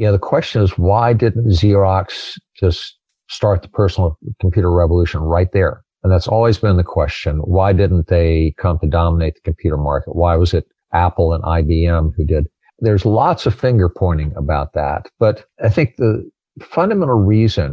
you 0.00 0.06
know, 0.06 0.12
the 0.12 0.18
question 0.18 0.62
is 0.62 0.78
why 0.78 1.12
didn't 1.12 1.48
Xerox 1.48 2.38
just 2.58 2.96
start 3.28 3.60
the 3.60 3.68
personal 3.68 4.18
computer 4.40 4.72
revolution 4.72 5.20
right 5.20 5.52
there? 5.52 5.84
And 6.02 6.10
that's 6.10 6.26
always 6.26 6.56
been 6.56 6.78
the 6.78 6.82
question. 6.82 7.40
Why 7.40 7.74
didn't 7.74 8.06
they 8.06 8.54
come 8.56 8.78
to 8.78 8.86
dominate 8.86 9.34
the 9.34 9.42
computer 9.42 9.76
market? 9.76 10.16
Why 10.16 10.36
was 10.36 10.54
it 10.54 10.64
Apple 10.94 11.34
and 11.34 11.44
IBM 11.44 12.12
who 12.16 12.24
did? 12.24 12.46
There's 12.78 13.04
lots 13.04 13.44
of 13.44 13.54
finger 13.54 13.90
pointing 13.90 14.32
about 14.38 14.72
that. 14.72 15.10
But 15.18 15.44
I 15.62 15.68
think 15.68 15.96
the 15.96 16.26
fundamental 16.62 17.16
reason. 17.16 17.72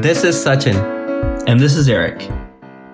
This 0.00 0.22
is 0.22 0.36
Sachin. 0.36 0.78
And 1.48 1.58
this 1.58 1.74
is 1.74 1.88
Eric. 1.88 2.30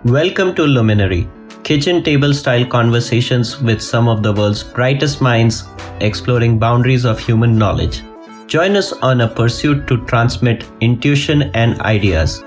Welcome 0.04 0.54
to 0.54 0.62
Luminary, 0.62 1.28
kitchen 1.66 2.00
table 2.00 2.32
style 2.32 2.64
conversations 2.64 3.60
with 3.60 3.82
some 3.82 4.06
of 4.06 4.22
the 4.22 4.32
world's 4.32 4.62
brightest 4.62 5.20
minds 5.20 5.64
exploring 6.00 6.60
boundaries 6.60 7.04
of 7.04 7.18
human 7.18 7.58
knowledge. 7.58 8.02
Join 8.46 8.76
us 8.76 8.92
on 8.92 9.20
a 9.20 9.26
pursuit 9.28 9.88
to 9.88 10.04
transmit 10.04 10.64
intuition 10.80 11.42
and 11.54 11.80
ideas. 11.80 12.44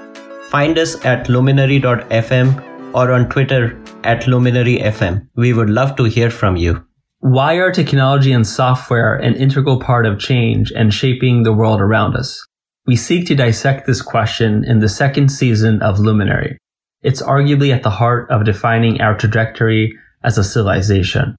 Find 0.47 0.79
us 0.79 1.03
at 1.03 1.27
luminary.fm 1.27 2.95
or 2.95 3.11
on 3.11 3.27
Twitter 3.27 3.77
at 4.05 4.23
luminaryfm. 4.23 5.27
We 5.35 5.51
would 5.51 5.69
love 5.69 5.97
to 5.97 6.05
hear 6.05 6.31
from 6.31 6.55
you. 6.55 6.81
Why 7.19 7.55
are 7.55 7.73
technology 7.73 8.31
and 8.31 8.47
software 8.47 9.17
an 9.17 9.35
integral 9.35 9.81
part 9.81 10.05
of 10.05 10.17
change 10.17 10.71
and 10.71 10.93
shaping 10.93 11.43
the 11.43 11.51
world 11.51 11.81
around 11.81 12.15
us? 12.15 12.41
We 12.87 12.95
seek 12.95 13.27
to 13.27 13.35
dissect 13.35 13.85
this 13.85 14.01
question 14.01 14.63
in 14.63 14.79
the 14.79 14.87
second 14.87 15.27
season 15.27 15.81
of 15.81 15.99
Luminary. 15.99 16.57
It's 17.01 17.21
arguably 17.21 17.73
at 17.73 17.83
the 17.83 17.89
heart 17.89 18.29
of 18.29 18.43
defining 18.43 18.99
our 18.99 19.17
trajectory 19.17 19.97
as 20.23 20.37
a 20.37 20.43
civilization. 20.43 21.35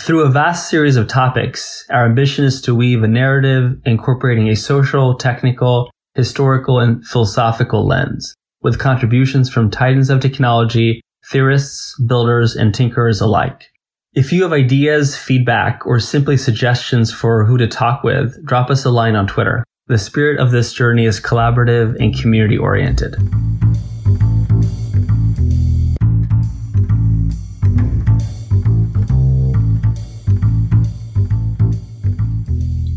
Through 0.00 0.22
a 0.24 0.30
vast 0.30 0.70
series 0.70 0.96
of 0.96 1.08
topics, 1.08 1.84
our 1.90 2.04
ambition 2.04 2.44
is 2.44 2.60
to 2.62 2.74
weave 2.76 3.02
a 3.02 3.08
narrative 3.08 3.76
incorporating 3.84 4.48
a 4.48 4.56
social, 4.56 5.16
technical, 5.16 5.90
historical, 6.14 6.78
and 6.78 7.04
philosophical 7.04 7.86
lens, 7.86 8.36
with 8.62 8.78
contributions 8.78 9.50
from 9.50 9.70
titans 9.70 10.10
of 10.10 10.20
technology, 10.20 11.00
theorists, 11.28 12.00
builders, 12.06 12.54
and 12.54 12.72
tinkerers 12.72 13.20
alike. 13.20 13.70
If 14.14 14.32
you 14.32 14.44
have 14.44 14.52
ideas, 14.52 15.16
feedback, 15.16 15.84
or 15.86 15.98
simply 15.98 16.36
suggestions 16.36 17.12
for 17.12 17.44
who 17.44 17.58
to 17.58 17.66
talk 17.66 18.04
with, 18.04 18.44
drop 18.46 18.70
us 18.70 18.84
a 18.84 18.90
line 18.90 19.16
on 19.16 19.26
Twitter. 19.26 19.64
The 19.88 19.98
spirit 19.98 20.38
of 20.38 20.52
this 20.52 20.72
journey 20.72 21.04
is 21.04 21.20
collaborative 21.20 21.96
and 21.98 22.16
community 22.16 22.56
oriented. 22.56 23.16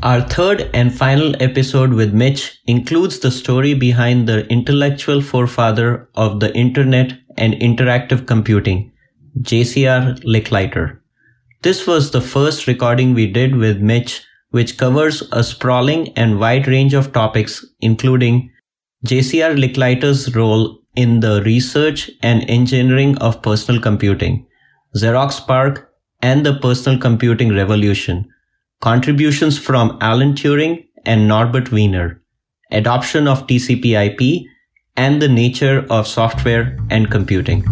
Our 0.04 0.22
third 0.22 0.70
and 0.76 0.96
final 0.96 1.34
episode 1.42 1.92
with 1.92 2.14
Mitch 2.14 2.62
includes 2.68 3.18
the 3.18 3.32
story 3.32 3.74
behind 3.74 4.28
the 4.28 4.46
intellectual 4.48 5.22
forefather 5.22 6.08
of 6.14 6.40
the 6.40 6.56
internet 6.56 7.18
and 7.36 7.56
interactive 7.56 8.28
computing, 8.28 8.92
JCR 9.40 10.24
Licklider. 10.24 11.00
This 11.64 11.88
was 11.88 12.12
the 12.12 12.22
first 12.22 12.68
recording 12.68 13.16
we 13.16 13.26
did 13.26 13.56
with 13.56 13.82
Mitch, 13.82 14.24
which 14.52 14.78
covers 14.78 15.24
a 15.32 15.44
sprawling 15.44 16.10
and 16.10 16.40
wide 16.40 16.68
range 16.68 16.94
of 16.94 17.12
topics, 17.12 17.66
including 17.82 18.52
JCR 19.08 19.58
Licklider's 19.58 20.36
role 20.36 20.80
in 20.96 21.22
the 21.22 21.42
research 21.42 22.12
and 22.22 22.48
engineering 22.48 23.18
of 23.18 23.42
personal 23.42 23.82
computing, 23.82 24.46
Xerox 24.96 25.46
PARC, 25.48 25.90
and 26.22 26.46
the 26.46 26.54
personal 26.60 27.00
computing 27.00 27.52
revolution 27.52 28.32
contributions 28.82 29.58
from 29.58 29.98
Alan 30.02 30.34
Turing 30.34 30.86
and 31.04 31.28
Norbert 31.28 31.72
Wiener, 31.72 32.22
adoption 32.72 33.28
of 33.28 33.48
TCP/IP, 33.48 34.46
and 34.96 35.22
the 35.22 35.28
nature 35.28 35.86
of 35.90 36.08
software 36.08 36.78
and 36.92 37.10
computing. 37.10 37.64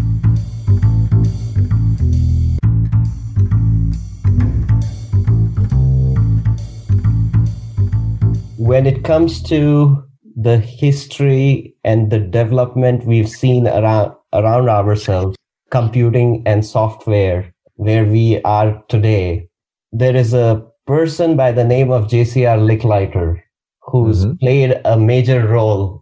When 8.57 8.87
it 8.87 9.03
comes 9.03 9.43
to 9.43 10.03
the 10.35 10.57
history 10.57 11.75
and 11.83 12.09
the 12.09 12.19
development 12.19 13.05
we've 13.05 13.29
seen 13.29 13.67
around 13.67 14.13
around 14.33 14.69
ourselves, 14.69 15.37
computing 15.69 16.41
and 16.47 16.65
software, 16.65 17.53
where 17.75 18.05
we 18.05 18.41
are 18.41 18.83
today, 18.89 19.47
there 19.91 20.15
is 20.15 20.33
a 20.33 20.65
person 20.85 21.35
by 21.35 21.51
the 21.51 21.63
name 21.63 21.91
of 21.91 22.07
JCR 22.07 22.59
Licklider, 22.59 23.41
who's 23.81 24.25
mm-hmm. 24.25 24.35
played 24.35 24.81
a 24.85 24.97
major 24.97 25.47
role 25.47 26.01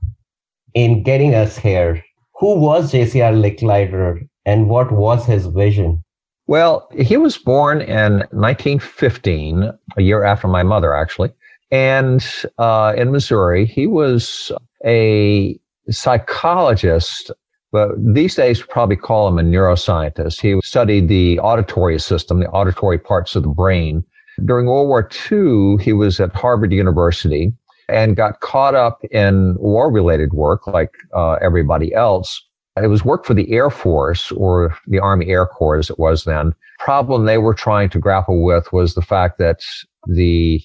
in 0.74 1.04
getting 1.04 1.34
us 1.34 1.58
here. 1.58 2.04
Who 2.40 2.60
was 2.60 2.92
JCR 2.92 3.34
Licklider 3.40 4.28
and 4.46 4.70
what 4.70 4.92
was 4.92 5.26
his 5.26 5.46
vision? 5.48 6.04
Well, 6.48 6.90
he 6.98 7.16
was 7.16 7.38
born 7.38 7.82
in 7.82 8.18
1915, 8.32 9.72
a 9.96 10.02
year 10.02 10.24
after 10.24 10.48
my 10.50 10.64
mother, 10.64 10.94
actually, 10.94 11.32
and 11.72 12.26
uh, 12.58 12.94
in 12.98 13.12
Missouri. 13.14 13.66
He 13.66 13.88
was 13.88 14.52
a 14.86 15.58
psychologist, 15.90 17.32
but 17.72 17.92
these 17.98 18.36
days 18.36 18.62
probably 18.62 18.98
call 18.98 19.30
him 19.30 19.40
a 19.40 19.42
neuroscientist. 19.42 20.42
He 20.42 20.60
studied 20.62 21.08
the 21.08 21.40
auditory 21.40 21.98
system, 21.98 22.42
the 22.42 22.50
auditory 22.50 23.00
parts 23.00 23.38
of 23.38 23.44
the 23.44 23.50
brain, 23.50 24.04
during 24.46 24.66
World 24.66 24.88
War 24.88 25.10
II, 25.32 25.84
he 25.84 25.94
was 25.94 26.20
at 26.20 26.34
Harvard 26.34 26.72
University 26.72 27.54
and 27.90 28.16
got 28.16 28.40
caught 28.40 28.76
up 28.76 29.04
in 29.12 29.56
war 29.60 29.92
related 29.92 30.34
work 30.34 30.68
like 30.68 30.92
uh, 31.16 31.34
everybody 31.34 31.94
else. 31.94 32.42
It 32.82 32.88
was 32.88 33.06
work 33.06 33.26
for 33.26 33.34
the 33.34 33.52
Air 33.52 33.70
Force 33.70 34.32
or 34.32 34.76
the 34.88 35.00
Army 35.00 35.28
Air 35.28 35.46
Corps 35.46 35.78
as 35.78 35.90
it 35.90 36.00
was 36.00 36.24
then. 36.24 36.54
Problem 36.80 37.26
they 37.26 37.38
were 37.38 37.54
trying 37.54 37.90
to 37.90 38.00
grapple 38.00 38.44
with 38.44 38.72
was 38.74 38.96
the 38.96 39.02
fact 39.02 39.38
that 39.38 39.62
the 40.08 40.62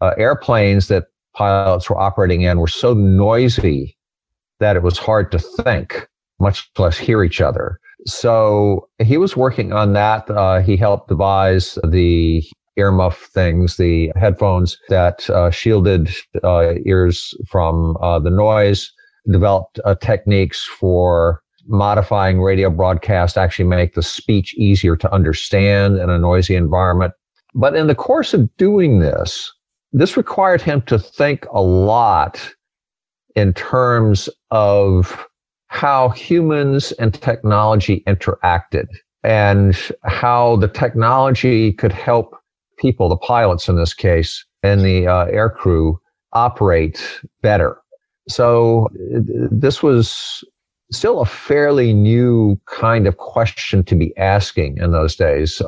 uh, 0.00 0.12
airplanes 0.16 0.88
that 0.88 1.06
pilots 1.34 1.90
were 1.90 1.98
operating 1.98 2.42
in 2.42 2.58
were 2.58 2.66
so 2.66 2.94
noisy 2.94 3.96
that 4.60 4.76
it 4.76 4.82
was 4.82 4.96
hard 4.96 5.30
to 5.32 5.38
think, 5.38 6.08
much 6.40 6.70
less 6.78 6.96
hear 6.96 7.22
each 7.22 7.40
other. 7.40 7.78
So 8.06 8.88
he 8.98 9.16
was 9.16 9.36
working 9.36 9.72
on 9.72 9.92
that. 9.92 10.28
Uh, 10.30 10.60
he 10.60 10.76
helped 10.76 11.08
devise 11.08 11.78
the 11.86 12.42
earmuff 12.78 13.26
things, 13.26 13.76
the 13.76 14.10
headphones 14.16 14.78
that 14.88 15.28
uh, 15.30 15.50
shielded 15.50 16.10
uh, 16.42 16.74
ears 16.84 17.34
from 17.48 17.96
uh, 18.00 18.18
the 18.18 18.30
noise, 18.30 18.90
developed 19.30 19.78
uh, 19.84 19.94
techniques 19.96 20.64
for 20.64 21.42
modifying 21.66 22.40
radio 22.40 22.70
broadcast, 22.70 23.38
actually 23.38 23.64
make 23.64 23.94
the 23.94 24.02
speech 24.02 24.54
easier 24.54 24.96
to 24.96 25.12
understand 25.12 25.98
in 25.98 26.10
a 26.10 26.18
noisy 26.18 26.56
environment. 26.56 27.12
But 27.54 27.76
in 27.76 27.86
the 27.86 27.94
course 27.94 28.34
of 28.34 28.54
doing 28.56 28.98
this, 28.98 29.52
this 29.92 30.16
required 30.16 30.62
him 30.62 30.82
to 30.82 30.98
think 30.98 31.46
a 31.52 31.60
lot 31.60 32.40
in 33.36 33.52
terms 33.52 34.28
of 34.50 35.26
how 35.68 36.10
humans 36.10 36.92
and 36.92 37.14
technology 37.14 38.02
interacted 38.06 38.86
and 39.22 39.76
how 40.02 40.56
the 40.56 40.68
technology 40.68 41.72
could 41.72 41.92
help 41.92 42.36
people, 42.82 43.08
the 43.08 43.16
pilots 43.16 43.68
in 43.68 43.76
this 43.76 43.94
case, 43.94 44.44
and 44.62 44.82
the 44.82 45.06
uh, 45.06 45.24
air 45.26 45.48
crew 45.48 45.98
operate 46.32 47.20
better. 47.40 47.78
So 48.28 48.88
this 48.94 49.82
was 49.82 50.44
still 50.90 51.20
a 51.20 51.26
fairly 51.26 51.94
new 51.94 52.60
kind 52.66 53.06
of 53.06 53.16
question 53.16 53.82
to 53.84 53.94
be 53.94 54.16
asking 54.18 54.78
in 54.78 54.92
those 54.92 55.16
days. 55.16 55.62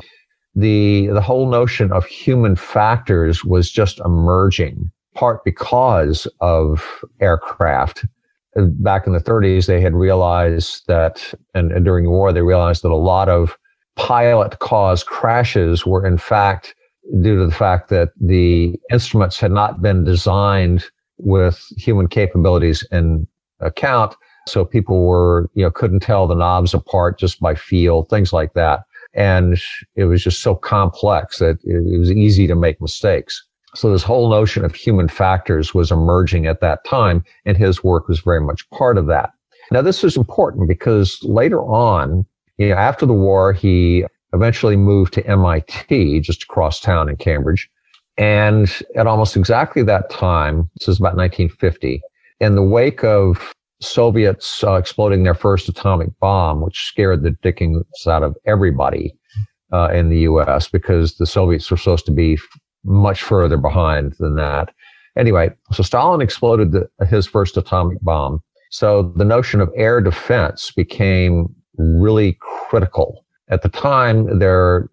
The, 0.55 1.07
the 1.07 1.21
whole 1.21 1.49
notion 1.49 1.91
of 1.91 2.05
human 2.05 2.55
factors 2.55 3.43
was 3.43 3.71
just 3.71 3.99
emerging, 3.99 4.91
part 5.15 5.43
because 5.43 6.27
of 6.41 7.03
aircraft. 7.19 8.05
Back 8.55 9.05
in 9.05 9.13
the 9.13 9.19
30s, 9.19 9.65
they 9.65 9.81
had 9.81 9.93
realized 9.93 10.83
that, 10.87 11.33
and, 11.53 11.71
and 11.71 11.83
during 11.83 12.05
the 12.05 12.11
war, 12.11 12.31
they 12.31 12.41
realized 12.41 12.83
that 12.83 12.91
a 12.91 12.95
lot 12.95 13.27
of 13.27 13.57
pilot 13.97 14.59
caused 14.59 15.07
crashes 15.07 15.85
were 15.85 16.05
in 16.05 16.17
fact 16.17 16.75
due 17.21 17.37
to 17.37 17.45
the 17.45 17.55
fact 17.55 17.89
that 17.89 18.09
the 18.19 18.79
instruments 18.91 19.39
had 19.39 19.51
not 19.51 19.81
been 19.81 20.03
designed 20.03 20.85
with 21.17 21.63
human 21.77 22.07
capabilities 22.07 22.85
in 22.91 23.27
account. 23.59 24.15
So 24.47 24.65
people 24.65 25.05
were, 25.05 25.49
you 25.53 25.63
know, 25.63 25.71
couldn't 25.71 26.01
tell 26.01 26.27
the 26.27 26.35
knobs 26.35 26.73
apart 26.73 27.17
just 27.17 27.39
by 27.39 27.55
feel, 27.55 28.03
things 28.03 28.33
like 28.33 28.53
that. 28.53 28.81
And 29.13 29.59
it 29.95 30.05
was 30.05 30.23
just 30.23 30.41
so 30.41 30.55
complex 30.55 31.39
that 31.39 31.57
it 31.63 31.99
was 31.99 32.11
easy 32.11 32.47
to 32.47 32.55
make 32.55 32.81
mistakes. 32.81 33.43
So 33.75 33.91
this 33.91 34.03
whole 34.03 34.29
notion 34.29 34.63
of 34.63 34.75
human 34.75 35.07
factors 35.07 35.73
was 35.73 35.91
emerging 35.91 36.47
at 36.47 36.61
that 36.61 36.83
time, 36.85 37.23
and 37.45 37.57
his 37.57 37.83
work 37.83 38.07
was 38.07 38.19
very 38.19 38.41
much 38.41 38.69
part 38.69 38.97
of 38.97 39.07
that. 39.07 39.31
Now, 39.71 39.81
this 39.81 40.03
is 40.03 40.15
important 40.15 40.67
because 40.67 41.19
later 41.23 41.61
on, 41.61 42.25
you 42.57 42.69
know, 42.69 42.75
after 42.75 43.05
the 43.05 43.13
war, 43.13 43.51
he 43.51 44.05
eventually 44.35 44.75
moved 44.75 45.13
to 45.13 45.25
MIT 45.25 46.19
just 46.19 46.43
across 46.43 46.79
town 46.79 47.09
in 47.09 47.15
Cambridge. 47.15 47.69
And 48.17 48.71
at 48.95 49.07
almost 49.07 49.35
exactly 49.35 49.83
that 49.83 50.09
time, 50.09 50.69
this 50.77 50.87
is 50.87 50.99
about 50.99 51.17
1950, 51.17 52.01
in 52.39 52.55
the 52.55 52.63
wake 52.63 53.03
of 53.03 53.53
Soviets 53.81 54.63
uh, 54.63 54.75
exploding 54.75 55.23
their 55.23 55.33
first 55.33 55.67
atomic 55.67 56.17
bomb, 56.19 56.61
which 56.61 56.85
scared 56.85 57.23
the 57.23 57.31
dickens 57.31 57.83
out 58.07 58.23
of 58.23 58.35
everybody 58.45 59.13
uh, 59.73 59.89
in 59.93 60.09
the 60.09 60.19
U.S. 60.19 60.67
because 60.69 61.17
the 61.17 61.25
Soviets 61.25 61.69
were 61.69 61.77
supposed 61.77 62.05
to 62.05 62.11
be 62.11 62.37
much 62.85 63.21
further 63.21 63.57
behind 63.57 64.13
than 64.19 64.35
that. 64.35 64.73
Anyway, 65.17 65.49
so 65.71 65.83
Stalin 65.83 66.21
exploded 66.21 66.71
the, 66.71 66.89
his 67.05 67.25
first 67.25 67.57
atomic 67.57 67.99
bomb. 68.01 68.41
So 68.71 69.13
the 69.15 69.25
notion 69.25 69.61
of 69.61 69.71
air 69.75 70.01
defense 70.01 70.71
became 70.71 71.47
really 71.77 72.37
critical. 72.41 73.24
At 73.49 73.61
the 73.61 73.69
time, 73.69 74.39
there 74.39 74.89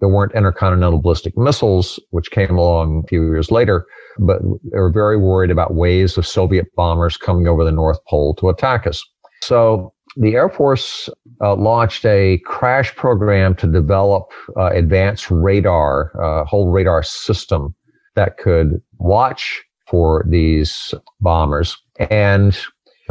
there 0.00 0.08
weren't 0.08 0.34
intercontinental 0.34 1.00
ballistic 1.00 1.36
missiles, 1.36 2.00
which 2.10 2.30
came 2.30 2.56
along 2.56 3.02
a 3.04 3.08
few 3.08 3.24
years 3.24 3.50
later, 3.50 3.86
but 4.18 4.40
they 4.72 4.78
were 4.78 4.90
very 4.90 5.18
worried 5.18 5.50
about 5.50 5.74
waves 5.74 6.16
of 6.16 6.26
Soviet 6.26 6.66
bombers 6.74 7.18
coming 7.18 7.46
over 7.46 7.64
the 7.64 7.72
North 7.72 7.98
Pole 8.08 8.34
to 8.36 8.48
attack 8.48 8.86
us. 8.86 9.04
So 9.42 9.92
the 10.16 10.34
Air 10.34 10.48
Force 10.48 11.08
uh, 11.42 11.54
launched 11.54 12.04
a 12.06 12.38
crash 12.44 12.94
program 12.96 13.54
to 13.56 13.66
develop 13.66 14.30
uh, 14.56 14.70
advanced 14.72 15.30
radar, 15.30 16.12
a 16.18 16.42
uh, 16.42 16.44
whole 16.44 16.70
radar 16.70 17.02
system 17.02 17.74
that 18.16 18.38
could 18.38 18.80
watch 18.98 19.62
for 19.86 20.24
these 20.28 20.94
bombers. 21.20 21.76
And 22.10 22.58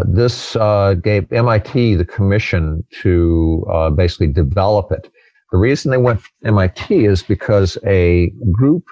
this 0.06 0.56
uh, 0.56 0.96
gave 1.02 1.32
MIT 1.32 1.96
the 1.96 2.06
commission 2.06 2.84
to 3.02 3.66
uh, 3.72 3.90
basically 3.90 4.28
develop 4.28 4.92
it. 4.92 5.12
The 5.52 5.58
reason 5.58 5.92
they 5.92 5.98
went 5.98 6.22
MIT 6.44 7.06
is 7.06 7.24
because 7.24 7.78
a 7.86 8.32
group 8.52 8.86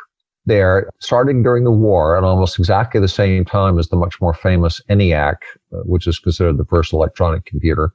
there, 0.47 0.89
starting 0.99 1.43
during 1.43 1.65
the 1.65 1.71
war 1.71 2.17
at 2.17 2.23
almost 2.23 2.57
exactly 2.57 3.01
the 3.01 3.07
same 3.07 3.45
time 3.45 3.77
as 3.77 3.89
the 3.89 3.97
much 3.97 4.19
more 4.21 4.33
famous 4.33 4.81
ENIAC, 4.89 5.35
which 5.71 6.07
is 6.07 6.19
considered 6.19 6.57
the 6.57 6.65
first 6.65 6.93
electronic 6.93 7.45
computer. 7.45 7.91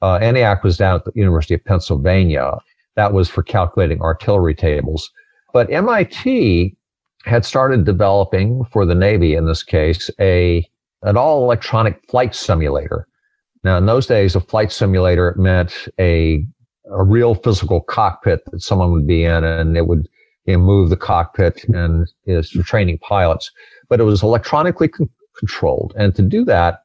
Uh, 0.00 0.18
ENIAC 0.18 0.64
was 0.64 0.78
down 0.78 0.96
at 0.96 1.04
the 1.04 1.12
University 1.14 1.54
of 1.54 1.64
Pennsylvania. 1.64 2.56
That 2.96 3.12
was 3.12 3.28
for 3.28 3.42
calculating 3.42 4.00
artillery 4.00 4.54
tables. 4.54 5.10
But 5.52 5.70
MIT 5.70 6.74
had 7.24 7.44
started 7.44 7.84
developing 7.84 8.64
for 8.72 8.84
the 8.84 8.94
Navy, 8.94 9.34
in 9.34 9.46
this 9.46 9.62
case, 9.62 10.10
a 10.18 10.68
an 11.02 11.16
all 11.16 11.44
electronic 11.44 12.02
flight 12.08 12.34
simulator. 12.34 13.06
Now, 13.64 13.78
in 13.78 13.86
those 13.86 14.06
days, 14.06 14.34
a 14.34 14.40
flight 14.40 14.72
simulator 14.72 15.34
meant 15.36 15.88
a 15.98 16.44
a 16.90 17.04
real 17.04 17.36
physical 17.36 17.80
cockpit 17.80 18.40
that 18.50 18.60
someone 18.60 18.90
would 18.92 19.06
be 19.06 19.24
in, 19.24 19.44
and 19.44 19.76
it 19.76 19.86
would 19.86 20.08
you 20.46 20.54
know, 20.54 20.58
move 20.58 20.90
the 20.90 20.96
cockpit 20.96 21.64
and 21.68 22.10
is 22.26 22.50
for 22.50 22.62
training 22.64 22.98
pilots. 22.98 23.52
But 23.88 24.00
it 24.00 24.04
was 24.04 24.22
electronically 24.22 24.88
con- 24.88 25.08
controlled, 25.38 25.94
and 25.96 26.14
to 26.16 26.22
do 26.22 26.44
that, 26.46 26.82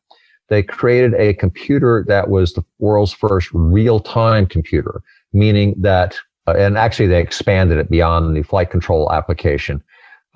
they 0.50 0.64
created 0.64 1.14
a 1.16 1.34
computer 1.34 2.06
that 2.08 2.30
was 2.30 2.54
the 2.54 2.64
world's 2.80 3.12
first 3.12 3.50
real-time 3.54 4.46
computer, 4.46 5.02
meaning 5.34 5.76
that, 5.80 6.18
uh, 6.48 6.54
and 6.58 6.78
actually 6.78 7.08
they 7.08 7.20
expanded 7.20 7.78
it 7.78 7.90
beyond 7.90 8.36
the 8.36 8.44
flight 8.44 8.70
control 8.70 9.12
application. 9.12 9.84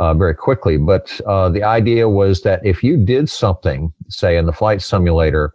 Uh, 0.01 0.15
very 0.15 0.33
quickly. 0.33 0.77
But 0.77 1.21
uh, 1.27 1.49
the 1.49 1.61
idea 1.61 2.09
was 2.09 2.41
that 2.41 2.65
if 2.65 2.81
you 2.81 2.97
did 2.97 3.29
something, 3.29 3.93
say 4.09 4.35
in 4.35 4.47
the 4.47 4.51
flight 4.51 4.81
simulator, 4.81 5.53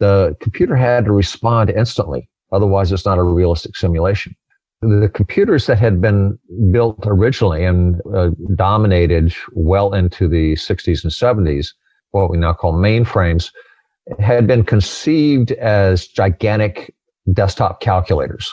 the 0.00 0.36
computer 0.40 0.74
had 0.74 1.04
to 1.04 1.12
respond 1.12 1.70
instantly. 1.70 2.28
Otherwise, 2.50 2.90
it's 2.90 3.06
not 3.06 3.18
a 3.18 3.22
realistic 3.22 3.76
simulation. 3.76 4.34
The 4.82 5.08
computers 5.14 5.66
that 5.66 5.78
had 5.78 6.00
been 6.00 6.36
built 6.72 6.98
originally 7.04 7.64
and 7.64 8.00
uh, 8.12 8.30
dominated 8.56 9.32
well 9.52 9.94
into 9.94 10.26
the 10.26 10.54
60s 10.54 11.04
and 11.04 11.12
70s, 11.12 11.68
what 12.10 12.30
we 12.30 12.36
now 12.36 12.52
call 12.52 12.74
mainframes, 12.74 13.52
had 14.18 14.48
been 14.48 14.64
conceived 14.64 15.52
as 15.52 16.08
gigantic 16.08 16.92
desktop 17.32 17.80
calculators. 17.80 18.52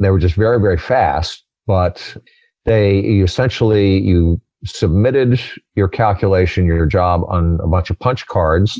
They 0.00 0.10
were 0.10 0.18
just 0.18 0.34
very, 0.34 0.60
very 0.60 0.78
fast, 0.78 1.44
but 1.64 2.16
they 2.64 2.98
essentially 2.98 4.00
you 4.00 4.40
submitted 4.64 5.40
your 5.74 5.88
calculation, 5.88 6.66
your 6.66 6.86
job 6.86 7.22
on 7.28 7.58
a 7.62 7.66
bunch 7.66 7.90
of 7.90 7.98
punch 7.98 8.26
cards, 8.26 8.78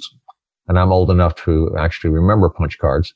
and 0.68 0.78
I'm 0.78 0.92
old 0.92 1.10
enough 1.10 1.34
to 1.44 1.74
actually 1.78 2.10
remember 2.10 2.48
punch 2.48 2.78
cards 2.78 3.14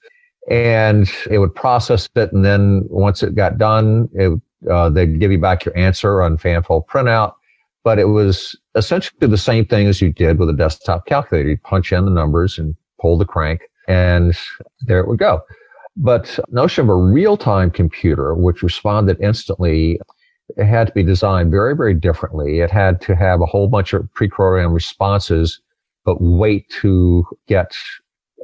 and 0.48 1.10
it 1.30 1.38
would 1.38 1.54
process 1.54 2.08
it. 2.14 2.32
And 2.32 2.44
then 2.44 2.86
once 2.88 3.22
it 3.22 3.34
got 3.34 3.58
done, 3.58 4.08
it, 4.14 4.40
uh, 4.70 4.88
they'd 4.88 5.20
give 5.20 5.30
you 5.30 5.38
back 5.38 5.64
your 5.64 5.76
answer 5.76 6.22
on 6.22 6.38
fanfold 6.38 6.86
printout. 6.88 7.34
But 7.84 7.98
it 7.98 8.06
was 8.06 8.58
essentially 8.74 9.28
the 9.28 9.38
same 9.38 9.64
thing 9.64 9.86
as 9.86 10.00
you 10.00 10.12
did 10.12 10.38
with 10.38 10.48
a 10.48 10.54
desktop 10.54 11.06
calculator. 11.06 11.50
You 11.50 11.58
punch 11.58 11.92
in 11.92 12.04
the 12.04 12.10
numbers 12.10 12.58
and 12.58 12.74
pull 13.00 13.16
the 13.16 13.24
crank, 13.24 13.62
and 13.86 14.36
there 14.82 15.00
it 15.00 15.08
would 15.08 15.18
go. 15.18 15.40
But 15.96 16.38
notion 16.48 16.84
of 16.84 16.90
a 16.90 16.96
real-time 16.96 17.70
computer, 17.70 18.34
which 18.34 18.62
responded 18.62 19.20
instantly, 19.20 20.00
it 20.56 20.64
had 20.64 20.86
to 20.86 20.92
be 20.92 21.02
designed 21.02 21.50
very, 21.50 21.76
very 21.76 21.94
differently. 21.94 22.60
It 22.60 22.70
had 22.70 23.00
to 23.02 23.14
have 23.14 23.40
a 23.40 23.46
whole 23.46 23.68
bunch 23.68 23.92
of 23.92 24.12
pre-programmed 24.14 24.74
responses, 24.74 25.60
but 26.04 26.16
wait 26.20 26.68
to 26.80 27.24
get 27.46 27.74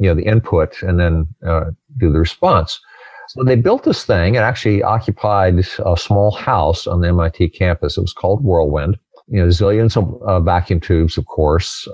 you 0.00 0.08
know 0.08 0.14
the 0.14 0.26
input 0.26 0.82
and 0.82 0.98
then 0.98 1.26
uh, 1.46 1.70
do 1.98 2.12
the 2.12 2.18
response. 2.18 2.80
So 3.28 3.42
they 3.42 3.56
built 3.56 3.84
this 3.84 4.04
thing. 4.04 4.34
It 4.34 4.38
actually 4.38 4.82
occupied 4.82 5.58
a 5.58 5.96
small 5.96 6.30
house 6.30 6.86
on 6.86 7.00
the 7.00 7.08
MIT 7.08 7.50
campus. 7.50 7.96
It 7.96 8.02
was 8.02 8.12
called 8.12 8.44
Whirlwind. 8.44 8.98
You 9.28 9.40
know, 9.40 9.48
zillions 9.48 9.96
of 9.96 10.22
uh, 10.22 10.40
vacuum 10.40 10.80
tubes, 10.80 11.16
of 11.16 11.24
course, 11.26 11.88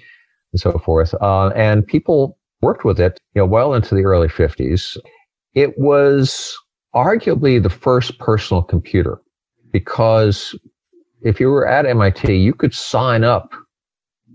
and 0.52 0.60
so 0.60 0.78
forth. 0.78 1.14
Uh, 1.20 1.48
and 1.48 1.86
people 1.86 2.36
worked 2.60 2.84
with 2.84 2.98
it, 2.98 3.20
you 3.34 3.42
know, 3.42 3.46
well 3.46 3.74
into 3.74 3.94
the 3.94 4.02
early 4.02 4.26
50s. 4.26 4.96
It 5.54 5.78
was 5.78 6.58
arguably 6.94 7.62
the 7.62 7.70
first 7.70 8.18
personal 8.18 8.62
computer 8.62 9.20
because 9.72 10.54
if 11.22 11.40
you 11.40 11.48
were 11.48 11.66
at 11.66 11.86
MIT, 11.86 12.34
you 12.36 12.54
could 12.54 12.74
sign 12.74 13.24
up 13.24 13.52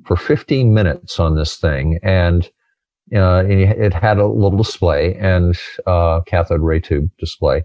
for 0.06 0.16
15 0.16 0.74
minutes 0.74 1.20
on 1.20 1.36
this 1.36 1.58
thing 1.58 2.00
and 2.04 2.50
uh, 3.14 3.44
it 3.48 3.94
had 3.94 4.18
a 4.18 4.26
little 4.26 4.58
display 4.58 5.16
and 5.16 5.58
uh, 5.86 6.22
cathode 6.22 6.62
ray 6.62 6.80
tube 6.80 7.10
display, 7.20 7.64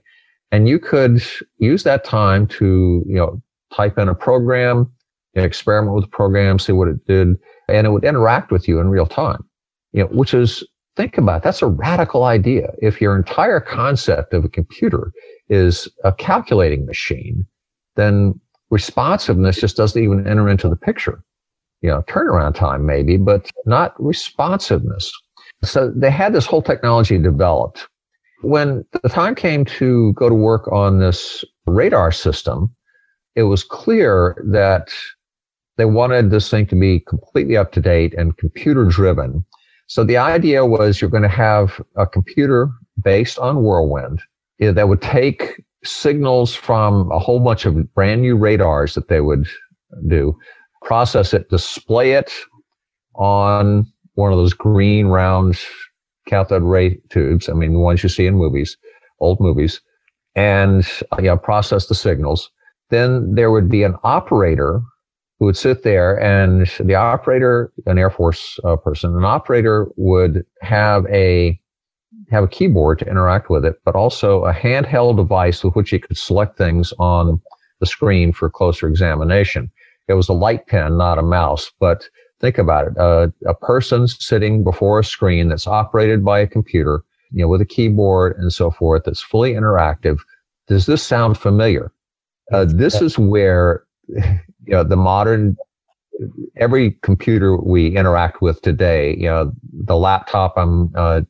and 0.52 0.68
you 0.68 0.78
could 0.78 1.22
use 1.58 1.82
that 1.84 2.04
time 2.04 2.46
to 2.46 3.02
you 3.06 3.14
know 3.14 3.40
type 3.72 3.96
in 3.96 4.08
a 4.08 4.14
program, 4.14 4.90
experiment 5.34 5.94
with 5.94 6.04
the 6.04 6.10
program, 6.10 6.58
see 6.58 6.72
what 6.72 6.88
it 6.88 7.06
did, 7.06 7.36
and 7.68 7.86
it 7.86 7.90
would 7.90 8.04
interact 8.04 8.50
with 8.52 8.68
you 8.68 8.80
in 8.80 8.90
real 8.90 9.06
time. 9.06 9.42
You 9.92 10.02
know, 10.02 10.08
which 10.08 10.34
is 10.34 10.62
think 10.94 11.16
about 11.16 11.38
it, 11.38 11.44
that's 11.44 11.62
a 11.62 11.66
radical 11.66 12.24
idea. 12.24 12.72
If 12.82 13.00
your 13.00 13.16
entire 13.16 13.60
concept 13.60 14.34
of 14.34 14.44
a 14.44 14.48
computer 14.48 15.10
is 15.48 15.88
a 16.04 16.12
calculating 16.12 16.84
machine, 16.84 17.46
then 17.96 18.38
responsiveness 18.70 19.60
just 19.60 19.76
doesn't 19.76 20.02
even 20.02 20.26
enter 20.26 20.48
into 20.48 20.68
the 20.68 20.76
picture. 20.76 21.22
You 21.82 21.90
know, 21.90 22.02
turnaround 22.02 22.54
time 22.54 22.86
maybe, 22.86 23.16
but 23.16 23.50
not 23.66 23.94
responsiveness. 24.02 25.10
So 25.64 25.92
they 25.94 26.10
had 26.10 26.32
this 26.32 26.46
whole 26.46 26.62
technology 26.62 27.18
developed. 27.18 27.86
When 28.42 28.84
the 29.02 29.08
time 29.08 29.34
came 29.34 29.64
to 29.66 30.12
go 30.14 30.28
to 30.28 30.34
work 30.34 30.70
on 30.72 31.00
this 31.00 31.44
radar 31.66 32.12
system, 32.12 32.74
it 33.34 33.44
was 33.44 33.64
clear 33.64 34.42
that 34.46 34.90
they 35.76 35.84
wanted 35.84 36.30
this 36.30 36.50
thing 36.50 36.66
to 36.66 36.76
be 36.76 37.00
completely 37.00 37.56
up 37.56 37.72
to 37.72 37.80
date 37.80 38.14
and 38.14 38.36
computer 38.36 38.84
driven. 38.84 39.44
So 39.86 40.04
the 40.04 40.16
idea 40.18 40.66
was 40.66 41.00
you're 41.00 41.10
going 41.10 41.22
to 41.22 41.28
have 41.28 41.80
a 41.96 42.06
computer 42.06 42.68
based 43.02 43.38
on 43.38 43.62
Whirlwind 43.62 44.20
that 44.58 44.88
would 44.88 45.02
take 45.02 45.62
signals 45.84 46.54
from 46.54 47.10
a 47.10 47.18
whole 47.18 47.40
bunch 47.40 47.64
of 47.66 47.94
brand 47.94 48.22
new 48.22 48.36
radars 48.36 48.94
that 48.94 49.08
they 49.08 49.20
would 49.20 49.46
do, 50.08 50.36
process 50.82 51.34
it, 51.34 51.48
display 51.48 52.12
it 52.12 52.32
on 53.14 53.86
one 54.14 54.32
of 54.32 54.38
those 54.38 54.52
green 54.52 55.06
round 55.06 55.58
cathode 56.26 56.62
ray 56.62 57.00
tubes. 57.08 57.48
I 57.48 57.52
mean, 57.52 57.72
the 57.72 57.78
ones 57.78 58.02
you 58.02 58.08
see 58.08 58.26
in 58.26 58.34
movies, 58.34 58.76
old 59.20 59.40
movies, 59.40 59.80
and 60.34 60.86
uh, 61.12 61.20
yeah, 61.22 61.36
process 61.36 61.86
the 61.86 61.94
signals. 61.94 62.50
Then 62.90 63.34
there 63.34 63.50
would 63.50 63.68
be 63.68 63.82
an 63.82 63.96
operator 64.04 64.80
who 65.38 65.46
would 65.46 65.56
sit 65.56 65.82
there, 65.82 66.20
and 66.20 66.70
the 66.80 66.94
operator, 66.94 67.72
an 67.86 67.98
Air 67.98 68.10
Force 68.10 68.58
uh, 68.64 68.76
person, 68.76 69.16
an 69.16 69.24
operator 69.24 69.88
would 69.96 70.44
have 70.60 71.06
a 71.06 71.58
have 72.30 72.44
a 72.44 72.48
keyboard 72.48 72.98
to 73.00 73.08
interact 73.08 73.50
with 73.50 73.64
it, 73.64 73.80
but 73.84 73.94
also 73.94 74.44
a 74.44 74.52
handheld 74.52 75.16
device 75.16 75.62
with 75.64 75.74
which 75.74 75.90
he 75.90 75.98
could 75.98 76.16
select 76.16 76.56
things 76.56 76.92
on 76.98 77.40
the 77.80 77.86
screen 77.86 78.32
for 78.32 78.50
closer 78.50 78.88
examination. 78.88 79.70
It 80.08 80.14
was 80.14 80.28
a 80.28 80.32
light 80.34 80.66
pen, 80.66 80.96
not 80.96 81.18
a 81.18 81.22
mouse, 81.22 81.70
but 81.78 82.08
Think 82.40 82.56
about 82.56 82.86
it. 82.86 82.98
Uh, 82.98 83.28
a 83.46 83.54
person 83.54 84.08
sitting 84.08 84.64
before 84.64 84.98
a 84.98 85.04
screen 85.04 85.48
that's 85.48 85.66
operated 85.66 86.24
by 86.24 86.40
a 86.40 86.46
computer, 86.46 87.02
you 87.30 87.42
know, 87.42 87.48
with 87.48 87.60
a 87.60 87.66
keyboard 87.66 88.36
and 88.38 88.50
so 88.50 88.70
forth, 88.70 89.02
that's 89.04 89.20
fully 89.20 89.52
interactive. 89.52 90.20
Does 90.66 90.86
this 90.86 91.02
sound 91.02 91.36
familiar? 91.36 91.92
Uh, 92.50 92.64
this 92.64 93.02
is 93.02 93.18
where 93.18 93.84
you 94.08 94.40
know 94.66 94.82
the 94.82 94.96
modern 94.96 95.54
every 96.56 96.92
computer 97.02 97.56
we 97.56 97.96
interact 97.96 98.42
with 98.42 98.60
today, 98.62 99.16
you 99.16 99.24
know, 99.26 99.52
the 99.72 99.96
laptop 99.96 100.54
I'm 100.56 100.94
uh, 100.94 101.22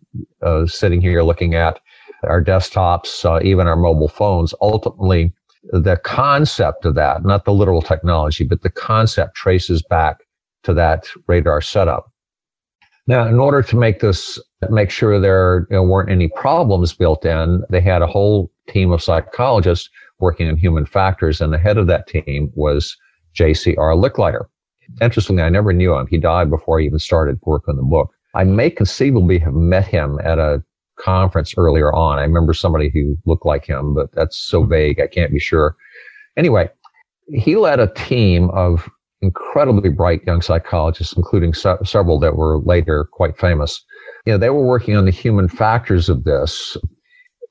uh, 0.42 0.66
sitting 0.66 1.00
here 1.00 1.22
looking 1.22 1.54
at, 1.54 1.80
our 2.24 2.42
desktops, 2.42 3.24
uh, 3.24 3.42
even 3.42 3.66
our 3.66 3.76
mobile 3.76 4.08
phones, 4.08 4.52
ultimately 4.60 5.32
the 5.62 5.96
concept 6.04 6.84
of 6.84 6.94
that, 6.94 7.24
not 7.24 7.44
the 7.44 7.52
literal 7.52 7.82
technology, 7.82 8.44
but 8.44 8.62
the 8.62 8.70
concept 8.70 9.34
traces 9.34 9.82
back 9.82 10.18
to 10.62 10.74
that 10.74 11.08
radar 11.26 11.60
setup. 11.60 12.10
Now, 13.06 13.26
in 13.26 13.38
order 13.38 13.62
to 13.62 13.76
make 13.76 14.00
this, 14.00 14.38
make 14.70 14.90
sure 14.90 15.18
there 15.18 15.66
you 15.70 15.76
know, 15.76 15.82
weren't 15.82 16.10
any 16.10 16.28
problems 16.28 16.92
built 16.92 17.24
in, 17.24 17.62
they 17.70 17.80
had 17.80 18.02
a 18.02 18.06
whole 18.06 18.50
team 18.68 18.92
of 18.92 19.02
psychologists 19.02 19.88
working 20.18 20.48
on 20.48 20.56
human 20.56 20.86
factors, 20.86 21.40
and 21.40 21.52
the 21.52 21.58
head 21.58 21.78
of 21.78 21.86
that 21.86 22.06
team 22.06 22.52
was 22.54 22.96
J.C.R. 23.32 23.94
Licklider. 23.94 24.44
Interestingly, 25.00 25.42
I 25.42 25.48
never 25.48 25.72
knew 25.72 25.94
him. 25.94 26.06
He 26.06 26.18
died 26.18 26.50
before 26.50 26.80
I 26.80 26.84
even 26.84 26.98
started 26.98 27.38
work 27.42 27.68
on 27.68 27.76
the 27.76 27.82
book. 27.82 28.10
I 28.34 28.44
may 28.44 28.70
conceivably 28.70 29.38
have 29.38 29.54
met 29.54 29.86
him 29.86 30.18
at 30.22 30.38
a 30.38 30.62
conference 30.98 31.54
earlier 31.56 31.92
on. 31.92 32.18
I 32.18 32.22
remember 32.22 32.52
somebody 32.52 32.90
who 32.90 33.16
looked 33.26 33.46
like 33.46 33.64
him, 33.64 33.94
but 33.94 34.12
that's 34.12 34.38
so 34.38 34.60
mm-hmm. 34.60 34.70
vague. 34.70 35.00
I 35.00 35.06
can't 35.06 35.32
be 35.32 35.40
sure. 35.40 35.76
Anyway, 36.36 36.68
he 37.32 37.56
led 37.56 37.80
a 37.80 37.92
team 37.94 38.50
of 38.50 38.88
incredibly 39.22 39.90
bright 39.90 40.22
young 40.26 40.42
psychologists, 40.42 41.14
including 41.16 41.54
se- 41.54 41.76
several 41.84 42.18
that 42.20 42.36
were 42.36 42.58
later 42.60 43.08
quite 43.12 43.36
famous. 43.38 43.84
You 44.26 44.32
know, 44.32 44.38
they 44.38 44.50
were 44.50 44.66
working 44.66 44.96
on 44.96 45.04
the 45.04 45.10
human 45.10 45.48
factors 45.48 46.08
of 46.08 46.24
this 46.24 46.76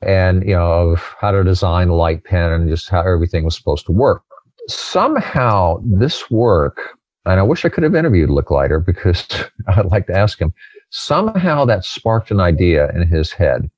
and, 0.02 0.44
you 0.44 0.56
know, 0.56 0.92
of 0.92 1.16
how 1.20 1.32
to 1.32 1.44
design 1.44 1.90
a 1.90 1.96
light 1.96 2.24
pen 2.24 2.52
and 2.52 2.70
just 2.70 2.90
how 2.90 3.02
everything 3.02 3.44
was 3.44 3.56
supposed 3.56 3.86
to 3.88 3.92
work. 3.92 4.24
Somehow 4.68 5.82
this 5.84 6.30
work 6.30 6.99
and 7.26 7.40
I 7.40 7.44
wish 7.44 7.66
I 7.66 7.70
could 7.70 7.84
have 7.84 7.96
interviewed 7.96 8.30
Licklider 8.30 8.84
because 8.86 9.28
I'd 9.68 9.86
like 9.86 10.08
to 10.08 10.16
ask 10.16 10.40
him. 10.40 10.54
Somehow 10.90 11.66
that 11.66 11.86
sparked 11.86 12.32
an 12.32 12.40
idea 12.40 12.90
in 12.96 13.08
his 13.08 13.32
head. 13.32 13.70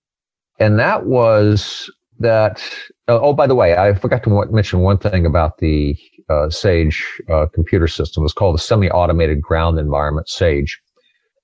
And 0.60 0.80
that 0.80 1.06
was 1.06 1.92
that, 2.20 2.64
uh, 3.08 3.20
oh, 3.20 3.34
by 3.34 3.48
the 3.48 3.56
way, 3.56 3.76
I 3.76 3.94
forgot 3.94 4.24
to 4.24 4.46
mention 4.52 4.80
one 4.80 4.98
thing 4.98 5.26
about 5.26 5.58
the 5.58 5.98
uh, 6.30 6.50
SAGE 6.50 7.04
uh, 7.30 7.48
computer 7.54 7.88
system. 7.88 8.24
It's 8.24 8.34
called 8.34 8.56
the 8.56 8.60
semi-automated 8.60 9.42
ground 9.42 9.80
environment, 9.80 10.30
SAGE. 10.30 10.80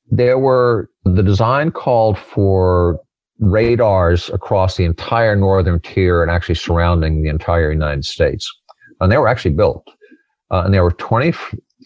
There 0.09 0.39
were, 0.39 0.89
the 1.03 1.23
design 1.23 1.71
called 1.71 2.17
for 2.17 2.99
radars 3.39 4.29
across 4.29 4.77
the 4.77 4.85
entire 4.85 5.35
northern 5.35 5.79
tier 5.81 6.21
and 6.21 6.31
actually 6.31 6.55
surrounding 6.55 7.21
the 7.21 7.29
entire 7.29 7.71
United 7.71 8.05
States. 8.05 8.49
And 9.01 9.11
they 9.11 9.17
were 9.17 9.27
actually 9.27 9.55
built. 9.55 9.87
Uh, 10.49 10.63
and 10.63 10.73
there 10.73 10.83
were 10.83 10.91
20, 10.91 11.33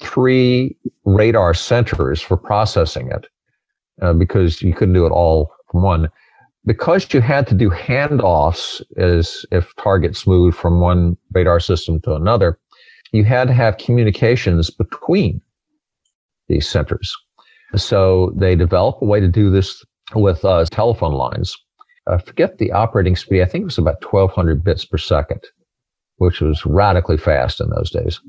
three 0.02 0.76
radar 1.06 1.54
centers 1.54 2.22
for 2.22 2.38
processing 2.38 3.10
it 3.12 3.28
uh, 4.02 4.14
because 4.14 4.62
you 4.62 4.74
couldn't 4.74 4.94
do 4.94 5.06
it 5.06 5.12
all 5.12 5.52
from 5.72 5.84
one. 5.84 6.10
Because 6.66 7.12
you 7.14 7.22
had 7.22 7.48
to 7.48 7.56
do 7.56 7.70
handoffs 7.70 8.82
as 8.98 9.46
if 9.52 9.74
targets 9.78 10.28
moved 10.28 10.58
from 10.58 10.80
one 10.80 11.18
radar 11.32 11.60
system 11.60 12.00
to 12.02 12.14
another, 12.14 12.60
you 13.12 13.24
had 13.24 13.48
to 13.48 13.54
have 13.54 13.78
communications 13.78 14.70
between 14.70 15.42
these 16.48 16.70
centers. 16.70 17.16
So 17.76 18.34
they 18.36 18.56
developed 18.56 19.02
a 19.02 19.06
way 19.06 19.20
to 19.20 19.28
do 19.28 19.50
this 19.50 19.84
with 20.14 20.44
uh, 20.46 20.66
telephone 20.72 21.14
lines. 21.14 21.56
I 22.08 22.18
forget 22.18 22.58
the 22.58 22.72
operating 22.72 23.16
speed. 23.16 23.42
I 23.42 23.46
think 23.46 23.64
it 23.64 23.66
was 23.66 23.78
about 23.78 24.04
1200 24.04 24.64
bits 24.64 24.86
per 24.86 24.98
second, 24.98 25.42
which 26.18 26.42
was 26.42 26.66
radically 26.66 27.18
fast 27.18 27.62
in 27.62 27.70
those 27.70 27.90
days. 27.92 28.20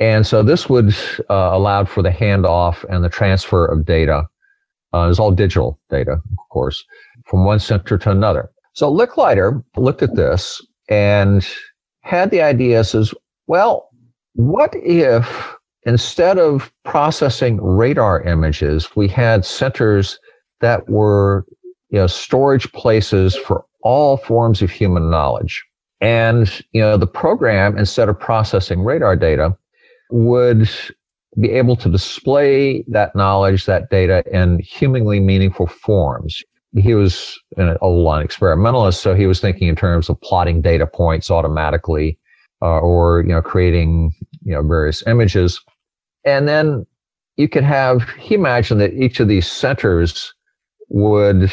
And 0.00 0.26
so 0.26 0.42
this 0.42 0.68
would 0.68 0.94
uh, 1.28 1.50
allowed 1.52 1.88
for 1.88 2.02
the 2.02 2.10
handoff 2.10 2.84
and 2.88 3.04
the 3.04 3.10
transfer 3.10 3.66
of 3.66 3.84
data. 3.84 4.26
Uh, 4.92 5.04
it 5.04 5.08
was 5.08 5.20
all 5.20 5.30
digital 5.30 5.78
data, 5.90 6.12
of 6.12 6.48
course, 6.50 6.84
from 7.26 7.44
one 7.44 7.60
center 7.60 7.98
to 7.98 8.10
another. 8.10 8.50
So 8.72 8.92
Licklider 8.92 9.62
looked 9.76 10.02
at 10.02 10.16
this 10.16 10.60
and 10.88 11.46
had 12.00 12.30
the 12.30 12.40
idea 12.40 12.82
says, 12.82 13.14
well, 13.46 13.90
what 14.34 14.74
if 14.74 15.54
instead 15.84 16.38
of 16.38 16.72
processing 16.84 17.60
radar 17.62 18.22
images, 18.22 18.96
we 18.96 19.06
had 19.06 19.44
centers 19.44 20.18
that 20.60 20.88
were 20.88 21.44
you 21.90 21.98
know, 21.98 22.06
storage 22.06 22.70
places 22.72 23.36
for 23.36 23.64
all 23.82 24.16
forms 24.16 24.62
of 24.62 24.70
human 24.70 25.10
knowledge. 25.10 25.64
And, 26.00 26.50
you 26.72 26.80
know, 26.80 26.96
the 26.96 27.06
program, 27.06 27.76
instead 27.76 28.08
of 28.08 28.18
processing 28.18 28.82
radar 28.82 29.16
data, 29.16 29.56
would 30.10 30.68
be 31.38 31.50
able 31.50 31.76
to 31.76 31.88
display 31.88 32.84
that 32.88 33.14
knowledge, 33.14 33.66
that 33.66 33.90
data 33.90 34.24
in 34.32 34.58
humanly 34.58 35.20
meaningful 35.20 35.66
forms. 35.66 36.42
He 36.76 36.94
was 36.94 37.38
an 37.56 37.76
old 37.80 38.04
line 38.04 38.24
experimentalist, 38.24 39.00
so 39.00 39.14
he 39.14 39.26
was 39.26 39.40
thinking 39.40 39.68
in 39.68 39.76
terms 39.76 40.08
of 40.08 40.20
plotting 40.20 40.60
data 40.60 40.86
points 40.86 41.30
automatically, 41.30 42.18
uh, 42.62 42.80
or 42.80 43.22
you 43.22 43.32
know, 43.32 43.42
creating 43.42 44.12
you 44.42 44.52
know 44.52 44.62
various 44.62 45.04
images, 45.06 45.60
and 46.24 46.48
then 46.48 46.86
you 47.36 47.48
could 47.48 47.64
have. 47.64 48.08
He 48.18 48.34
imagined 48.34 48.80
that 48.80 48.94
each 48.94 49.18
of 49.18 49.26
these 49.26 49.50
centers 49.50 50.32
would 50.88 51.52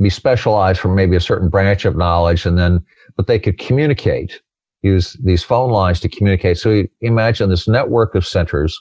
be 0.00 0.10
specialized 0.10 0.80
for 0.80 0.88
maybe 0.88 1.16
a 1.16 1.20
certain 1.20 1.48
branch 1.48 1.86
of 1.86 1.96
knowledge, 1.96 2.44
and 2.44 2.58
then 2.58 2.84
but 3.16 3.26
they 3.26 3.38
could 3.38 3.58
communicate 3.58 4.40
use 4.82 5.14
these 5.24 5.42
phone 5.42 5.70
lines 5.70 6.00
to 6.00 6.08
communicate. 6.08 6.58
So 6.58 6.84
imagine 7.00 7.50
this 7.50 7.68
network 7.68 8.14
of 8.14 8.26
centers 8.26 8.80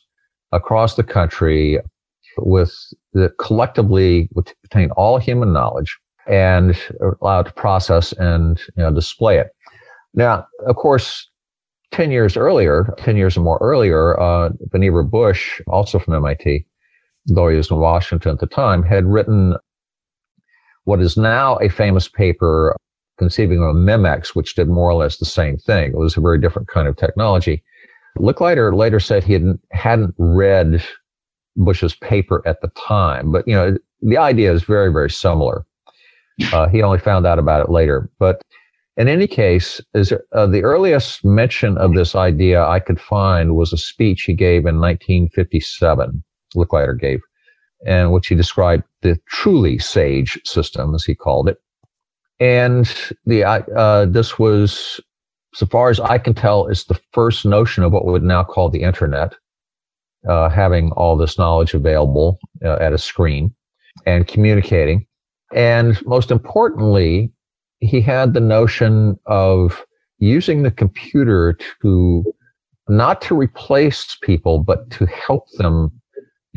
across 0.52 0.96
the 0.96 1.04
country 1.04 1.80
with 2.38 2.74
the 3.14 3.30
collectively 3.40 4.30
would 4.34 4.54
contain 4.62 4.92
all 4.92 5.18
human 5.18 5.54
knowledge 5.54 5.98
and 6.28 6.78
allowed 7.22 7.48
to 7.48 7.54
process 7.54 8.14
and 8.14 8.60
you 8.76 8.84
know, 8.84 8.94
display 8.94 9.40
it. 9.40 9.48
Now, 10.14 10.48
of 10.68 10.76
course, 10.76 11.30
10 11.92 12.12
years 12.12 12.36
earlier, 12.36 12.94
10 12.98 13.18
years 13.18 13.38
or 13.38 13.42
more 13.42 13.58
earlier, 13.62 14.20
uh, 14.20 14.50
Vannevar 14.70 15.10
Bush, 15.10 15.62
also 15.68 16.00
from 16.00 16.16
MIT, 16.16 16.66
though 17.28 17.48
he 17.48 17.58
was 17.58 17.72
in 17.72 17.78
Washington 17.78 18.34
at 18.34 18.40
the 18.40 18.48
time, 18.48 18.84
had 18.84 19.06
written 19.06 19.56
what 20.84 21.02
is 21.02 21.18
now 21.18 21.58
a 21.58 21.70
famous 21.70 22.08
paper 22.08 22.76
conceiving 23.18 23.62
of 23.62 23.70
a 23.70 23.74
Memex, 23.74 24.30
which 24.30 24.56
did 24.56 24.68
more 24.68 24.90
or 24.90 24.96
less 24.96 25.18
the 25.18 25.26
same 25.26 25.58
thing. 25.58 25.92
It 25.92 25.98
was 25.98 26.18
a 26.18 26.22
very 26.22 26.40
different 26.40 26.68
kind 26.68 26.88
of 26.88 26.96
technology. 26.96 27.64
Licklider 28.18 28.76
later 28.76 29.00
said 29.00 29.24
he 29.24 29.34
hadn't, 29.34 29.62
hadn't 29.72 30.16
read 30.18 30.84
Bush's 31.56 31.96
paper 31.96 32.42
at 32.46 32.62
the 32.62 32.70
time, 32.70 33.32
but 33.32 33.48
you 33.48 33.54
know, 33.54 33.78
the 34.02 34.18
idea 34.18 34.52
is 34.54 34.64
very, 34.64 34.92
very 34.92 35.10
similar. 35.10 35.66
Uh, 36.54 36.68
he 36.68 36.84
only 36.84 37.00
found 37.00 37.26
out 37.26 37.40
about 37.40 37.62
it 37.62 37.72
later. 37.72 38.10
But 38.20 38.42
in 38.96 39.08
any 39.08 39.28
case, 39.28 39.82
is 39.94 40.14
uh, 40.32 40.48
the 40.48 40.64
earliest 40.64 41.24
mention 41.24 41.78
of 41.78 41.94
this 41.94 42.16
idea 42.16 42.64
I 42.64 42.80
could 42.80 43.00
find 43.00 43.56
was 43.56 43.74
a 43.74 43.78
speech 43.78 44.24
he 44.24 44.34
gave 44.34 44.66
in 44.66 44.80
1957. 44.80 46.24
Licklider 46.56 47.00
gave, 47.00 47.20
and 47.86 48.12
which 48.12 48.28
he 48.28 48.36
described 48.36 48.84
the 49.02 49.20
truly 49.28 49.78
sage 49.78 50.40
system, 50.46 50.96
as 50.96 51.04
he 51.04 51.14
called 51.14 51.48
it. 51.48 51.58
And 52.40 52.94
the 53.26 53.44
uh, 53.44 54.06
this 54.06 54.38
was, 54.38 55.00
so 55.54 55.66
far 55.66 55.90
as 55.90 56.00
I 56.00 56.18
can 56.18 56.34
tell, 56.34 56.68
is 56.68 56.86
the 56.86 57.00
first 57.12 57.46
notion 57.46 57.84
of 57.84 57.92
what 57.92 58.06
we 58.06 58.12
would 58.12 58.24
now 58.24 58.44
call 58.44 58.70
the 58.70 58.84
internet, 58.84 59.34
uh, 60.28 60.50
having 60.50 60.92
all 60.92 61.18
this 61.18 61.38
knowledge 61.38 61.74
available 61.74 62.38
uh, 62.64 62.78
at 62.80 62.94
a 62.94 62.98
screen 62.98 63.54
and 64.06 64.28
communicating. 64.28 65.08
And 65.54 66.04
most 66.06 66.30
importantly, 66.30 67.32
he 67.80 68.02
had 68.02 68.34
the 68.34 68.40
notion 68.40 69.18
of 69.26 69.84
using 70.20 70.64
the 70.64 70.72
computer 70.72 71.58
to 71.82 72.24
not 72.90 73.22
to 73.22 73.36
replace 73.36 74.18
people, 74.22 74.60
but 74.60 74.90
to 74.92 75.06
help 75.08 75.46
them 75.58 75.92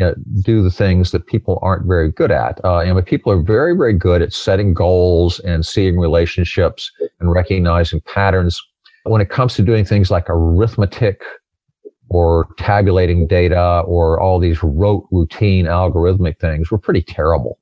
you 0.00 0.06
know, 0.06 0.14
do 0.40 0.62
the 0.62 0.70
things 0.70 1.10
that 1.10 1.26
people 1.26 1.58
aren't 1.60 1.86
very 1.86 2.10
good 2.10 2.30
at. 2.30 2.58
Uh, 2.64 2.78
and 2.78 3.04
people 3.04 3.30
are 3.30 3.42
very, 3.42 3.76
very 3.76 3.92
good 3.92 4.22
at 4.22 4.32
setting 4.32 4.72
goals 4.72 5.40
and 5.40 5.66
seeing 5.66 5.98
relationships 5.98 6.90
and 7.20 7.30
recognizing 7.30 8.00
patterns. 8.06 8.62
When 9.04 9.20
it 9.20 9.28
comes 9.28 9.54
to 9.56 9.62
doing 9.62 9.84
things 9.84 10.10
like 10.10 10.24
arithmetic 10.30 11.22
or 12.08 12.48
tabulating 12.56 13.26
data 13.26 13.82
or 13.86 14.18
all 14.18 14.40
these 14.40 14.62
rote 14.62 15.06
routine 15.10 15.66
algorithmic 15.66 16.40
things, 16.40 16.70
we're 16.70 16.78
pretty 16.78 17.02
terrible. 17.02 17.58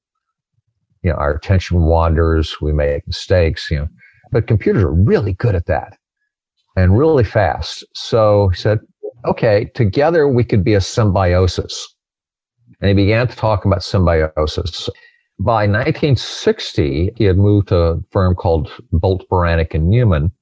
You 1.02 1.10
know, 1.10 1.16
our 1.16 1.34
attention 1.34 1.82
wanders, 1.82 2.60
we 2.60 2.72
make 2.72 3.04
mistakes, 3.08 3.68
you 3.68 3.78
know, 3.78 3.88
but 4.30 4.46
computers 4.46 4.84
are 4.84 4.92
really 4.92 5.32
good 5.32 5.56
at 5.56 5.66
that 5.66 5.98
and 6.76 6.96
really 6.96 7.24
fast. 7.24 7.84
So 7.94 8.50
he 8.50 8.56
said, 8.56 8.78
okay, 9.24 9.72
together 9.74 10.28
we 10.28 10.44
could 10.44 10.62
be 10.62 10.74
a 10.74 10.80
symbiosis 10.80 11.96
and 12.80 12.88
he 12.88 12.94
began 12.94 13.28
to 13.28 13.36
talk 13.36 13.64
about 13.64 13.82
symbiosis. 13.82 14.88
By 15.40 15.66
1960, 15.66 17.12
he 17.16 17.24
had 17.24 17.38
moved 17.38 17.68
to 17.68 17.76
a 17.76 18.00
firm 18.10 18.34
called 18.34 18.70
Bolt, 18.92 19.24
Beranek, 19.30 19.74
and 19.74 19.88
Newman, 19.88 20.32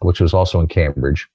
which 0.00 0.20
was 0.20 0.34
also 0.34 0.60
in 0.60 0.66
Cambridge. 0.66 1.28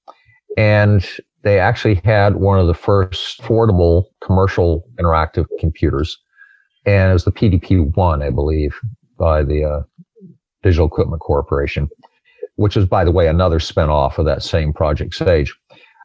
And 0.58 1.08
they 1.44 1.60
actually 1.60 1.96
had 2.04 2.36
one 2.36 2.60
of 2.60 2.68
the 2.68 2.74
first 2.74 3.42
affordable 3.42 4.06
commercial 4.22 4.86
interactive 5.00 5.46
computers. 5.60 6.18
And 6.86 7.12
it 7.12 7.14
was 7.14 7.26
the 7.26 7.32
PDP-1, 7.32 8.24
I 8.24 8.30
believe, 8.30 8.78
by 9.18 9.44
the 9.44 9.64
uh, 9.64 9.82
Digital 10.64 10.88
Equipment 10.88 11.22
Corporation, 11.22 11.90
which 12.56 12.76
is, 12.76 12.86
by 12.86 13.06
the 13.06 13.12
way, 13.12 13.28
another 13.28 13.60
spinoff 13.60 14.18
of 14.18 14.26
that 14.26 14.44
same 14.44 14.74
Project 14.74 15.14
Sage. 15.16 15.56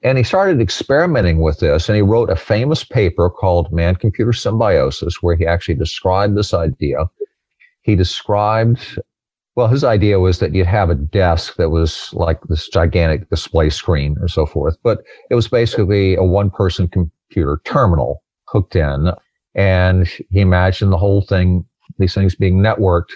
And 0.05 0.19
he 0.19 0.25
started 0.25 0.61
experimenting 0.61 1.41
with 1.41 1.61
this, 1.61 1.89
and 1.89 1.97
he 1.97 2.03
wrote 2.03 2.29
a 2.29 2.37
famous 2.37 2.85
paper 2.85 3.31
called 3.31 3.73
Man 3.73 3.97
Computer 3.97 4.35
Symbiosis, 4.35 5.23
where 5.23 5.35
he 5.35 5.47
actually 5.47 5.77
described 5.77 6.37
this 6.37 6.53
idea. 6.53 7.07
He 7.83 7.97
described, 7.97 8.99
well, 9.57 9.69
his 9.69 9.83
idea 9.83 10.21
was 10.21 10.41
that 10.41 10.55
you'd 10.55 10.67
have 10.67 10.91
a 10.91 10.95
desk 10.95 11.57
that 11.57 11.71
was 11.71 12.11
like 12.13 12.39
this 12.49 12.69
gigantic 12.69 13.31
display 13.31 13.71
screen 13.71 14.17
or 14.21 14.29
so 14.29 14.45
forth, 14.45 14.77
but 14.83 15.03
it 15.31 15.35
was 15.35 15.49
basically 15.49 16.17
a 16.17 16.23
one 16.23 16.51
person 16.51 16.87
computer 16.87 17.61
terminal 17.65 18.23
hooked 18.47 18.77
in. 18.77 19.11
And 19.55 20.07
he 20.07 20.41
imagined 20.41 20.93
the 20.93 20.99
whole 20.99 21.23
thing, 21.23 21.65
these 21.99 22.15
things 22.15 22.35
being 22.35 22.59
networked 22.59 23.13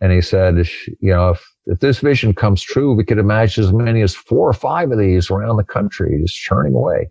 and 0.00 0.12
he 0.12 0.20
said, 0.20 0.56
you 1.00 1.12
know, 1.12 1.30
if, 1.30 1.53
if 1.66 1.80
this 1.80 2.00
vision 2.00 2.34
comes 2.34 2.62
true, 2.62 2.94
we 2.94 3.04
could 3.04 3.18
imagine 3.18 3.64
as 3.64 3.72
many 3.72 4.02
as 4.02 4.14
four 4.14 4.48
or 4.48 4.52
five 4.52 4.90
of 4.90 4.98
these 4.98 5.30
around 5.30 5.56
the 5.56 5.64
country 5.64 6.18
just 6.20 6.36
churning 6.36 6.74
away. 6.74 7.10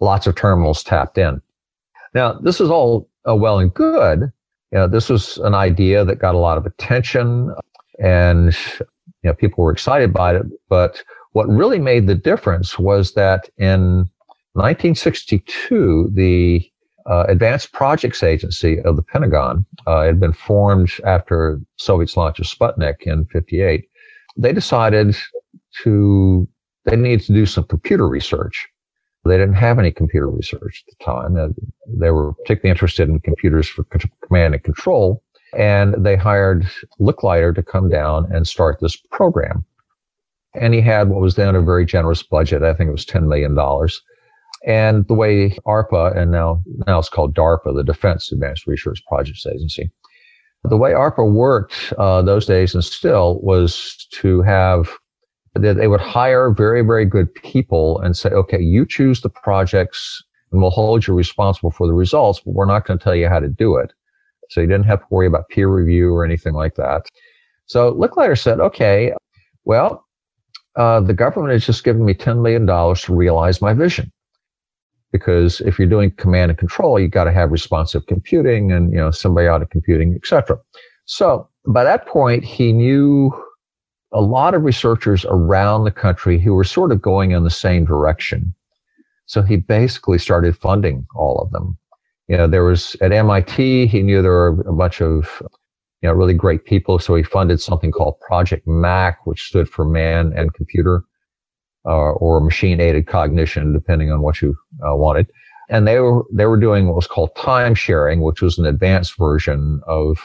Lots 0.00 0.26
of 0.26 0.34
terminals 0.34 0.82
tapped 0.82 1.18
in. 1.18 1.40
Now, 2.14 2.32
this 2.32 2.60
is 2.60 2.70
all 2.70 3.08
uh, 3.28 3.36
well 3.36 3.58
and 3.58 3.72
good. 3.72 4.32
You 4.72 4.78
know, 4.78 4.88
this 4.88 5.08
was 5.08 5.38
an 5.38 5.54
idea 5.54 6.04
that 6.04 6.18
got 6.18 6.34
a 6.34 6.38
lot 6.38 6.58
of 6.58 6.66
attention 6.66 7.54
and, 7.98 8.56
you 8.80 8.86
know, 9.30 9.34
people 9.34 9.62
were 9.62 9.72
excited 9.72 10.12
by 10.12 10.34
it. 10.34 10.42
But 10.68 11.02
what 11.32 11.48
really 11.48 11.78
made 11.78 12.06
the 12.06 12.14
difference 12.14 12.78
was 12.78 13.14
that 13.14 13.48
in 13.58 14.08
1962, 14.54 16.10
the 16.12 16.68
uh, 17.06 17.24
Advanced 17.28 17.72
Projects 17.72 18.22
Agency 18.22 18.80
of 18.80 18.96
the 18.96 19.02
Pentagon 19.02 19.64
uh, 19.86 20.02
had 20.02 20.20
been 20.20 20.32
formed 20.32 20.90
after 21.04 21.60
Soviets 21.76 22.16
launched 22.16 22.42
Sputnik 22.42 23.02
in 23.02 23.24
58. 23.26 23.88
They 24.36 24.52
decided 24.52 25.16
to, 25.82 26.48
they 26.84 26.96
needed 26.96 27.26
to 27.26 27.32
do 27.32 27.46
some 27.46 27.64
computer 27.64 28.08
research. 28.08 28.68
They 29.24 29.36
didn't 29.36 29.54
have 29.54 29.78
any 29.78 29.92
computer 29.92 30.28
research 30.28 30.84
at 30.86 30.98
the 30.98 31.04
time. 31.04 31.36
Uh, 31.36 31.48
they 31.86 32.10
were 32.10 32.32
particularly 32.32 32.70
interested 32.70 33.08
in 33.08 33.20
computers 33.20 33.68
for 33.68 33.84
command 34.26 34.54
and 34.54 34.64
control. 34.64 35.22
And 35.56 36.04
they 36.04 36.16
hired 36.16 36.66
Licklider 36.98 37.54
to 37.54 37.62
come 37.62 37.88
down 37.88 38.30
and 38.32 38.48
start 38.48 38.80
this 38.80 38.96
program. 38.96 39.64
And 40.54 40.74
he 40.74 40.80
had 40.80 41.08
what 41.08 41.20
was 41.20 41.36
then 41.36 41.54
a 41.54 41.62
very 41.62 41.86
generous 41.86 42.22
budget. 42.22 42.62
I 42.62 42.74
think 42.74 42.88
it 42.88 42.92
was 42.92 43.06
$10 43.06 43.28
million 43.28 43.56
and 44.64 45.06
the 45.08 45.14
way 45.14 45.50
ARPA, 45.66 46.16
and 46.16 46.30
now, 46.30 46.62
now 46.86 46.98
it's 46.98 47.08
called 47.08 47.34
DARPA, 47.34 47.74
the 47.74 47.82
Defense 47.82 48.30
Advanced 48.30 48.66
Research 48.66 49.02
Projects 49.08 49.46
Agency, 49.46 49.90
the 50.64 50.76
way 50.76 50.92
ARPA 50.92 51.30
worked 51.30 51.92
uh, 51.98 52.22
those 52.22 52.46
days 52.46 52.74
and 52.74 52.84
still 52.84 53.40
was 53.40 54.06
to 54.12 54.42
have 54.42 54.88
that 55.54 55.74
they 55.74 55.88
would 55.88 56.00
hire 56.00 56.50
very, 56.50 56.82
very 56.82 57.04
good 57.04 57.34
people 57.34 58.00
and 58.00 58.16
say, 58.16 58.30
okay, 58.30 58.60
you 58.60 58.86
choose 58.86 59.20
the 59.20 59.28
projects 59.28 60.22
and 60.50 60.60
we'll 60.60 60.70
hold 60.70 61.06
you 61.06 61.14
responsible 61.14 61.70
for 61.70 61.86
the 61.86 61.92
results, 61.92 62.40
but 62.40 62.54
we're 62.54 62.64
not 62.64 62.86
going 62.86 62.98
to 62.98 63.02
tell 63.02 63.14
you 63.14 63.28
how 63.28 63.38
to 63.38 63.48
do 63.48 63.76
it. 63.76 63.92
So 64.50 64.60
you 64.60 64.66
didn't 64.66 64.86
have 64.86 65.00
to 65.00 65.06
worry 65.10 65.26
about 65.26 65.48
peer 65.48 65.68
review 65.68 66.14
or 66.14 66.24
anything 66.24 66.54
like 66.54 66.74
that. 66.76 67.06
So 67.66 67.92
Licklider 67.94 68.38
said, 68.38 68.60
okay, 68.60 69.12
well, 69.64 70.06
uh, 70.76 71.00
the 71.00 71.14
government 71.14 71.52
has 71.52 71.66
just 71.66 71.84
given 71.84 72.04
me 72.04 72.14
$10 72.14 72.40
million 72.42 72.66
to 72.66 73.14
realize 73.14 73.60
my 73.60 73.74
vision 73.74 74.10
because 75.12 75.60
if 75.60 75.78
you're 75.78 75.88
doing 75.88 76.10
command 76.12 76.50
and 76.50 76.58
control, 76.58 76.98
you've 76.98 77.10
got 77.10 77.24
to 77.24 77.32
have 77.32 77.52
responsive 77.52 78.06
computing 78.06 78.72
and 78.72 78.92
you 78.92 78.98
know 78.98 79.08
symbiotic 79.08 79.70
computing, 79.70 80.14
etc. 80.14 80.58
So 81.04 81.48
by 81.66 81.84
that 81.84 82.06
point, 82.06 82.44
he 82.44 82.72
knew 82.72 83.30
a 84.12 84.20
lot 84.20 84.54
of 84.54 84.62
researchers 84.62 85.24
around 85.26 85.84
the 85.84 85.90
country 85.90 86.38
who 86.38 86.54
were 86.54 86.64
sort 86.64 86.92
of 86.92 87.00
going 87.00 87.30
in 87.30 87.44
the 87.44 87.50
same 87.50 87.84
direction. 87.84 88.54
So 89.26 89.42
he 89.42 89.56
basically 89.56 90.18
started 90.18 90.56
funding 90.56 91.06
all 91.14 91.40
of 91.40 91.50
them. 91.50 91.78
You 92.28 92.36
know, 92.36 92.46
there 92.46 92.64
was 92.64 92.96
at 93.00 93.12
MIT, 93.12 93.86
he 93.86 94.02
knew 94.02 94.22
there 94.22 94.32
were 94.32 94.60
a 94.66 94.72
bunch 94.72 95.00
of 95.00 95.42
you 96.00 96.08
know 96.08 96.14
really 96.14 96.34
great 96.34 96.64
people, 96.64 96.98
so 96.98 97.14
he 97.14 97.22
funded 97.22 97.60
something 97.60 97.92
called 97.92 98.18
Project 98.20 98.66
MAC, 98.66 99.26
which 99.26 99.44
stood 99.44 99.68
for 99.68 99.84
Man 99.84 100.32
and 100.34 100.54
Computer 100.54 101.04
or 101.84 102.40
machine 102.40 102.80
aided 102.80 103.06
cognition, 103.06 103.72
depending 103.72 104.10
on 104.10 104.22
what 104.22 104.40
you 104.40 104.56
uh, 104.86 104.94
wanted. 104.94 105.30
And 105.68 105.86
they 105.86 105.98
were 106.00 106.24
they 106.32 106.46
were 106.46 106.58
doing 106.58 106.86
what 106.86 106.96
was 106.96 107.06
called 107.06 107.34
time 107.36 107.74
sharing, 107.74 108.20
which 108.20 108.42
was 108.42 108.58
an 108.58 108.66
advanced 108.66 109.16
version 109.16 109.80
of 109.86 110.18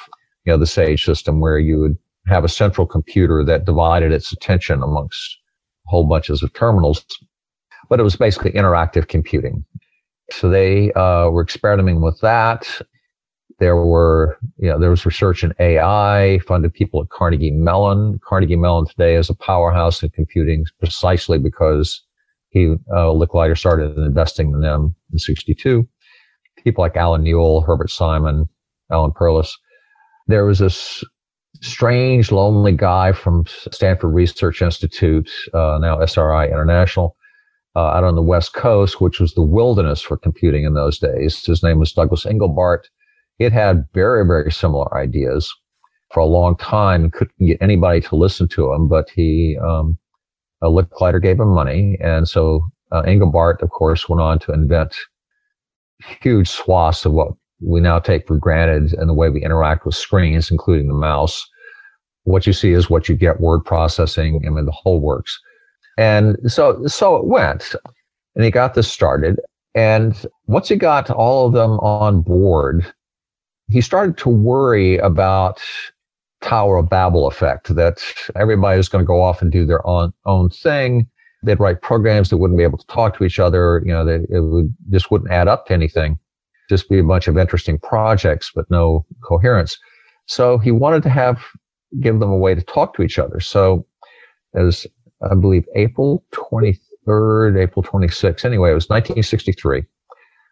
you 0.45 0.51
know 0.51 0.57
the 0.57 0.67
Sage 0.67 1.03
system, 1.03 1.39
where 1.39 1.59
you 1.59 1.79
would 1.79 1.97
have 2.27 2.43
a 2.43 2.49
central 2.49 2.85
computer 2.85 3.43
that 3.43 3.65
divided 3.65 4.11
its 4.11 4.31
attention 4.31 4.83
amongst 4.83 5.37
whole 5.85 6.05
bunches 6.05 6.43
of 6.43 6.53
terminals. 6.53 7.05
But 7.89 7.99
it 7.99 8.03
was 8.03 8.17
basically 8.17 8.51
interactive 8.51 9.07
computing. 9.07 9.63
So 10.31 10.49
they 10.49 10.91
uh, 10.93 11.29
were 11.29 11.41
experimenting 11.41 12.01
with 12.01 12.19
that. 12.19 12.67
There 13.59 13.75
were, 13.75 14.37
you 14.57 14.69
know, 14.69 14.79
there 14.79 14.91
was 14.91 15.05
research 15.05 15.43
in 15.43 15.53
AI, 15.59 16.39
funded 16.47 16.73
people 16.73 17.01
at 17.01 17.09
Carnegie 17.09 17.51
Mellon. 17.51 18.19
Carnegie 18.23 18.55
Mellon 18.55 18.85
today 18.85 19.15
is 19.15 19.29
a 19.29 19.35
powerhouse 19.35 20.03
in 20.03 20.09
computing 20.09 20.65
precisely 20.79 21.39
because 21.39 22.03
he, 22.49 22.75
uh, 22.91 23.07
Licklider 23.07 23.57
started 23.57 23.97
investing 23.97 24.51
in 24.51 24.61
them 24.61 24.95
in 25.11 25.17
62. 25.17 25.87
People 26.63 26.83
like 26.83 26.95
Allen 26.95 27.23
Newell, 27.23 27.61
Herbert 27.61 27.89
Simon, 27.89 28.47
Alan 28.91 29.11
Perlis. 29.11 29.51
There 30.27 30.45
was 30.45 30.59
this 30.59 31.03
strange, 31.61 32.31
lonely 32.31 32.73
guy 32.73 33.11
from 33.11 33.45
Stanford 33.71 34.13
Research 34.13 34.61
Institute, 34.61 35.29
uh, 35.53 35.79
now 35.81 35.99
SRI 35.99 36.45
International, 36.45 37.15
uh, 37.75 37.79
out 37.79 38.03
on 38.03 38.15
the 38.15 38.21
West 38.21 38.53
Coast, 38.53 39.01
which 39.01 39.19
was 39.19 39.33
the 39.33 39.41
wilderness 39.41 40.01
for 40.01 40.17
computing 40.17 40.63
in 40.63 40.73
those 40.73 40.99
days. 40.99 41.43
His 41.43 41.63
name 41.63 41.79
was 41.79 41.93
Douglas 41.93 42.25
Engelbart. 42.25 42.83
It 43.39 43.53
had 43.53 43.85
very, 43.93 44.25
very 44.25 44.51
similar 44.51 44.95
ideas 44.97 45.53
for 46.11 46.21
a 46.21 46.25
long 46.25 46.57
time. 46.57 47.11
Couldn't 47.11 47.45
get 47.45 47.61
anybody 47.61 48.01
to 48.01 48.15
listen 48.15 48.47
to 48.49 48.73
him, 48.73 48.87
but 48.87 49.09
he, 49.13 49.57
um, 49.61 49.97
uh, 50.61 50.67
Licklider 50.67 51.21
gave 51.21 51.39
him 51.39 51.49
money. 51.49 51.97
And 52.01 52.27
so 52.27 52.65
uh, 52.91 53.03
Engelbart, 53.03 53.61
of 53.61 53.69
course, 53.69 54.09
went 54.09 54.21
on 54.21 54.39
to 54.39 54.53
invent 54.53 54.95
huge 56.21 56.49
swaths 56.49 57.05
of 57.05 57.13
what 57.13 57.29
we 57.61 57.79
now 57.79 57.99
take 57.99 58.27
for 58.27 58.37
granted 58.37 58.93
and 58.93 59.09
the 59.09 59.13
way 59.13 59.29
we 59.29 59.43
interact 59.43 59.85
with 59.85 59.95
screens, 59.95 60.51
including 60.51 60.87
the 60.87 60.93
mouse. 60.93 61.47
What 62.23 62.45
you 62.45 62.53
see 62.53 62.73
is 62.73 62.89
what 62.89 63.07
you 63.07 63.15
get 63.15 63.39
word 63.39 63.61
processing. 63.61 64.43
I 64.45 64.49
mean, 64.49 64.65
the 64.65 64.71
whole 64.71 64.99
works. 64.99 65.39
And 65.97 66.37
so, 66.45 66.85
so 66.85 67.15
it 67.15 67.25
went 67.25 67.73
and 68.35 68.45
he 68.45 68.51
got 68.51 68.73
this 68.75 68.91
started. 68.91 69.39
And 69.73 70.25
once 70.45 70.69
he 70.69 70.75
got 70.75 71.09
all 71.09 71.47
of 71.47 71.53
them 71.53 71.79
on 71.79 72.21
board, 72.21 72.93
he 73.67 73.81
started 73.81 74.17
to 74.17 74.29
worry 74.29 74.97
about 74.97 75.61
Tower 76.41 76.77
of 76.77 76.89
Babel 76.89 77.27
effect, 77.27 77.73
that 77.75 78.03
everybody 78.35 78.77
was 78.77 78.89
going 78.89 79.03
to 79.03 79.07
go 79.07 79.21
off 79.21 79.41
and 79.41 79.51
do 79.51 79.65
their 79.65 79.85
own, 79.87 80.13
own 80.25 80.49
thing. 80.49 81.07
They'd 81.43 81.59
write 81.59 81.81
programs 81.81 82.29
that 82.29 82.37
wouldn't 82.37 82.57
be 82.57 82.63
able 82.63 82.77
to 82.77 82.87
talk 82.87 83.17
to 83.17 83.23
each 83.23 83.39
other. 83.39 83.81
You 83.85 83.91
know, 83.91 84.05
they, 84.05 84.25
it 84.29 84.41
would 84.41 84.73
just 84.89 85.11
wouldn't 85.11 85.31
add 85.31 85.47
up 85.47 85.67
to 85.67 85.73
anything. 85.73 86.17
Just 86.69 86.89
be 86.89 86.99
a 86.99 87.03
bunch 87.03 87.27
of 87.27 87.37
interesting 87.37 87.79
projects, 87.79 88.51
but 88.53 88.69
no 88.69 89.05
coherence. 89.23 89.77
So 90.25 90.57
he 90.57 90.71
wanted 90.71 91.03
to 91.03 91.09
have, 91.09 91.43
give 92.01 92.19
them 92.19 92.29
a 92.29 92.37
way 92.37 92.53
to 92.53 92.61
talk 92.61 92.95
to 92.95 93.03
each 93.03 93.19
other. 93.19 93.39
So 93.39 93.85
as 94.55 94.85
I 95.29 95.35
believe 95.35 95.65
April 95.75 96.23
23rd, 96.33 97.61
April 97.61 97.83
26th, 97.83 98.45
anyway, 98.45 98.71
it 98.71 98.75
was 98.75 98.89
1963. 98.89 99.83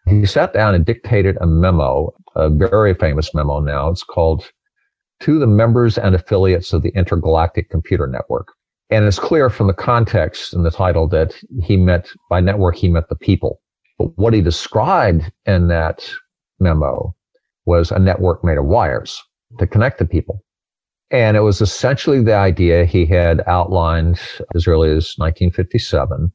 He 0.08 0.26
sat 0.26 0.54
down 0.54 0.76
and 0.76 0.86
dictated 0.86 1.38
a 1.42 1.48
memo, 1.48 2.14
a 2.36 2.50
very 2.50 2.94
famous 2.94 3.34
memo 3.34 3.60
now. 3.60 3.90
It's 3.90 4.04
called 4.04 4.52
To 5.22 5.40
the 5.40 5.48
Members 5.48 5.98
and 5.98 6.16
Affiliates 6.16 6.74
of 6.74 6.82
the 6.82 6.90
Intergalactic 6.90 7.70
Computer 7.70 8.08
Network. 8.08 8.48
And 8.90 9.06
it's 9.06 9.20
clear 9.20 9.50
from 9.50 9.68
the 9.68 9.74
context 9.74 10.54
and 10.54 10.66
the 10.66 10.72
title 10.72 11.08
that 11.10 11.34
he 11.64 11.76
meant 11.76 12.10
by 12.30 12.40
network, 12.40 12.76
he 12.76 12.90
meant 12.90 13.10
the 13.10 13.16
people. 13.16 13.62
But 13.98 14.10
what 14.18 14.34
he 14.34 14.42
described 14.42 15.32
in 15.46 15.70
that 15.70 16.08
memo 16.60 17.16
was 17.66 17.92
a 17.92 18.00
network 18.00 18.44
made 18.44 18.58
of 18.58 18.66
wires 18.66 19.22
to 19.58 19.66
connect 19.66 19.98
the 19.98 20.06
people. 20.06 20.44
And 21.12 21.38
it 21.38 21.42
was 21.42 21.62
essentially 21.62 22.22
the 22.22 22.36
idea 22.36 22.86
he 22.86 23.06
had 23.06 23.42
outlined 23.48 24.20
as 24.54 24.68
early 24.68 24.90
as 24.90 25.14
1957 25.18 26.32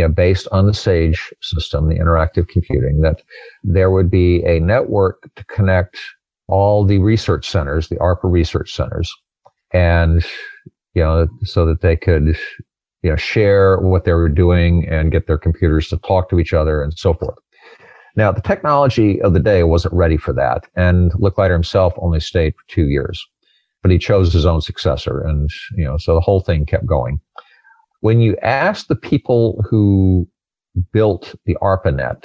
you 0.00 0.08
know, 0.08 0.14
based 0.14 0.48
on 0.50 0.66
the 0.66 0.72
SAGE 0.72 1.30
system, 1.42 1.88
the 1.88 1.98
interactive 1.98 2.48
computing, 2.48 3.02
that 3.02 3.20
there 3.62 3.90
would 3.90 4.10
be 4.10 4.42
a 4.46 4.58
network 4.60 5.28
to 5.36 5.44
connect 5.44 5.98
all 6.48 6.86
the 6.86 6.98
research 6.98 7.48
centers, 7.48 7.88
the 7.88 7.96
ARPA 7.96 8.20
research 8.24 8.74
centers, 8.74 9.14
and 9.74 10.24
you 10.94 11.02
know, 11.02 11.28
so 11.44 11.66
that 11.66 11.82
they 11.82 11.96
could 11.96 12.34
you 13.02 13.10
know, 13.10 13.16
share 13.16 13.78
what 13.78 14.04
they 14.04 14.12
were 14.12 14.28
doing 14.28 14.88
and 14.88 15.12
get 15.12 15.26
their 15.26 15.38
computers 15.38 15.88
to 15.88 15.98
talk 15.98 16.30
to 16.30 16.38
each 16.38 16.54
other 16.54 16.82
and 16.82 16.96
so 16.96 17.12
forth. 17.12 17.38
Now, 18.16 18.32
the 18.32 18.40
technology 18.40 19.20
of 19.20 19.34
the 19.34 19.40
day 19.40 19.62
wasn't 19.62 19.94
ready 19.94 20.16
for 20.16 20.32
that. 20.32 20.66
And 20.76 21.12
Licklider 21.12 21.52
himself 21.52 21.92
only 21.98 22.20
stayed 22.20 22.54
for 22.54 22.74
two 22.74 22.88
years, 22.88 23.24
but 23.82 23.90
he 23.90 23.98
chose 23.98 24.32
his 24.32 24.46
own 24.46 24.62
successor. 24.62 25.20
And, 25.20 25.50
you 25.76 25.84
know, 25.84 25.98
so 25.98 26.14
the 26.14 26.20
whole 26.20 26.40
thing 26.40 26.64
kept 26.64 26.86
going. 26.86 27.20
When 28.00 28.20
you 28.20 28.36
ask 28.42 28.86
the 28.86 28.96
people 28.96 29.64
who 29.68 30.26
built 30.92 31.34
the 31.44 31.56
ARPANET, 31.60 32.24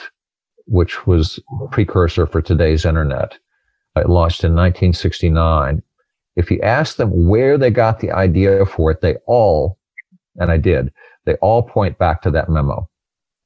which 0.68 1.06
was 1.06 1.40
precursor 1.72 2.26
for 2.26 2.42
today's 2.42 2.86
internet, 2.86 3.38
it 3.96 4.10
launched 4.10 4.44
in 4.44 4.52
1969. 4.52 5.82
If 6.38 6.50
you 6.50 6.60
ask 6.62 6.96
them 6.96 7.28
where 7.28 7.58
they 7.58 7.72
got 7.72 8.00
the 8.00 8.12
idea 8.12 8.66
for 8.66 8.92
it, 8.92 9.02
they 9.02 9.16
all, 9.28 9.78
and 10.38 10.52
I 10.52 10.58
did, 10.58 10.92
they 11.26 11.36
all 11.36 11.64
point 11.64 11.98
back 11.98 12.22
to 12.22 12.32
that 12.32 12.50
memo. 12.50 12.90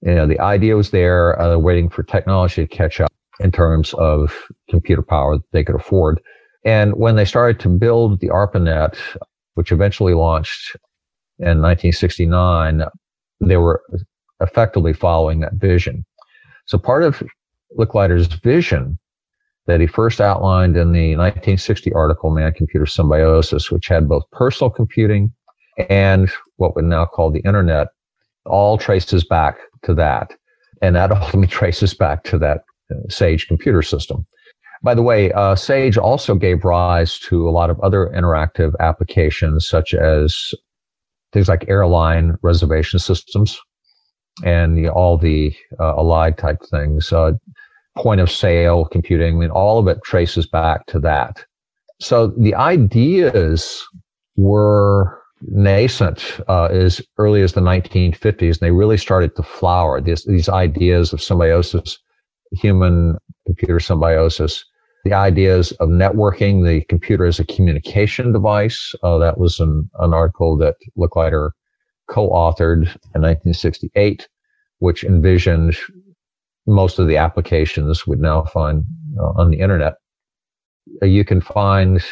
You 0.01 0.15
know, 0.15 0.27
the 0.27 0.39
idea 0.39 0.75
was 0.75 0.91
there, 0.91 1.39
uh, 1.41 1.57
waiting 1.57 1.89
for 1.89 2.03
technology 2.03 2.65
to 2.65 2.67
catch 2.67 3.01
up 3.01 3.11
in 3.39 3.51
terms 3.51 3.93
of 3.95 4.33
computer 4.69 5.01
power 5.01 5.37
that 5.37 5.51
they 5.51 5.63
could 5.63 5.75
afford. 5.75 6.21
And 6.63 6.93
when 6.93 7.15
they 7.15 7.25
started 7.25 7.59
to 7.61 7.69
build 7.69 8.19
the 8.19 8.29
ARPANET, 8.29 8.97
which 9.55 9.71
eventually 9.71 10.13
launched 10.13 10.77
in 11.39 11.61
1969, 11.61 12.83
they 13.41 13.57
were 13.57 13.81
effectively 14.41 14.93
following 14.93 15.39
that 15.39 15.53
vision. 15.53 16.05
So 16.65 16.77
part 16.77 17.03
of 17.03 17.23
Licklider's 17.77 18.27
vision 18.27 18.99
that 19.67 19.79
he 19.79 19.87
first 19.87 20.19
outlined 20.19 20.75
in 20.75 20.91
the 20.91 21.15
1960 21.15 21.93
article, 21.93 22.31
Man 22.31 22.51
Computer 22.53 22.85
Symbiosis, 22.85 23.71
which 23.71 23.87
had 23.87 24.09
both 24.09 24.23
personal 24.31 24.69
computing 24.69 25.31
and 25.89 26.29
what 26.57 26.75
we 26.75 26.81
now 26.81 27.05
call 27.05 27.31
the 27.31 27.41
internet, 27.41 27.87
all 28.45 28.77
traces 28.77 29.23
back 29.23 29.57
to 29.83 29.93
that. 29.93 30.33
And 30.81 30.95
that 30.95 31.11
ultimately 31.11 31.47
traces 31.47 31.93
back 31.93 32.23
to 32.25 32.37
that 32.39 32.63
uh, 32.91 32.95
Sage 33.09 33.47
computer 33.47 33.81
system. 33.81 34.25
By 34.81 34.95
the 34.95 35.01
way, 35.01 35.31
uh, 35.33 35.55
Sage 35.55 35.97
also 35.97 36.35
gave 36.35 36.63
rise 36.63 37.19
to 37.19 37.47
a 37.47 37.51
lot 37.51 37.69
of 37.69 37.79
other 37.81 38.11
interactive 38.15 38.73
applications, 38.79 39.67
such 39.67 39.93
as 39.93 40.53
things 41.31 41.47
like 41.47 41.69
airline 41.69 42.37
reservation 42.41 42.99
systems 42.99 43.59
and 44.43 44.77
you 44.77 44.83
know, 44.83 44.91
all 44.91 45.17
the 45.17 45.53
uh, 45.79 45.95
allied 45.97 46.37
type 46.37 46.61
things, 46.69 47.11
uh, 47.11 47.31
point 47.97 48.21
of 48.21 48.31
sale 48.31 48.85
computing. 48.85 49.35
I 49.35 49.39
mean, 49.39 49.49
all 49.49 49.79
of 49.79 49.87
it 49.87 49.99
traces 50.03 50.47
back 50.47 50.85
to 50.87 50.99
that. 50.99 51.43
So 51.99 52.27
the 52.27 52.55
ideas 52.55 53.85
were 54.37 55.21
nascent 55.41 56.39
uh, 56.47 56.65
as 56.65 57.01
early 57.17 57.41
as 57.41 57.53
the 57.53 57.61
1950s, 57.61 58.41
and 58.41 58.59
they 58.59 58.71
really 58.71 58.97
started 58.97 59.35
to 59.35 59.43
flower. 59.43 59.99
These, 59.99 60.23
these 60.25 60.49
ideas 60.49 61.11
of 61.11 61.21
symbiosis, 61.21 61.97
human 62.53 63.17
computer 63.45 63.79
symbiosis, 63.79 64.63
the 65.05 65.13
ideas 65.13 65.71
of 65.73 65.89
networking, 65.89 66.65
the 66.65 66.83
computer 66.85 67.25
as 67.25 67.39
a 67.39 67.45
communication 67.45 68.33
device. 68.33 68.93
Uh, 69.03 69.17
that 69.17 69.37
was 69.37 69.59
an, 69.59 69.89
an 69.99 70.13
article 70.13 70.57
that 70.57 70.75
Licklider 70.97 71.51
co-authored 72.09 72.83
in 73.13 73.21
1968, 73.21 74.27
which 74.79 75.03
envisioned 75.03 75.77
most 76.67 76.99
of 76.99 77.07
the 77.07 77.17
applications 77.17 78.05
we'd 78.05 78.19
now 78.19 78.43
find 78.43 78.83
uh, 79.19 79.31
on 79.35 79.51
the 79.51 79.59
internet. 79.59 79.95
Uh, 81.01 81.05
you 81.05 81.23
can 81.23 81.41
find 81.41 82.03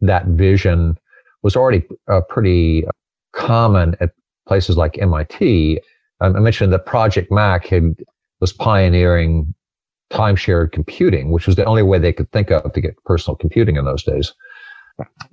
that 0.00 0.26
vision 0.26 0.98
was 1.42 1.56
already 1.56 1.82
uh, 2.08 2.20
pretty 2.28 2.84
common 3.32 3.96
at 4.00 4.10
places 4.46 4.76
like 4.76 4.98
MIT. 4.98 5.80
I 6.20 6.28
mentioned 6.28 6.72
that 6.72 6.86
Project 6.86 7.30
Mac 7.30 7.66
had 7.66 7.94
was 8.40 8.52
pioneering 8.52 9.54
time 10.10 10.36
shared 10.36 10.72
computing, 10.72 11.30
which 11.30 11.46
was 11.46 11.56
the 11.56 11.64
only 11.64 11.82
way 11.82 11.98
they 11.98 12.12
could 12.12 12.30
think 12.32 12.50
of 12.50 12.72
to 12.72 12.80
get 12.80 13.02
personal 13.04 13.36
computing 13.36 13.76
in 13.76 13.84
those 13.84 14.02
days. 14.02 14.32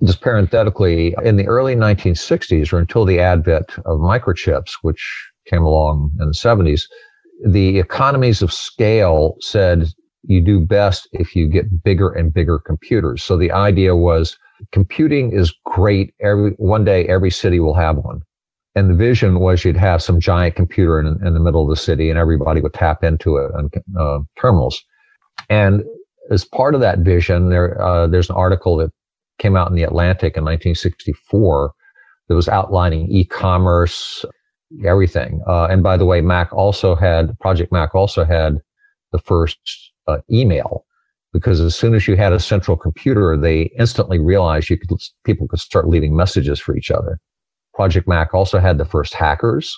Just 0.02 0.20
parenthetically, 0.20 1.14
in 1.24 1.36
the 1.36 1.46
early 1.46 1.74
1960s, 1.74 2.72
or 2.72 2.78
until 2.78 3.04
the 3.04 3.20
advent 3.20 3.78
of 3.86 3.98
microchips, 3.98 4.72
which 4.82 5.30
came 5.46 5.62
along 5.62 6.10
in 6.20 6.26
the 6.26 6.34
70s, 6.34 6.82
the 7.46 7.78
economies 7.78 8.42
of 8.42 8.52
scale 8.52 9.36
said 9.40 9.88
you 10.22 10.40
do 10.40 10.60
best 10.60 11.08
if 11.12 11.34
you 11.34 11.48
get 11.48 11.82
bigger 11.82 12.10
and 12.10 12.32
bigger 12.32 12.58
computers. 12.58 13.22
So 13.22 13.36
the 13.36 13.52
idea 13.52 13.96
was 13.96 14.38
computing 14.72 15.32
is 15.32 15.54
great. 15.64 16.14
Every 16.20 16.52
one 16.52 16.84
day, 16.84 17.06
every 17.06 17.30
city 17.30 17.60
will 17.60 17.74
have 17.74 17.96
one. 17.96 18.22
And 18.76 18.90
the 18.90 18.94
vision 18.94 19.38
was 19.38 19.64
you'd 19.64 19.76
have 19.76 20.02
some 20.02 20.18
giant 20.18 20.56
computer 20.56 20.98
in, 20.98 21.06
in 21.24 21.34
the 21.34 21.40
middle 21.40 21.62
of 21.62 21.68
the 21.68 21.80
city, 21.80 22.10
and 22.10 22.18
everybody 22.18 22.60
would 22.60 22.74
tap 22.74 23.04
into 23.04 23.36
it 23.36 23.52
on 23.54 23.70
uh, 23.98 24.18
terminals. 24.40 24.82
And 25.48 25.84
as 26.30 26.44
part 26.44 26.74
of 26.74 26.80
that 26.80 27.00
vision, 27.00 27.50
there 27.50 27.80
uh, 27.80 28.06
there's 28.06 28.30
an 28.30 28.36
article 28.36 28.76
that 28.78 28.90
came 29.38 29.56
out 29.56 29.68
in 29.68 29.76
the 29.76 29.82
Atlantic 29.82 30.36
in 30.36 30.44
1964 30.44 31.72
that 32.28 32.34
was 32.34 32.48
outlining 32.48 33.10
e-commerce, 33.10 34.24
everything. 34.84 35.40
Uh, 35.46 35.66
and 35.66 35.82
by 35.82 35.96
the 35.96 36.06
way, 36.06 36.20
Mac 36.20 36.52
also 36.52 36.94
had 36.94 37.38
Project 37.40 37.70
Mac 37.70 37.94
also 37.94 38.24
had 38.24 38.58
the 39.12 39.18
first 39.18 39.92
uh, 40.08 40.18
email 40.30 40.84
because 41.32 41.60
as 41.60 41.74
soon 41.74 41.94
as 41.94 42.06
you 42.06 42.16
had 42.16 42.32
a 42.32 42.40
central 42.40 42.76
computer, 42.76 43.36
they 43.36 43.70
instantly 43.78 44.18
realized 44.18 44.70
you 44.70 44.78
could, 44.78 44.90
people 45.24 45.48
could 45.48 45.58
start 45.58 45.88
leaving 45.88 46.16
messages 46.16 46.60
for 46.60 46.76
each 46.76 46.90
other. 46.90 47.20
Project 47.74 48.08
Mac 48.08 48.34
also 48.34 48.58
had 48.58 48.78
the 48.78 48.84
first 48.84 49.14
hackers, 49.14 49.76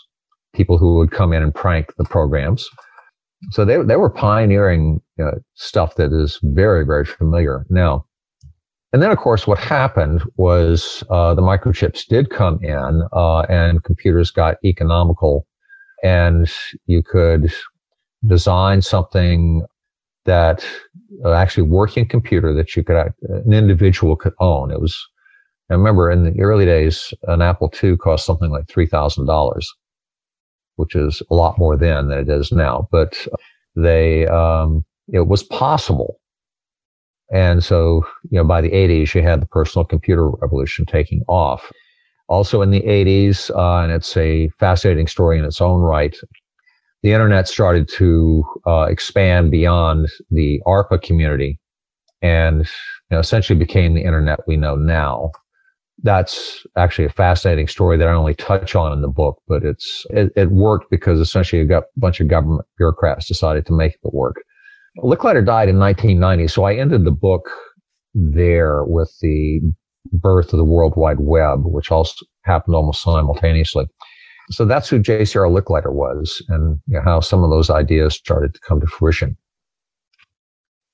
people 0.55 0.79
who 0.79 0.97
would 0.97 1.11
come 1.11 1.33
in 1.33 1.43
and 1.43 1.55
prank 1.55 1.95
the 1.97 2.05
programs. 2.05 2.69
So 3.51 3.65
they, 3.65 3.83
they 3.83 3.97
were 3.97 4.11
pioneering 4.11 5.01
stuff 5.55 5.97
that 5.97 6.13
is 6.13 6.39
very, 6.43 6.85
very 6.85 7.05
familiar 7.05 7.67
now. 7.69 8.07
And 8.93 9.03
then, 9.03 9.11
of 9.11 9.19
course, 9.19 9.47
what 9.47 9.59
happened 9.59 10.23
was 10.37 11.05
uh, 11.11 11.35
the 11.35 11.43
microchips 11.43 12.07
did 12.07 12.31
come 12.31 12.59
in 12.63 13.03
uh, 13.13 13.41
and 13.41 13.83
computers 13.85 14.31
got 14.31 14.57
economical 14.65 15.47
and 16.03 16.51
you 16.87 17.03
could 17.03 17.53
design 18.27 18.83
something 18.83 19.63
that 20.25 20.67
uh, 21.25 21.33
actually 21.33 21.63
working 21.63 22.07
computer 22.07 22.53
that 22.55 22.77
you 22.77 22.83
could 22.83 22.97
uh, 22.97 23.09
an 23.29 23.53
individual 23.53 24.17
could 24.17 24.35
own. 24.41 24.71
It 24.71 24.81
was 24.81 24.97
I 25.71 25.75
remember 25.75 26.11
in 26.11 26.25
the 26.25 26.41
early 26.41 26.65
days, 26.65 27.13
an 27.25 27.43
Apple 27.43 27.73
II 27.83 27.97
cost 27.97 28.25
something 28.25 28.51
like 28.51 28.69
three 28.69 28.87
thousand 28.87 29.27
dollars, 29.27 29.73
which 30.77 30.95
is 30.95 31.23
a 31.31 31.35
lot 31.35 31.59
more 31.59 31.77
then 31.77 32.09
than 32.09 32.21
it 32.21 32.29
is 32.29 32.53
now. 32.53 32.89
But 32.91 33.27
they 33.75 34.27
um, 34.27 34.85
it 35.09 35.27
was 35.27 35.43
possible, 35.43 36.21
and 37.33 37.65
so 37.65 38.05
you 38.31 38.39
know 38.39 38.45
by 38.45 38.61
the 38.61 38.71
80s 38.71 39.15
you 39.15 39.23
had 39.23 39.43
the 39.43 39.47
personal 39.47 39.85
computer 39.85 40.29
revolution 40.31 40.87
taking 40.87 41.23
off. 41.29 41.71
Also 42.29 42.61
in 42.61 42.71
the 42.71 42.83
80s, 42.83 43.51
uh, 43.55 43.85
and 43.85 43.93
it's 43.93 44.17
a 44.17 44.49
fascinating 44.59 45.07
story 45.07 45.39
in 45.39 45.45
its 45.45 45.61
own 45.61 45.81
right 45.81 46.17
the 47.07 47.13
internet 47.13 47.47
started 47.47 47.89
to 47.89 48.45
uh, 48.67 48.87
expand 48.91 49.51
beyond 49.51 50.09
the 50.31 50.61
ARPA 50.67 51.01
community 51.01 51.57
and 52.21 52.61
you 52.61 52.65
know, 53.13 53.21
essentially 53.21 53.57
became 53.57 53.95
the 53.95 54.03
internet 54.03 54.41
we 54.49 54.57
know 54.57 54.75
now. 54.75 55.31
That's 56.03 56.67
actually 56.77 57.07
a 57.07 57.11
fascinating 57.11 57.69
story 57.69 57.97
that 57.97 58.09
I 58.09 58.13
only 58.13 58.35
touch 58.35 58.75
on 58.75 58.93
in 58.93 59.01
the 59.01 59.09
book, 59.09 59.41
but 59.49 59.65
it's 59.65 60.07
it, 60.11 60.31
it 60.37 60.51
worked 60.51 60.91
because 60.91 61.21
essentially 61.21 61.63
a 61.63 61.83
bunch 61.97 62.21
of 62.21 62.29
government 62.29 62.67
bureaucrats 62.77 63.27
decided 63.27 63.67
to 63.67 63.73
make 63.73 63.93
it 63.93 64.15
work. 64.15 64.37
Licklider 64.99 65.45
died 65.45 65.69
in 65.69 65.79
1990, 65.79 66.49
so 66.49 66.65
I 66.65 66.75
ended 66.75 67.05
the 67.05 67.11
book 67.11 67.51
there 68.15 68.85
with 68.85 69.13
the 69.21 69.61
birth 70.13 70.53
of 70.53 70.59
the 70.59 70.65
World 70.65 70.95
Wide 70.97 71.21
Web, 71.21 71.61
which 71.65 71.91
also 71.91 72.25
happened 72.45 72.75
almost 72.75 73.03
simultaneously. 73.03 73.87
So 74.51 74.65
that's 74.65 74.89
who 74.89 74.99
J.C.R. 74.99 75.47
Licklider 75.47 75.93
was 75.93 76.43
and 76.49 76.79
you 76.87 76.95
know, 76.95 77.03
how 77.03 77.21
some 77.21 77.43
of 77.43 77.51
those 77.51 77.69
ideas 77.69 78.15
started 78.15 78.55
to 78.55 78.61
come 78.61 78.81
to 78.81 78.87
fruition. 78.87 79.37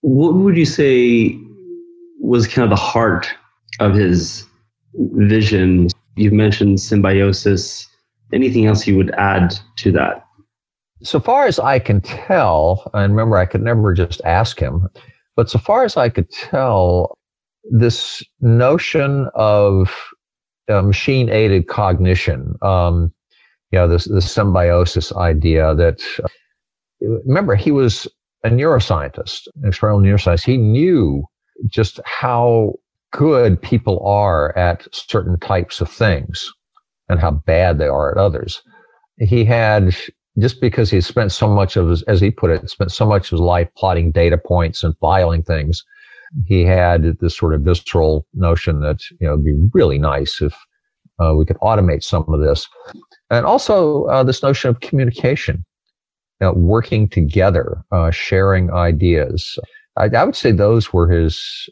What 0.00 0.34
would 0.34 0.56
you 0.56 0.64
say 0.64 1.38
was 2.18 2.48
kind 2.48 2.64
of 2.64 2.70
the 2.70 2.82
heart 2.82 3.28
of 3.78 3.94
his 3.94 4.46
vision? 4.94 5.88
You've 6.16 6.32
mentioned 6.32 6.80
symbiosis. 6.80 7.88
Anything 8.32 8.66
else 8.66 8.86
you 8.86 8.96
would 8.96 9.10
add 9.12 9.54
to 9.76 9.92
that? 9.92 10.24
So 11.02 11.18
far 11.18 11.46
as 11.46 11.58
I 11.58 11.78
can 11.78 12.00
tell, 12.00 12.90
and 12.94 13.12
remember, 13.12 13.36
I 13.36 13.46
could 13.46 13.62
never 13.62 13.92
just 13.92 14.20
ask 14.24 14.58
him, 14.58 14.88
but 15.36 15.50
so 15.50 15.58
far 15.58 15.84
as 15.84 15.96
I 15.96 16.08
could 16.08 16.30
tell, 16.30 17.18
this 17.70 18.22
notion 18.40 19.28
of 19.34 19.92
uh, 20.68 20.82
machine 20.82 21.28
aided 21.28 21.68
cognition, 21.68 22.54
um, 22.62 23.12
you 23.70 23.78
know, 23.78 23.88
this, 23.88 24.04
this 24.04 24.30
symbiosis 24.30 25.12
idea 25.12 25.74
that, 25.74 26.02
uh, 26.22 26.28
remember, 27.26 27.54
he 27.54 27.70
was 27.70 28.06
a 28.44 28.50
neuroscientist, 28.50 29.48
an 29.56 29.68
experimental 29.68 30.12
neuroscientist. 30.12 30.44
He 30.44 30.56
knew 30.56 31.24
just 31.68 32.00
how 32.04 32.74
good 33.12 33.60
people 33.60 34.04
are 34.06 34.56
at 34.58 34.86
certain 34.92 35.38
types 35.38 35.80
of 35.80 35.88
things. 35.90 36.50
and 37.08 37.20
how 37.20 37.30
bad 37.30 37.78
they 37.78 37.88
are 37.88 38.10
at 38.10 38.16
others. 38.16 38.62
He 39.18 39.44
had 39.44 39.94
just 40.38 40.60
because 40.60 40.90
he 40.90 41.00
spent 41.00 41.30
so 41.30 41.46
much 41.46 41.76
of 41.76 41.88
his, 41.88 42.02
as 42.04 42.20
he 42.20 42.30
put 42.30 42.50
it, 42.50 42.68
spent 42.70 42.90
so 42.90 43.04
much 43.06 43.26
of 43.26 43.30
his 43.32 43.40
life 43.40 43.68
plotting 43.76 44.12
data 44.12 44.38
points 44.38 44.82
and 44.82 44.96
filing 44.98 45.42
things. 45.42 45.84
He 46.46 46.62
had 46.64 47.18
this 47.20 47.36
sort 47.36 47.54
of 47.54 47.60
visceral 47.60 48.26
notion 48.32 48.80
that 48.80 49.00
you 49.20 49.26
know 49.26 49.34
it'd 49.34 49.44
be 49.44 49.68
really 49.74 49.98
nice 49.98 50.40
if 50.40 50.54
uh, 51.18 51.34
we 51.36 51.44
could 51.44 51.58
automate 51.58 52.02
some 52.02 52.24
of 52.28 52.40
this, 52.40 52.66
and 53.30 53.44
also 53.44 54.04
uh, 54.04 54.22
this 54.24 54.42
notion 54.42 54.70
of 54.70 54.80
communication, 54.80 55.62
you 56.40 56.46
know, 56.46 56.52
working 56.54 57.08
together, 57.08 57.84
uh, 57.92 58.10
sharing 58.10 58.72
ideas. 58.72 59.58
I, 59.98 60.04
I, 60.06 60.24
would 60.24 60.36
say 60.36 60.52
those 60.52 60.92
were 60.94 61.10
his. 61.10 61.68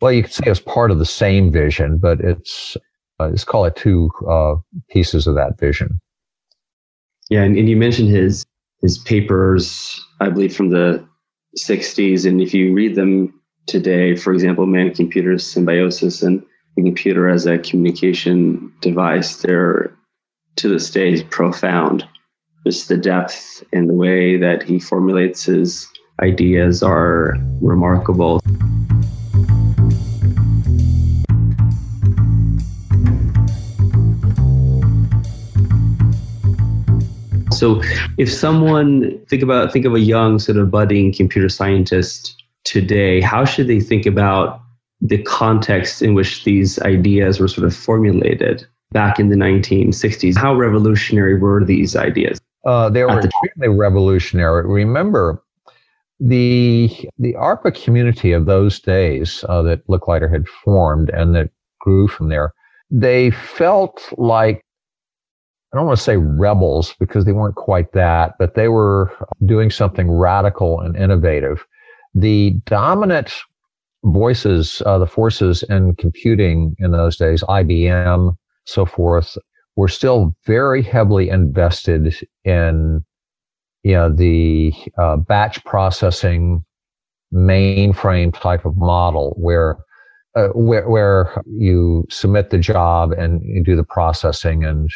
Well, 0.00 0.12
you 0.12 0.22
could 0.22 0.32
say 0.32 0.44
it 0.46 0.50
was 0.50 0.60
part 0.60 0.90
of 0.90 0.98
the 0.98 1.06
same 1.06 1.50
vision, 1.50 1.98
but 1.98 2.20
it's 2.20 2.76
uh, 3.18 3.28
let's 3.28 3.44
call 3.44 3.64
it 3.64 3.76
two 3.76 4.10
uh, 4.28 4.56
pieces 4.90 5.26
of 5.26 5.34
that 5.36 5.58
vision. 5.58 6.00
Yeah, 7.30 7.42
and, 7.42 7.56
and 7.56 7.68
you 7.68 7.76
mentioned 7.76 8.10
his 8.10 8.44
his 8.82 8.98
papers, 8.98 10.00
I 10.20 10.28
believe, 10.28 10.54
from 10.54 10.70
the 10.70 11.06
60s. 11.58 12.26
And 12.26 12.40
if 12.40 12.52
you 12.52 12.74
read 12.74 12.94
them 12.94 13.32
today, 13.66 14.14
for 14.14 14.32
example, 14.32 14.66
man 14.66 14.94
computer 14.94 15.38
symbiosis 15.38 16.22
and 16.22 16.42
the 16.76 16.82
computer 16.82 17.28
as 17.28 17.46
a 17.46 17.58
communication 17.58 18.72
device, 18.82 19.36
they're 19.36 19.96
to 20.56 20.68
this 20.68 20.90
day 20.90 21.22
profound. 21.24 22.06
Just 22.66 22.88
the 22.88 22.96
depth 22.96 23.62
and 23.72 23.88
the 23.88 23.94
way 23.94 24.36
that 24.36 24.62
he 24.62 24.78
formulates 24.78 25.44
his 25.44 25.88
ideas 26.20 26.82
are 26.82 27.36
remarkable. 27.60 28.40
So 37.56 37.80
if 38.18 38.32
someone 38.32 39.18
think 39.28 39.42
about 39.42 39.72
think 39.72 39.84
of 39.84 39.94
a 39.94 40.00
young 40.00 40.38
sort 40.38 40.58
of 40.58 40.70
budding 40.70 41.12
computer 41.12 41.48
scientist 41.48 42.42
today, 42.64 43.20
how 43.20 43.44
should 43.44 43.68
they 43.68 43.80
think 43.80 44.06
about 44.06 44.60
the 45.00 45.22
context 45.22 46.02
in 46.02 46.14
which 46.14 46.44
these 46.44 46.78
ideas 46.80 47.40
were 47.40 47.48
sort 47.48 47.66
of 47.66 47.74
formulated 47.74 48.66
back 48.92 49.18
in 49.18 49.28
the 49.28 49.36
1960s? 49.36 50.36
How 50.36 50.54
revolutionary 50.54 51.38
were 51.38 51.64
these 51.64 51.96
ideas? 51.96 52.38
Uh, 52.66 52.90
they 52.90 53.04
were 53.04 53.22
the 53.22 53.28
extremely 53.28 53.76
revolutionary. 53.76 54.66
Remember, 54.66 55.42
the 56.18 56.90
the 57.18 57.34
ARPA 57.34 57.82
community 57.82 58.32
of 58.32 58.46
those 58.46 58.80
days 58.80 59.44
uh, 59.48 59.62
that 59.62 59.86
Licklider 59.86 60.30
had 60.30 60.48
formed 60.48 61.10
and 61.10 61.34
that 61.34 61.50
grew 61.80 62.08
from 62.08 62.28
there, 62.28 62.52
they 62.90 63.30
felt 63.30 64.12
like 64.18 64.64
I 65.76 65.80
don't 65.80 65.88
want 65.88 65.98
to 65.98 66.04
say 66.04 66.16
rebels 66.16 66.94
because 66.98 67.26
they 67.26 67.32
weren't 67.32 67.54
quite 67.54 67.92
that, 67.92 68.36
but 68.38 68.54
they 68.54 68.68
were 68.68 69.12
doing 69.44 69.70
something 69.70 70.10
radical 70.10 70.80
and 70.80 70.96
innovative. 70.96 71.66
The 72.14 72.52
dominant 72.64 73.34
voices, 74.02 74.80
uh, 74.86 74.98
the 74.98 75.06
forces 75.06 75.62
in 75.64 75.94
computing 75.96 76.76
in 76.78 76.92
those 76.92 77.18
days, 77.18 77.42
IBM, 77.42 78.34
so 78.64 78.86
forth, 78.86 79.36
were 79.76 79.88
still 79.88 80.34
very 80.46 80.80
heavily 80.82 81.28
invested 81.28 82.16
in 82.44 83.04
you 83.82 83.92
know, 83.92 84.08
the 84.08 84.72
uh, 84.96 85.18
batch 85.18 85.62
processing 85.64 86.64
mainframe 87.34 88.32
type 88.32 88.64
of 88.64 88.78
model 88.78 89.34
where, 89.38 89.76
uh, 90.36 90.48
where, 90.54 90.88
where 90.88 91.44
you 91.46 92.06
submit 92.08 92.48
the 92.48 92.58
job 92.58 93.12
and 93.12 93.42
you 93.44 93.62
do 93.62 93.76
the 93.76 93.84
processing 93.84 94.64
and 94.64 94.90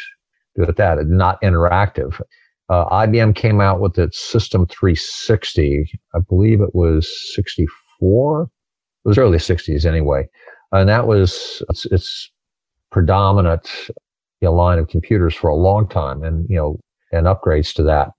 do 0.55 0.63
it 0.63 0.77
that, 0.77 1.05
not 1.07 1.41
interactive. 1.41 2.19
Uh, 2.69 2.85
IBM 3.05 3.35
came 3.35 3.59
out 3.59 3.81
with 3.81 3.97
its 3.99 4.19
System 4.19 4.65
360. 4.67 5.91
I 6.15 6.19
believe 6.19 6.61
it 6.61 6.73
was 6.73 7.09
64. 7.35 8.43
It 8.43 9.07
was 9.07 9.17
early 9.17 9.39
60s 9.39 9.85
anyway, 9.85 10.27
and 10.71 10.87
that 10.87 11.07
was 11.07 11.61
its, 11.69 11.85
its 11.87 12.31
predominant 12.91 13.69
you 13.89 14.47
know, 14.47 14.53
line 14.53 14.79
of 14.79 14.87
computers 14.87 15.35
for 15.35 15.49
a 15.49 15.55
long 15.55 15.87
time, 15.87 16.23
and 16.23 16.49
you 16.49 16.55
know, 16.55 16.79
and 17.11 17.27
upgrades 17.27 17.73
to 17.75 17.83
that, 17.83 18.09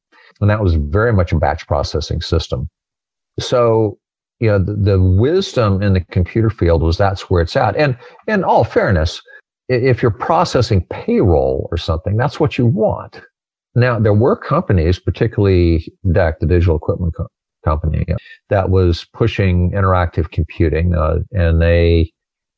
and 0.41 0.51
that 0.51 0.63
was 0.63 0.75
very 0.75 1.13
much 1.13 1.33
a 1.33 1.39
batch 1.39 1.67
processing 1.67 2.21
system. 2.21 2.69
So 3.39 3.99
you 4.39 4.49
know, 4.49 4.59
the, 4.59 4.75
the 4.75 5.01
wisdom 5.01 5.83
in 5.83 5.95
the 5.95 6.01
computer 6.01 6.51
field 6.51 6.83
was 6.83 6.99
that's 6.99 7.31
where 7.31 7.43
it's 7.43 7.57
at, 7.57 7.77
and 7.77 7.97
in 8.27 8.45
all 8.45 8.65
fairness, 8.65 9.23
if 9.69 10.03
you're 10.03 10.11
processing 10.11 10.87
payroll 10.91 11.69
or 11.71 11.77
something, 11.77 12.17
that's 12.17 12.41
what 12.41 12.59
you 12.59 12.67
want. 12.67 13.21
Now, 13.75 13.99
there 13.99 14.13
were 14.13 14.37
companies, 14.37 14.99
particularly 14.99 15.93
DEC, 16.07 16.39
the 16.41 16.47
digital 16.47 16.77
equipment 16.77 17.15
co- 17.17 17.29
company, 17.65 18.05
that 18.51 18.71
was 18.71 19.07
pushing 19.15 19.71
interactive 19.71 20.31
computing, 20.31 20.95
uh, 20.95 21.19
and 21.33 21.63
they 21.63 22.13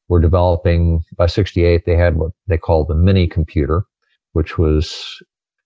were 0.08 0.20
developing 0.20 1.04
by 1.16 1.26
68, 1.26 1.84
they 1.86 1.96
had 1.96 2.16
what 2.16 2.32
they 2.46 2.58
called 2.58 2.88
the 2.88 2.94
mini 2.94 3.26
computer, 3.28 3.84
which 4.32 4.58
was, 4.58 5.22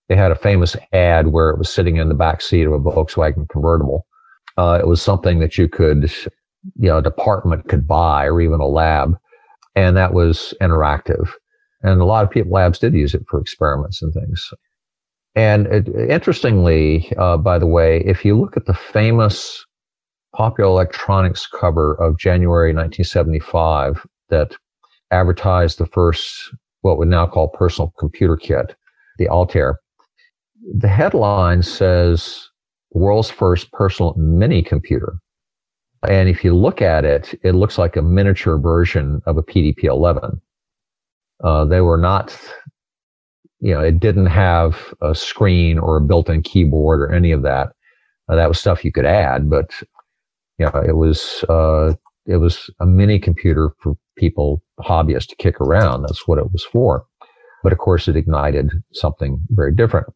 they 0.07 0.15
had 0.15 0.31
a 0.31 0.35
famous 0.35 0.75
ad 0.93 1.27
where 1.27 1.49
it 1.49 1.57
was 1.57 1.69
sitting 1.69 1.97
in 1.97 2.09
the 2.09 2.15
back 2.15 2.41
seat 2.41 2.63
of 2.63 2.73
a 2.73 2.79
Volkswagen 2.79 3.49
convertible. 3.49 4.05
Uh, 4.57 4.77
it 4.79 4.87
was 4.87 5.01
something 5.01 5.39
that 5.39 5.57
you 5.57 5.67
could, 5.67 6.11
you 6.75 6.89
know, 6.89 6.97
a 6.97 7.03
department 7.03 7.67
could 7.69 7.87
buy 7.87 8.25
or 8.25 8.41
even 8.41 8.59
a 8.59 8.67
lab 8.67 9.17
and 9.79 9.95
that 9.95 10.13
was 10.13 10.53
interactive. 10.61 11.31
And 11.81 12.01
a 12.01 12.05
lot 12.05 12.25
of 12.25 12.29
people 12.29 12.51
labs 12.51 12.79
did 12.79 12.93
use 12.93 13.13
it 13.13 13.23
for 13.29 13.39
experiments 13.39 14.01
and 14.01 14.13
things. 14.13 14.49
And 15.35 15.67
it, 15.67 15.87
interestingly, 15.87 17.13
uh, 17.17 17.37
by 17.37 17.57
the 17.57 17.67
way, 17.67 18.03
if 18.05 18.25
you 18.25 18.37
look 18.37 18.57
at 18.57 18.65
the 18.65 18.73
famous 18.73 19.65
Popular 20.35 20.69
Electronics 20.69 21.47
cover 21.47 21.95
of 21.95 22.19
January 22.19 22.73
1975 22.73 24.05
that 24.29 24.55
advertised 25.11 25.77
the 25.77 25.85
first, 25.87 26.53
what 26.81 26.97
we 26.97 27.05
now 27.05 27.25
call 27.25 27.47
personal 27.47 27.93
computer 27.97 28.35
kit, 28.35 28.75
the 29.17 29.29
Altair, 29.29 29.79
the 30.77 30.89
headline 30.89 31.63
says 31.63 32.49
world's 32.91 33.29
first 33.29 33.71
personal 33.71 34.13
mini 34.17 34.61
computer. 34.61 35.19
And 36.07 36.29
if 36.29 36.43
you 36.43 36.55
look 36.55 36.81
at 36.81 37.03
it, 37.03 37.37
it 37.43 37.53
looks 37.53 37.77
like 37.77 37.95
a 37.95 38.01
miniature 38.01 38.57
version 38.57 39.21
of 39.25 39.37
a 39.37 39.43
PDP 39.43 39.83
11. 39.85 40.39
Uh, 41.43 41.65
they 41.65 41.81
were 41.81 41.97
not, 41.97 42.37
you 43.59 43.73
know, 43.73 43.81
it 43.81 43.99
didn't 43.99 44.27
have 44.27 44.93
a 45.01 45.13
screen 45.13 45.77
or 45.77 45.97
a 45.97 46.01
built 46.01 46.29
in 46.29 46.41
keyboard 46.41 47.01
or 47.01 47.13
any 47.13 47.31
of 47.31 47.41
that. 47.43 47.69
Uh, 48.29 48.35
that 48.35 48.47
was 48.47 48.59
stuff 48.59 48.85
you 48.85 48.91
could 48.91 49.05
add, 49.05 49.49
but, 49.49 49.71
you 50.57 50.65
know, 50.65 50.81
it 50.87 50.95
was, 50.95 51.43
uh, 51.49 51.93
it 52.25 52.37
was 52.37 52.69
a 52.79 52.85
mini 52.85 53.19
computer 53.19 53.71
for 53.79 53.95
people, 54.17 54.61
hobbyists 54.79 55.27
to 55.27 55.35
kick 55.37 55.59
around. 55.59 56.03
That's 56.03 56.27
what 56.27 56.37
it 56.37 56.51
was 56.51 56.63
for. 56.63 57.05
But 57.63 57.73
of 57.73 57.79
course, 57.79 58.07
it 58.07 58.15
ignited 58.15 58.71
something 58.93 59.39
very 59.49 59.73
different 59.73 60.07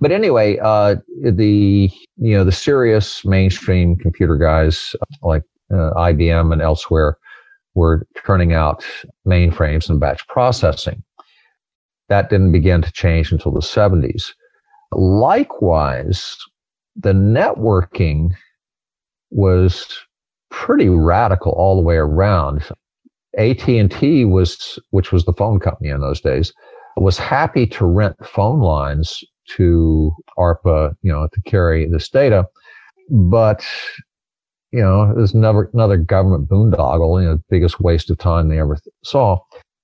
but 0.00 0.12
anyway, 0.12 0.58
uh, 0.58 0.96
the 1.22 1.90
you 2.16 2.36
know 2.36 2.44
the 2.44 2.52
serious 2.52 3.24
mainstream 3.24 3.96
computer 3.96 4.36
guys 4.36 4.94
like 5.22 5.42
uh, 5.72 5.92
IBM 5.94 6.52
and 6.52 6.62
elsewhere 6.62 7.16
were 7.74 8.06
turning 8.24 8.52
out 8.52 8.84
mainframes 9.26 9.88
and 9.88 10.00
batch 10.00 10.26
processing. 10.28 11.02
That 12.08 12.30
didn't 12.30 12.52
begin 12.52 12.82
to 12.82 12.92
change 12.92 13.32
until 13.32 13.52
the 13.52 13.60
70s. 13.60 14.32
Likewise, 14.92 16.36
the 16.96 17.12
networking 17.12 18.30
was 19.30 19.86
pretty 20.50 20.88
radical 20.88 21.52
all 21.52 21.76
the 21.76 21.82
way 21.82 21.96
around. 21.96 22.64
AT&T 23.36 24.24
was, 24.24 24.78
which 24.90 25.12
was 25.12 25.26
the 25.26 25.34
phone 25.34 25.60
company 25.60 25.90
in 25.90 26.00
those 26.00 26.20
days, 26.20 26.52
was 26.96 27.18
happy 27.18 27.66
to 27.66 27.86
rent 27.86 28.16
phone 28.24 28.60
lines 28.60 29.22
to 29.56 30.12
ARPA, 30.38 30.94
you 31.02 31.12
know, 31.12 31.28
to 31.32 31.40
carry 31.42 31.88
this 31.88 32.08
data. 32.08 32.46
But, 33.10 33.64
you 34.72 34.80
know, 34.80 35.14
there's 35.14 35.34
another, 35.34 35.70
another 35.72 35.96
government 35.96 36.48
boondoggle, 36.48 37.22
you 37.22 37.28
know, 37.28 37.38
biggest 37.48 37.80
waste 37.80 38.10
of 38.10 38.18
time 38.18 38.48
they 38.48 38.60
ever 38.60 38.78
saw. 39.04 39.38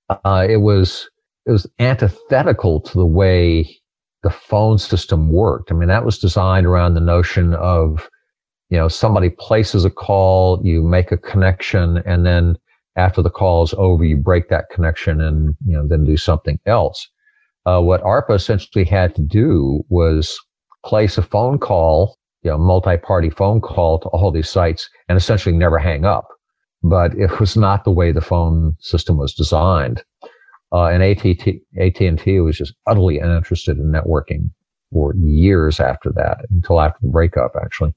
Uh, 0.09 0.45
it 0.47 0.57
was, 0.57 1.09
it 1.45 1.51
was 1.51 1.67
antithetical 1.79 2.79
to 2.81 2.97
the 2.97 3.05
way 3.05 3.79
the 4.23 4.29
phone 4.29 4.77
system 4.77 5.31
worked. 5.31 5.71
I 5.71 5.75
mean, 5.75 5.89
that 5.89 6.05
was 6.05 6.19
designed 6.19 6.65
around 6.65 6.93
the 6.93 6.99
notion 6.99 7.53
of, 7.55 8.07
you 8.69 8.77
know, 8.77 8.87
somebody 8.87 9.29
places 9.29 9.85
a 9.85 9.89
call, 9.89 10.59
you 10.63 10.81
make 10.81 11.11
a 11.11 11.17
connection, 11.17 11.97
and 12.05 12.25
then 12.25 12.57
after 12.95 13.21
the 13.21 13.29
call 13.29 13.63
is 13.63 13.73
over, 13.77 14.03
you 14.03 14.17
break 14.17 14.49
that 14.49 14.65
connection 14.71 15.21
and, 15.21 15.55
you 15.65 15.73
know, 15.73 15.87
then 15.87 16.05
do 16.05 16.17
something 16.17 16.59
else 16.65 17.07
uh, 17.65 17.81
what 17.81 18.03
ARPA 18.03 18.35
essentially 18.35 18.85
had 18.85 19.15
to 19.15 19.21
do 19.21 19.83
was 19.89 20.37
place 20.85 21.17
a 21.17 21.23
phone 21.23 21.57
call, 21.57 22.17
you 22.43 22.51
know, 22.51 22.57
multi-party 22.57 23.29
phone 23.29 23.59
call 23.61 23.99
to 23.99 24.07
all 24.09 24.31
these 24.31 24.49
sites 24.49 24.89
and 25.09 25.17
essentially 25.17 25.55
never 25.55 25.79
hang 25.79 26.05
up. 26.05 26.27
But 26.83 27.15
it 27.15 27.39
was 27.39 27.57
not 27.57 27.83
the 27.83 27.91
way 27.91 28.11
the 28.11 28.21
phone 28.21 28.75
system 28.79 29.17
was 29.17 29.33
designed. 29.33 30.03
Uh, 30.71 30.85
and 30.87 31.01
AT&T, 31.01 31.61
AT&T 31.79 32.39
was 32.41 32.57
just 32.57 32.73
utterly 32.85 33.17
uninterested 33.17 33.77
in 33.77 33.91
networking 33.91 34.49
for 34.91 35.15
years 35.15 35.79
after 35.79 36.11
that, 36.11 36.45
until 36.51 36.81
after 36.81 36.99
the 37.01 37.09
breakup, 37.09 37.53
actually. 37.61 37.93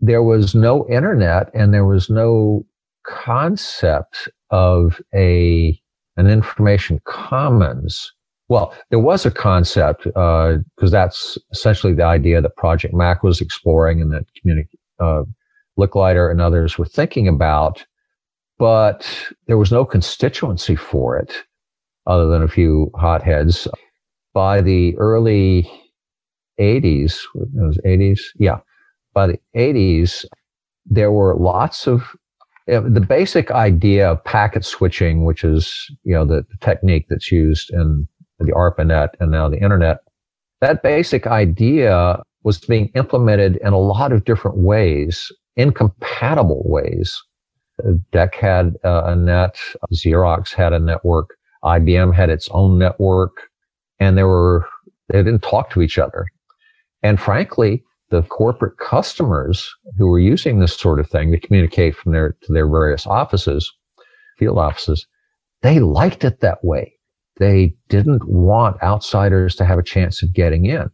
There 0.00 0.22
was 0.22 0.54
no 0.54 0.86
internet 0.88 1.50
and 1.54 1.72
there 1.72 1.86
was 1.86 2.10
no 2.10 2.66
concept 3.06 4.28
of 4.50 5.00
a 5.14 5.80
an 6.18 6.26
information 6.26 7.00
commons. 7.04 8.12
Well, 8.48 8.72
there 8.90 9.00
was 9.00 9.26
a 9.26 9.30
concept 9.30 10.04
because 10.04 10.62
uh, 10.82 10.88
that's 10.88 11.36
essentially 11.50 11.94
the 11.94 12.04
idea 12.04 12.40
that 12.40 12.56
Project 12.56 12.94
Mac 12.94 13.22
was 13.22 13.40
exploring 13.40 14.00
and 14.00 14.12
that 14.12 14.24
communi- 14.36 14.68
uh, 15.00 15.24
Licklider 15.78 16.30
and 16.30 16.40
others 16.40 16.78
were 16.78 16.86
thinking 16.86 17.28
about, 17.28 17.84
but 18.58 19.06
there 19.46 19.58
was 19.58 19.72
no 19.72 19.84
constituency 19.84 20.76
for 20.76 21.18
it 21.18 21.34
other 22.06 22.28
than 22.28 22.42
a 22.42 22.48
few 22.48 22.90
hotheads. 22.94 23.66
By 24.32 24.60
the 24.60 24.96
early 24.96 25.68
80s, 26.60 27.18
it 27.34 27.48
was 27.54 27.78
80s, 27.84 28.20
yeah, 28.38 28.58
by 29.12 29.26
the 29.26 29.38
80s, 29.56 30.24
there 30.86 31.10
were 31.10 31.34
lots 31.34 31.86
of 31.86 32.16
the 32.66 33.04
basic 33.06 33.50
idea 33.50 34.10
of 34.10 34.24
packet 34.24 34.64
switching, 34.64 35.24
which 35.24 35.44
is 35.44 35.88
you 36.02 36.12
know 36.14 36.24
the 36.24 36.44
technique 36.60 37.06
that's 37.08 37.30
used 37.30 37.70
in 37.70 38.08
the 38.38 38.52
ARPANET 38.52 39.10
and 39.20 39.30
now 39.30 39.48
the 39.48 39.62
internet. 39.62 39.98
That 40.60 40.82
basic 40.82 41.26
idea 41.26 42.22
was 42.42 42.58
being 42.58 42.90
implemented 42.94 43.56
in 43.56 43.72
a 43.72 43.78
lot 43.78 44.12
of 44.12 44.24
different 44.24 44.58
ways, 44.58 45.30
incompatible 45.56 46.62
ways. 46.64 47.14
DEC 48.12 48.34
had 48.34 48.76
uh, 48.84 49.02
a 49.06 49.16
net, 49.16 49.58
Xerox 49.92 50.52
had 50.52 50.72
a 50.72 50.78
network, 50.78 51.36
IBM 51.64 52.14
had 52.14 52.30
its 52.30 52.48
own 52.52 52.78
network, 52.78 53.32
and 53.98 54.16
they 54.16 54.22
were 54.22 54.66
they 55.08 55.18
didn't 55.18 55.42
talk 55.42 55.70
to 55.70 55.82
each 55.82 55.98
other. 55.98 56.24
And 57.02 57.20
frankly, 57.20 57.84
the 58.10 58.22
corporate 58.22 58.78
customers 58.78 59.68
who 59.98 60.06
were 60.06 60.18
using 60.18 60.60
this 60.60 60.76
sort 60.76 61.00
of 61.00 61.08
thing 61.08 61.32
to 61.32 61.40
communicate 61.40 61.96
from 61.96 62.12
their 62.12 62.36
to 62.42 62.52
their 62.52 62.68
various 62.68 63.06
offices, 63.06 63.70
field 64.38 64.58
offices, 64.58 65.06
they 65.62 65.80
liked 65.80 66.24
it 66.24 66.40
that 66.40 66.64
way. 66.64 66.95
They 67.38 67.74
didn't 67.88 68.26
want 68.26 68.82
outsiders 68.82 69.54
to 69.56 69.64
have 69.64 69.78
a 69.78 69.82
chance 69.82 70.22
of 70.22 70.32
getting 70.32 70.66
in. 70.66 70.88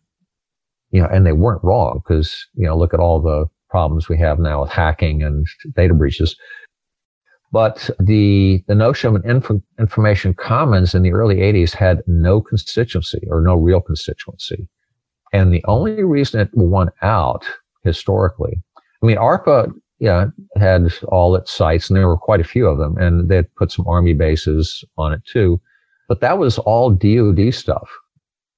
You 0.90 1.02
know, 1.02 1.08
and 1.08 1.24
they 1.24 1.32
weren't 1.32 1.64
wrong 1.64 2.02
because, 2.02 2.46
you 2.54 2.66
know, 2.66 2.76
look 2.76 2.92
at 2.92 3.00
all 3.00 3.20
the 3.20 3.46
problems 3.70 4.08
we 4.08 4.18
have 4.18 4.38
now 4.38 4.60
with 4.62 4.70
hacking 4.70 5.22
and 5.22 5.46
data 5.74 5.94
breaches. 5.94 6.36
But 7.50 7.88
the, 8.00 8.62
the 8.66 8.74
notion 8.74 9.08
of 9.08 9.22
an 9.22 9.30
inf- 9.30 9.62
information 9.78 10.34
commons 10.34 10.94
in 10.94 11.02
the 11.02 11.12
early 11.12 11.36
80s 11.36 11.74
had 11.74 12.02
no 12.06 12.40
constituency 12.40 13.26
or 13.30 13.40
no 13.40 13.54
real 13.54 13.80
constituency. 13.80 14.68
And 15.32 15.52
the 15.52 15.64
only 15.66 16.02
reason 16.04 16.40
it 16.40 16.50
won 16.52 16.90
out 17.02 17.44
historically, 17.84 18.62
I 19.02 19.06
mean, 19.06 19.16
ARPA, 19.16 19.72
yeah, 19.98 20.26
had 20.56 20.92
all 21.08 21.34
its 21.34 21.52
sites 21.52 21.88
and 21.88 21.96
there 21.96 22.08
were 22.08 22.18
quite 22.18 22.40
a 22.40 22.44
few 22.44 22.66
of 22.66 22.78
them 22.78 22.96
and 22.98 23.28
they 23.28 23.42
put 23.42 23.70
some 23.70 23.86
army 23.86 24.14
bases 24.14 24.84
on 24.98 25.12
it 25.12 25.24
too. 25.24 25.60
But 26.08 26.20
that 26.20 26.38
was 26.38 26.58
all 26.58 26.90
DOD 26.90 27.54
stuff. 27.54 27.88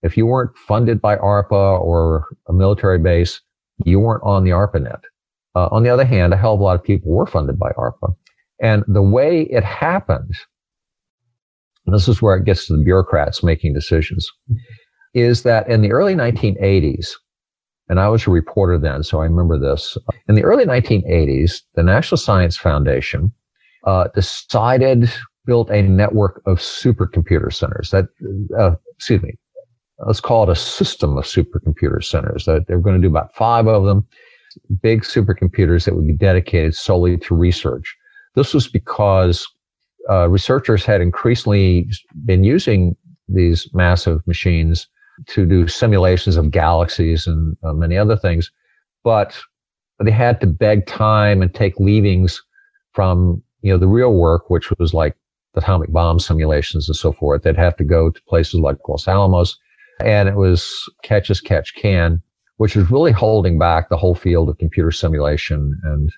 If 0.02 0.16
you 0.16 0.26
weren't 0.26 0.56
funded 0.56 1.00
by 1.00 1.16
ARPA 1.16 1.80
or 1.80 2.26
a 2.48 2.52
military 2.52 2.98
base, 2.98 3.40
you 3.84 4.00
weren't 4.00 4.22
on 4.24 4.44
the 4.44 4.50
ARPANET. 4.50 5.00
Uh, 5.54 5.68
on 5.70 5.82
the 5.82 5.90
other 5.90 6.04
hand, 6.04 6.32
a 6.32 6.36
hell 6.36 6.54
of 6.54 6.60
a 6.60 6.62
lot 6.62 6.74
of 6.74 6.82
people 6.82 7.12
were 7.12 7.26
funded 7.26 7.58
by 7.58 7.70
ARPA. 7.72 8.14
And 8.60 8.84
the 8.86 9.02
way 9.02 9.42
it 9.42 9.64
happened, 9.64 10.34
this 11.86 12.08
is 12.08 12.20
where 12.20 12.36
it 12.36 12.44
gets 12.44 12.66
to 12.66 12.76
the 12.76 12.82
bureaucrats 12.82 13.42
making 13.42 13.74
decisions 13.74 14.30
is 15.14 15.42
that 15.44 15.68
in 15.68 15.80
the 15.80 15.92
early 15.92 16.14
1980s, 16.14 17.10
and 17.88 18.00
I 18.00 18.08
was 18.08 18.26
a 18.26 18.30
reporter 18.30 18.78
then, 18.78 19.02
so 19.02 19.20
I 19.20 19.24
remember 19.24 19.58
this. 19.58 19.96
In 20.28 20.34
the 20.34 20.42
early 20.42 20.64
1980s, 20.64 21.60
the 21.74 21.82
National 21.82 22.18
Science 22.18 22.56
Foundation 22.56 23.32
uh, 23.86 24.08
decided 24.14 25.12
built 25.46 25.70
a 25.70 25.82
network 25.82 26.42
of 26.46 26.58
supercomputer 26.58 27.52
centers. 27.52 27.90
That, 27.90 28.06
uh, 28.58 28.74
excuse 28.96 29.22
me, 29.22 29.34
let's 30.06 30.20
call 30.20 30.44
it 30.44 30.48
a 30.48 30.56
system 30.56 31.16
of 31.16 31.24
supercomputer 31.24 32.02
centers. 32.02 32.44
That 32.44 32.66
they're 32.66 32.80
going 32.80 33.00
to 33.00 33.02
do 33.02 33.10
about 33.10 33.34
five 33.34 33.66
of 33.66 33.84
them, 33.84 34.06
big 34.82 35.02
supercomputers 35.02 35.84
that 35.84 35.94
would 35.94 36.06
be 36.06 36.14
dedicated 36.14 36.74
solely 36.74 37.16
to 37.18 37.34
research. 37.34 37.96
This 38.34 38.54
was 38.54 38.68
because 38.68 39.46
uh, 40.10 40.28
researchers 40.28 40.84
had 40.84 41.00
increasingly 41.00 41.88
been 42.24 42.44
using 42.44 42.96
these 43.28 43.68
massive 43.72 44.26
machines 44.26 44.88
to 45.26 45.46
do 45.46 45.68
simulations 45.68 46.36
of 46.36 46.50
galaxies 46.50 47.26
and 47.26 47.56
uh, 47.62 47.72
many 47.72 47.96
other 47.96 48.16
things, 48.16 48.50
but 49.04 49.36
they 50.00 50.10
had 50.10 50.40
to 50.40 50.46
beg 50.46 50.86
time 50.86 51.40
and 51.40 51.54
take 51.54 51.78
leavings 51.78 52.42
from 52.92 53.42
you 53.62 53.72
know 53.72 53.78
the 53.78 53.88
real 53.88 54.14
work, 54.14 54.50
which 54.50 54.70
was 54.78 54.92
like 54.92 55.16
atomic 55.56 55.92
bomb 55.92 56.18
simulations 56.18 56.88
and 56.88 56.96
so 56.96 57.12
forth. 57.12 57.42
They'd 57.42 57.56
have 57.56 57.76
to 57.76 57.84
go 57.84 58.10
to 58.10 58.22
places 58.28 58.60
like 58.60 58.76
Los 58.88 59.06
Alamos, 59.08 59.58
and 60.00 60.28
it 60.28 60.36
was 60.36 60.68
catch 61.02 61.30
as 61.30 61.40
catch 61.40 61.74
can, 61.74 62.22
which 62.56 62.76
was 62.76 62.90
really 62.90 63.12
holding 63.12 63.58
back 63.58 63.88
the 63.88 63.96
whole 63.96 64.14
field 64.14 64.48
of 64.48 64.58
computer 64.58 64.90
simulation 64.90 65.78
and 65.84 66.12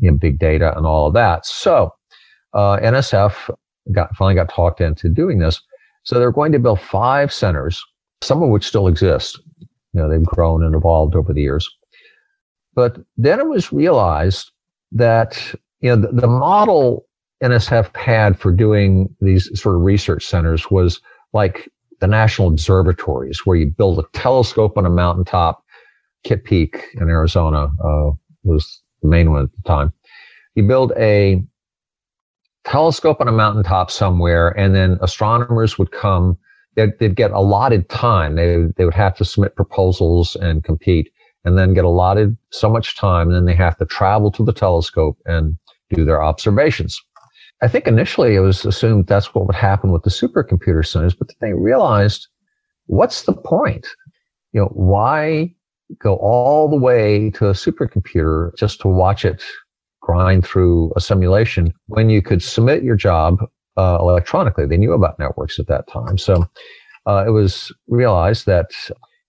you 0.00 0.10
know, 0.10 0.16
big 0.16 0.38
data 0.38 0.76
and 0.76 0.86
all 0.86 1.06
of 1.06 1.14
that. 1.14 1.46
So 1.46 1.92
uh, 2.54 2.78
NSF 2.78 3.54
got 3.92 4.14
finally 4.14 4.34
got 4.34 4.48
talked 4.48 4.80
into 4.80 5.08
doing 5.08 5.38
this. 5.38 5.60
So 6.04 6.18
they're 6.18 6.32
going 6.32 6.52
to 6.52 6.58
build 6.58 6.80
five 6.80 7.32
centers 7.32 7.82
some 8.22 8.42
of 8.42 8.48
which 8.48 8.66
still 8.66 8.86
exist. 8.86 9.40
You 9.60 10.00
know, 10.00 10.08
they've 10.08 10.24
grown 10.24 10.64
and 10.64 10.74
evolved 10.74 11.14
over 11.14 11.32
the 11.32 11.42
years. 11.42 11.68
But 12.74 12.98
then 13.16 13.38
it 13.40 13.48
was 13.48 13.72
realized 13.72 14.50
that, 14.92 15.54
you 15.80 15.94
know, 15.94 15.96
the, 15.96 16.20
the 16.20 16.26
model 16.26 17.06
NSF 17.42 17.94
had 17.96 18.38
for 18.38 18.52
doing 18.52 19.14
these 19.20 19.50
sort 19.60 19.74
of 19.74 19.82
research 19.82 20.26
centers 20.26 20.70
was 20.70 21.00
like 21.32 21.68
the 22.00 22.06
national 22.06 22.48
observatories 22.48 23.40
where 23.44 23.56
you 23.56 23.66
build 23.66 23.98
a 23.98 24.04
telescope 24.12 24.76
on 24.76 24.86
a 24.86 24.90
mountaintop. 24.90 25.64
Kitt 26.24 26.44
Peak 26.44 26.86
in 26.94 27.08
Arizona 27.08 27.68
uh, 27.84 28.10
was 28.44 28.80
the 29.02 29.08
main 29.08 29.32
one 29.32 29.44
at 29.44 29.50
the 29.52 29.68
time. 29.68 29.92
You 30.54 30.62
build 30.62 30.92
a 30.96 31.42
telescope 32.64 33.20
on 33.20 33.26
a 33.26 33.32
mountaintop 33.32 33.90
somewhere, 33.90 34.50
and 34.50 34.74
then 34.74 34.98
astronomers 35.00 35.78
would 35.78 35.90
come 35.90 36.38
they'd, 36.74 36.98
they'd 36.98 37.16
get 37.16 37.30
allotted 37.32 37.88
time. 37.88 38.36
They, 38.36 38.66
they 38.76 38.84
would 38.84 38.94
have 38.94 39.16
to 39.16 39.24
submit 39.24 39.56
proposals 39.56 40.36
and 40.36 40.64
compete 40.64 41.10
and 41.44 41.58
then 41.58 41.74
get 41.74 41.84
allotted 41.84 42.36
so 42.50 42.70
much 42.70 42.96
time. 42.96 43.28
And 43.28 43.36
then 43.36 43.44
they 43.44 43.54
have 43.54 43.76
to 43.78 43.84
travel 43.84 44.30
to 44.32 44.44
the 44.44 44.52
telescope 44.52 45.18
and 45.26 45.56
do 45.90 46.04
their 46.04 46.22
observations. 46.22 47.02
I 47.62 47.68
think 47.68 47.86
initially 47.86 48.34
it 48.34 48.40
was 48.40 48.64
assumed 48.64 49.06
that's 49.06 49.34
what 49.34 49.46
would 49.46 49.56
happen 49.56 49.92
with 49.92 50.02
the 50.02 50.10
supercomputer 50.10 50.84
centers, 50.84 51.14
but 51.14 51.28
they 51.40 51.52
realized 51.52 52.26
what's 52.86 53.22
the 53.22 53.32
point? 53.32 53.86
You 54.52 54.62
know, 54.62 54.66
why 54.72 55.54
go 55.98 56.16
all 56.16 56.68
the 56.68 56.76
way 56.76 57.30
to 57.30 57.46
a 57.46 57.52
supercomputer 57.52 58.56
just 58.56 58.80
to 58.80 58.88
watch 58.88 59.24
it 59.24 59.42
grind 60.00 60.44
through 60.44 60.92
a 60.96 61.00
simulation 61.00 61.72
when 61.86 62.10
you 62.10 62.20
could 62.20 62.42
submit 62.42 62.82
your 62.82 62.96
job 62.96 63.38
uh, 63.76 63.98
electronically. 64.00 64.66
They 64.66 64.76
knew 64.76 64.92
about 64.92 65.18
networks 65.18 65.58
at 65.58 65.68
that 65.68 65.86
time. 65.86 66.18
So 66.18 66.44
uh, 67.06 67.24
it 67.26 67.30
was 67.30 67.72
realized 67.88 68.46
that 68.46 68.72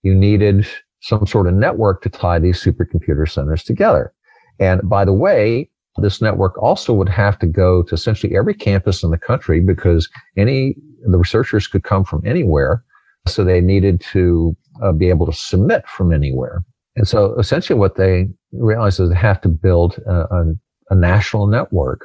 you 0.02 0.16
needed 0.16 0.68
some 1.02 1.28
sort 1.28 1.48
of 1.48 1.54
network 1.54 2.02
to 2.02 2.10
tie 2.10 2.40
these 2.40 2.62
supercomputer 2.62 3.30
centers 3.30 3.64
together. 3.64 4.14
And 4.60 4.88
by 4.90 5.06
the 5.06 5.14
way, 5.14 5.70
this 5.98 6.22
network 6.22 6.58
also 6.58 6.94
would 6.94 7.10
have 7.10 7.38
to 7.40 7.48
go 7.48 7.84
to 7.84 7.94
essentially 7.94 8.36
every 8.36 8.54
campus 8.54 9.04
in 9.04 9.12
the 9.12 9.18
country 9.18 9.60
because 9.60 10.10
any 10.38 10.76
the 11.06 11.18
researchers 11.18 11.68
could 11.68 11.84
come 11.84 12.04
from 12.04 12.26
anywhere. 12.26 12.84
So 13.28 13.44
they 13.44 13.62
needed 13.62 14.02
to 14.12 14.56
uh, 14.82 14.92
be 14.92 15.10
able 15.10 15.26
to 15.26 15.34
submit 15.34 15.88
from 15.88 16.12
anywhere. 16.12 16.64
And 16.96 17.08
so 17.08 17.38
essentially 17.40 17.78
what 17.78 17.96
they 17.96 18.28
realized 18.52 19.00
is 19.00 19.10
they 19.10 19.16
have 19.16 19.42
to 19.42 19.50
build 19.50 19.98
a, 20.08 20.34
a, 20.34 20.54
a 20.90 20.96
national 20.96 21.48
network 21.48 22.02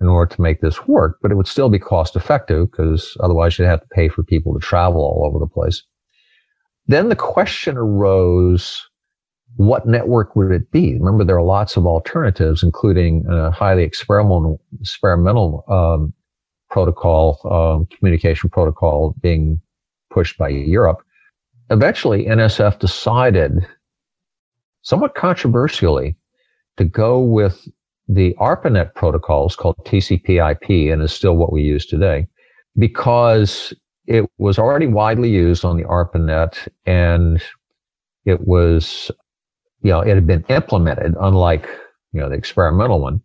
in 0.00 0.08
order 0.08 0.34
to 0.34 0.42
make 0.42 0.60
this 0.60 0.86
work, 0.86 1.18
but 1.22 1.30
it 1.30 1.36
would 1.36 1.48
still 1.48 1.68
be 1.68 1.78
cost 1.78 2.16
effective 2.16 2.70
because 2.70 3.16
otherwise 3.20 3.58
you'd 3.58 3.66
have 3.66 3.80
to 3.80 3.88
pay 3.92 4.08
for 4.08 4.22
people 4.22 4.52
to 4.52 4.60
travel 4.60 5.00
all 5.00 5.26
over 5.26 5.38
the 5.38 5.50
place. 5.50 5.82
Then 6.86 7.08
the 7.08 7.16
question 7.16 7.76
arose, 7.76 8.86
what 9.56 9.86
network 9.86 10.36
would 10.36 10.52
it 10.52 10.70
be? 10.70 10.98
Remember, 10.98 11.24
there 11.24 11.36
are 11.36 11.42
lots 11.42 11.76
of 11.76 11.86
alternatives, 11.86 12.62
including 12.62 13.24
a 13.28 13.50
highly 13.50 13.82
experimental, 13.82 14.60
experimental 14.80 15.64
um, 15.68 16.12
protocol, 16.70 17.40
um, 17.50 17.86
communication 17.96 18.50
protocol 18.50 19.14
being 19.20 19.60
pushed 20.10 20.36
by 20.38 20.48
Europe. 20.48 20.98
Eventually, 21.70 22.26
NSF 22.26 22.78
decided, 22.78 23.66
somewhat 24.82 25.14
controversially, 25.14 26.16
to 26.76 26.84
go 26.84 27.18
with 27.20 27.66
the 28.08 28.34
ARPANET 28.38 28.94
protocol 28.94 29.46
is 29.46 29.56
called 29.56 29.76
TCP/IP 29.84 30.92
and 30.92 31.02
is 31.02 31.12
still 31.12 31.36
what 31.36 31.52
we 31.52 31.62
use 31.62 31.86
today. 31.86 32.26
because 32.78 33.72
it 34.06 34.24
was 34.38 34.58
already 34.58 34.86
widely 34.86 35.30
used 35.30 35.64
on 35.64 35.76
the 35.76 35.84
ARPANET 35.84 36.68
and 36.86 37.42
it 38.24 38.46
was, 38.46 39.10
you 39.86 39.92
know, 39.92 40.00
it 40.00 40.16
had 40.16 40.26
been 40.26 40.44
implemented, 40.48 41.14
unlike, 41.20 41.68
you 42.10 42.20
know, 42.20 42.28
the 42.28 42.34
experimental 42.34 43.00
one. 43.00 43.20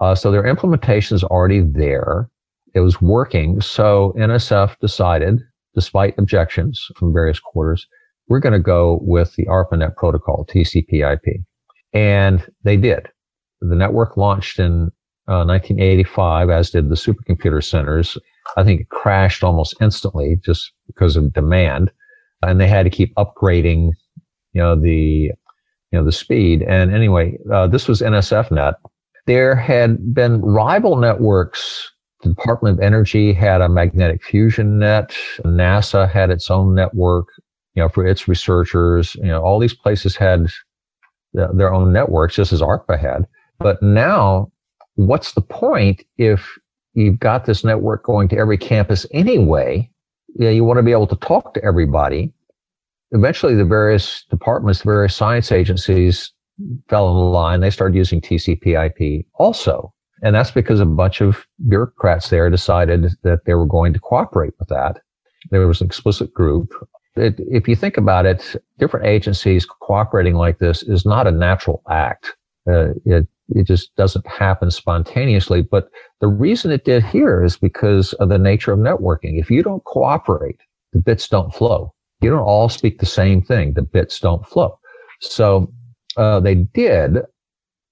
Uh, 0.00 0.14
so 0.14 0.30
their 0.30 0.46
implementation 0.46 1.16
is 1.16 1.24
already 1.24 1.60
there. 1.60 2.30
It 2.72 2.80
was 2.80 3.02
working. 3.02 3.60
So 3.60 4.14
NSF 4.16 4.78
decided, 4.78 5.40
despite 5.74 6.16
objections 6.16 6.86
from 6.94 7.12
various 7.12 7.40
quarters, 7.40 7.84
we're 8.28 8.38
going 8.38 8.52
to 8.52 8.60
go 8.60 9.00
with 9.02 9.34
the 9.34 9.46
ARPANET 9.46 9.96
protocol, 9.96 10.46
TCP/IP, 10.48 11.40
and 11.92 12.46
they 12.62 12.76
did. 12.76 13.08
The 13.60 13.74
network 13.74 14.16
launched 14.16 14.60
in 14.60 14.92
uh, 15.26 15.42
1985, 15.44 16.48
as 16.48 16.70
did 16.70 16.90
the 16.90 16.94
supercomputer 16.94 17.64
centers. 17.64 18.16
I 18.56 18.62
think 18.62 18.82
it 18.82 18.88
crashed 18.90 19.42
almost 19.42 19.74
instantly 19.80 20.36
just 20.44 20.70
because 20.86 21.16
of 21.16 21.32
demand, 21.32 21.90
and 22.42 22.60
they 22.60 22.68
had 22.68 22.84
to 22.84 22.90
keep 22.90 23.12
upgrading, 23.16 23.90
you 24.52 24.62
know, 24.62 24.76
the 24.80 25.32
you 25.90 25.98
know 25.98 26.04
the 26.04 26.12
speed. 26.12 26.62
And 26.62 26.94
anyway, 26.94 27.38
uh, 27.52 27.66
this 27.66 27.88
was 27.88 28.00
NSFNet. 28.00 28.74
There 29.26 29.54
had 29.54 30.14
been 30.14 30.40
rival 30.40 30.96
networks. 30.96 31.90
The 32.22 32.30
Department 32.30 32.78
of 32.78 32.84
Energy 32.84 33.32
had 33.32 33.60
a 33.60 33.68
magnetic 33.68 34.24
fusion 34.24 34.78
net. 34.78 35.14
NASA 35.44 36.10
had 36.10 36.30
its 36.30 36.50
own 36.50 36.74
network, 36.74 37.28
you 37.74 37.82
know, 37.82 37.88
for 37.88 38.06
its 38.06 38.26
researchers. 38.26 39.14
You 39.16 39.26
know, 39.26 39.42
all 39.42 39.58
these 39.58 39.74
places 39.74 40.16
had 40.16 40.46
their 41.32 41.72
own 41.72 41.92
networks, 41.92 42.34
just 42.34 42.52
as 42.52 42.60
ARPA 42.60 42.98
had. 42.98 43.26
But 43.58 43.82
now, 43.82 44.50
what's 44.94 45.32
the 45.32 45.40
point 45.40 46.02
if 46.16 46.58
you've 46.94 47.20
got 47.20 47.44
this 47.44 47.64
network 47.64 48.04
going 48.04 48.28
to 48.28 48.36
every 48.36 48.58
campus 48.58 49.06
anyway? 49.12 49.90
Know, 50.34 50.50
you 50.50 50.64
want 50.64 50.78
to 50.78 50.82
be 50.82 50.92
able 50.92 51.06
to 51.08 51.16
talk 51.16 51.54
to 51.54 51.64
everybody. 51.64 52.32
Eventually, 53.12 53.54
the 53.54 53.64
various 53.64 54.24
departments, 54.30 54.80
the 54.80 54.86
various 54.86 55.14
science 55.14 55.50
agencies 55.50 56.32
fell 56.88 57.10
in 57.10 57.32
line. 57.32 57.60
They 57.60 57.70
started 57.70 57.96
using 57.96 58.20
TCP/IP 58.20 59.26
also, 59.34 59.92
and 60.22 60.34
that's 60.34 60.50
because 60.50 60.80
a 60.80 60.86
bunch 60.86 61.20
of 61.20 61.46
bureaucrats 61.68 62.30
there 62.30 62.50
decided 62.50 63.12
that 63.22 63.44
they 63.46 63.54
were 63.54 63.66
going 63.66 63.92
to 63.92 64.00
cooperate 64.00 64.52
with 64.58 64.68
that. 64.68 65.00
There 65.50 65.66
was 65.66 65.80
an 65.80 65.86
explicit 65.86 66.34
group. 66.34 66.72
It, 67.16 67.36
if 67.50 67.66
you 67.66 67.76
think 67.76 67.96
about 67.96 68.26
it, 68.26 68.56
different 68.78 69.06
agencies 69.06 69.66
cooperating 69.66 70.34
like 70.34 70.58
this 70.58 70.82
is 70.82 71.06
not 71.06 71.26
a 71.26 71.32
natural 71.32 71.82
act. 71.88 72.36
Uh, 72.68 72.90
it 73.04 73.26
it 73.54 73.66
just 73.66 73.94
doesn't 73.96 74.26
happen 74.26 74.70
spontaneously. 74.70 75.62
But 75.62 75.88
the 76.20 76.28
reason 76.28 76.70
it 76.70 76.84
did 76.84 77.02
here 77.02 77.42
is 77.42 77.56
because 77.56 78.12
of 78.14 78.28
the 78.28 78.38
nature 78.38 78.72
of 78.72 78.78
networking. 78.78 79.40
If 79.40 79.50
you 79.50 79.62
don't 79.62 79.84
cooperate, 79.84 80.60
the 80.92 80.98
bits 80.98 81.28
don't 81.28 81.54
flow. 81.54 81.94
You 82.20 82.30
don't 82.30 82.40
all 82.40 82.68
speak 82.68 82.98
the 82.98 83.06
same 83.06 83.42
thing. 83.42 83.74
The 83.74 83.82
bits 83.82 84.18
don't 84.18 84.46
flow. 84.46 84.78
So 85.20 85.72
uh, 86.16 86.40
they 86.40 86.54
did. 86.54 87.18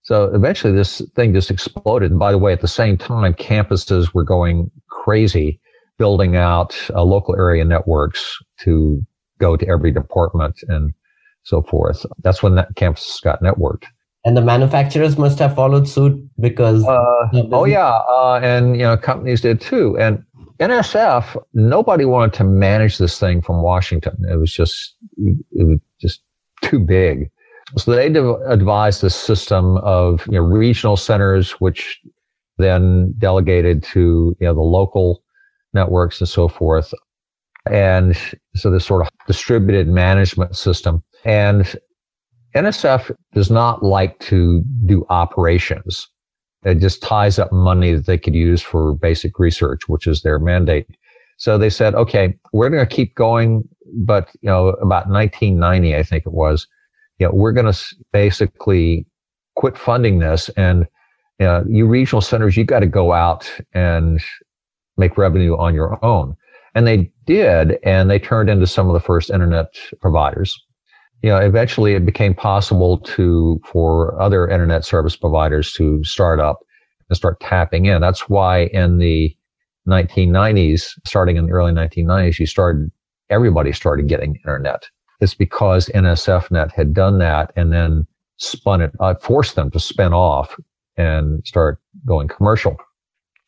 So 0.02 0.24
eventually 0.34 0.72
this 0.72 1.02
thing 1.14 1.34
just 1.34 1.50
exploded. 1.50 2.10
And 2.10 2.18
by 2.18 2.32
the 2.32 2.38
way, 2.38 2.52
at 2.52 2.60
the 2.60 2.68
same 2.68 2.96
time, 2.96 3.34
campuses 3.34 4.14
were 4.14 4.24
going 4.24 4.70
crazy 4.88 5.60
building 5.98 6.36
out 6.36 6.76
uh, 6.94 7.02
local 7.02 7.36
area 7.36 7.64
networks 7.64 8.36
to 8.60 9.04
go 9.38 9.56
to 9.56 9.66
every 9.68 9.90
department 9.90 10.60
and 10.68 10.92
so 11.42 11.62
forth. 11.62 12.04
That's 12.22 12.42
when 12.42 12.54
that 12.56 12.74
campus 12.76 13.20
got 13.22 13.42
networked 13.42 13.84
and 14.26 14.36
the 14.36 14.42
manufacturers 14.42 15.16
must 15.16 15.38
have 15.38 15.54
followed 15.54 15.88
suit 15.88 16.20
because 16.40 16.84
uh, 16.84 17.28
oh 17.52 17.64
yeah 17.64 18.00
uh, 18.10 18.40
and 18.42 18.76
you 18.76 18.82
know 18.82 18.96
companies 18.96 19.40
did 19.40 19.60
too 19.60 19.96
and 19.98 20.22
nsf 20.60 21.42
nobody 21.54 22.04
wanted 22.04 22.32
to 22.32 22.44
manage 22.44 22.98
this 22.98 23.18
thing 23.18 23.42
from 23.42 23.62
washington. 23.62 24.16
It 24.30 24.36
was 24.36 24.52
just 24.52 24.96
it 25.18 25.66
was 25.66 25.78
just 26.00 26.22
too 26.62 26.80
big. 26.80 27.30
So 27.76 27.90
they 27.92 28.08
devised 28.08 29.02
this 29.02 29.14
system 29.14 29.78
of 29.78 30.26
you 30.26 30.34
know 30.34 30.42
regional 30.42 30.96
centers 30.96 31.52
which 31.52 32.00
then 32.58 33.12
delegated 33.18 33.82
to 33.82 34.36
you 34.40 34.46
know 34.46 34.54
the 34.54 34.60
local 34.60 35.22
networks 35.74 36.20
and 36.20 36.28
so 36.28 36.48
forth. 36.48 36.92
And 37.70 38.16
so 38.54 38.70
this 38.70 38.86
sort 38.86 39.02
of 39.02 39.08
distributed 39.26 39.88
management 39.88 40.56
system. 40.56 41.02
And 41.24 41.76
NSF 42.54 43.14
does 43.34 43.50
not 43.50 43.82
like 43.82 44.18
to 44.20 44.62
do 44.86 45.04
operations. 45.10 46.08
It 46.66 46.80
just 46.80 47.00
ties 47.00 47.38
up 47.38 47.52
money 47.52 47.92
that 47.92 48.06
they 48.06 48.18
could 48.18 48.34
use 48.34 48.60
for 48.60 48.94
basic 48.94 49.38
research, 49.38 49.88
which 49.88 50.08
is 50.08 50.22
their 50.22 50.40
mandate. 50.40 50.88
So 51.36 51.58
they 51.58 51.70
said, 51.70 51.94
okay, 51.94 52.36
we're 52.52 52.70
going 52.70 52.86
to 52.86 52.94
keep 52.94 53.14
going. 53.14 53.66
But, 53.94 54.28
you 54.40 54.48
know, 54.48 54.70
about 54.70 55.08
1990, 55.08 55.94
I 55.94 56.02
think 56.02 56.26
it 56.26 56.32
was, 56.32 56.66
you 57.18 57.26
know, 57.26 57.32
we're 57.32 57.52
going 57.52 57.72
to 57.72 57.96
basically 58.12 59.06
quit 59.54 59.78
funding 59.78 60.18
this. 60.18 60.48
And 60.56 60.88
you, 61.38 61.46
know, 61.46 61.64
you 61.68 61.86
regional 61.86 62.20
centers, 62.20 62.56
you 62.56 62.64
got 62.64 62.80
to 62.80 62.86
go 62.86 63.12
out 63.12 63.48
and 63.72 64.20
make 64.96 65.16
revenue 65.16 65.56
on 65.56 65.72
your 65.72 66.04
own. 66.04 66.36
And 66.74 66.84
they 66.84 67.12
did. 67.26 67.78
And 67.84 68.10
they 68.10 68.18
turned 68.18 68.50
into 68.50 68.66
some 68.66 68.88
of 68.88 68.92
the 68.92 69.00
first 69.00 69.30
internet 69.30 69.68
providers 70.00 70.60
you 71.22 71.30
know, 71.30 71.38
eventually 71.38 71.94
it 71.94 72.04
became 72.04 72.34
possible 72.34 72.98
to, 72.98 73.60
for 73.64 74.20
other 74.20 74.48
internet 74.48 74.84
service 74.84 75.16
providers 75.16 75.72
to 75.74 76.02
start 76.04 76.40
up 76.40 76.60
and 77.08 77.16
start 77.16 77.40
tapping 77.40 77.86
in. 77.86 78.00
That's 78.00 78.28
why 78.28 78.66
in 78.66 78.98
the 78.98 79.36
1990s, 79.88 80.98
starting 81.06 81.36
in 81.36 81.46
the 81.46 81.52
early 81.52 81.72
1990s, 81.72 82.38
you 82.38 82.46
started, 82.46 82.90
everybody 83.30 83.72
started 83.72 84.08
getting 84.08 84.36
internet. 84.36 84.88
It's 85.20 85.34
because 85.34 85.88
NSFNet 85.94 86.72
had 86.72 86.92
done 86.92 87.18
that 87.18 87.52
and 87.56 87.72
then 87.72 88.06
spun 88.36 88.82
it, 88.82 88.92
uh, 89.00 89.14
forced 89.14 89.54
them 89.54 89.70
to 89.70 89.80
spin 89.80 90.12
off 90.12 90.56
and 90.96 91.46
start 91.46 91.80
going 92.04 92.28
commercial. 92.28 92.76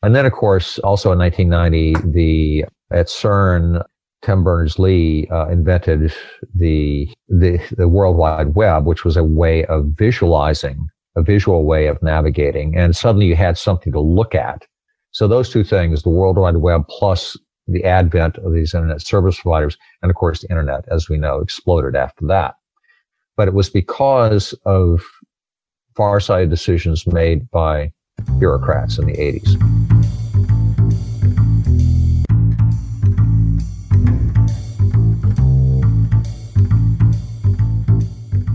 And 0.01 0.15
then, 0.15 0.25
of 0.25 0.31
course, 0.31 0.79
also 0.79 1.11
in 1.11 1.19
1990, 1.19 2.11
the 2.11 2.65
at 2.91 3.07
CERN, 3.07 3.83
Tim 4.21 4.43
Berners-Lee 4.43 5.27
uh, 5.31 5.47
invented 5.47 6.13
the, 6.53 7.09
the 7.29 7.59
the 7.77 7.87
World 7.87 8.17
Wide 8.17 8.55
Web, 8.55 8.85
which 8.85 9.05
was 9.05 9.15
a 9.15 9.23
way 9.23 9.65
of 9.65 9.85
visualizing, 9.95 10.87
a 11.15 11.21
visual 11.21 11.65
way 11.65 11.87
of 11.87 12.01
navigating, 12.03 12.75
and 12.75 12.95
suddenly 12.95 13.27
you 13.27 13.35
had 13.35 13.57
something 13.57 13.93
to 13.93 13.99
look 13.99 14.35
at. 14.35 14.65
So 15.11 15.27
those 15.27 15.49
two 15.49 15.63
things, 15.63 16.03
the 16.03 16.09
World 16.09 16.37
Wide 16.37 16.57
Web 16.57 16.85
plus 16.89 17.37
the 17.67 17.83
advent 17.85 18.37
of 18.39 18.53
these 18.53 18.73
internet 18.73 19.01
service 19.01 19.39
providers, 19.39 19.77
and 20.01 20.09
of 20.09 20.15
course 20.15 20.41
the 20.41 20.49
internet, 20.49 20.85
as 20.89 21.07
we 21.07 21.17
know, 21.17 21.39
exploded 21.39 21.95
after 21.95 22.25
that. 22.27 22.55
But 23.37 23.47
it 23.47 23.53
was 23.53 23.69
because 23.69 24.53
of 24.65 25.03
far-sighted 25.95 26.49
decisions 26.49 27.07
made 27.07 27.49
by 27.51 27.91
bureaucrats 28.37 28.97
in 28.97 29.05
the 29.05 29.13
80s. 29.13 29.98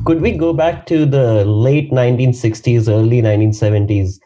Could 0.04 0.20
we 0.20 0.36
go 0.36 0.52
back 0.52 0.86
to 0.86 1.06
the 1.06 1.44
late 1.44 1.90
1960s, 1.90 2.88
early 2.88 3.22
1970s, 3.22 4.18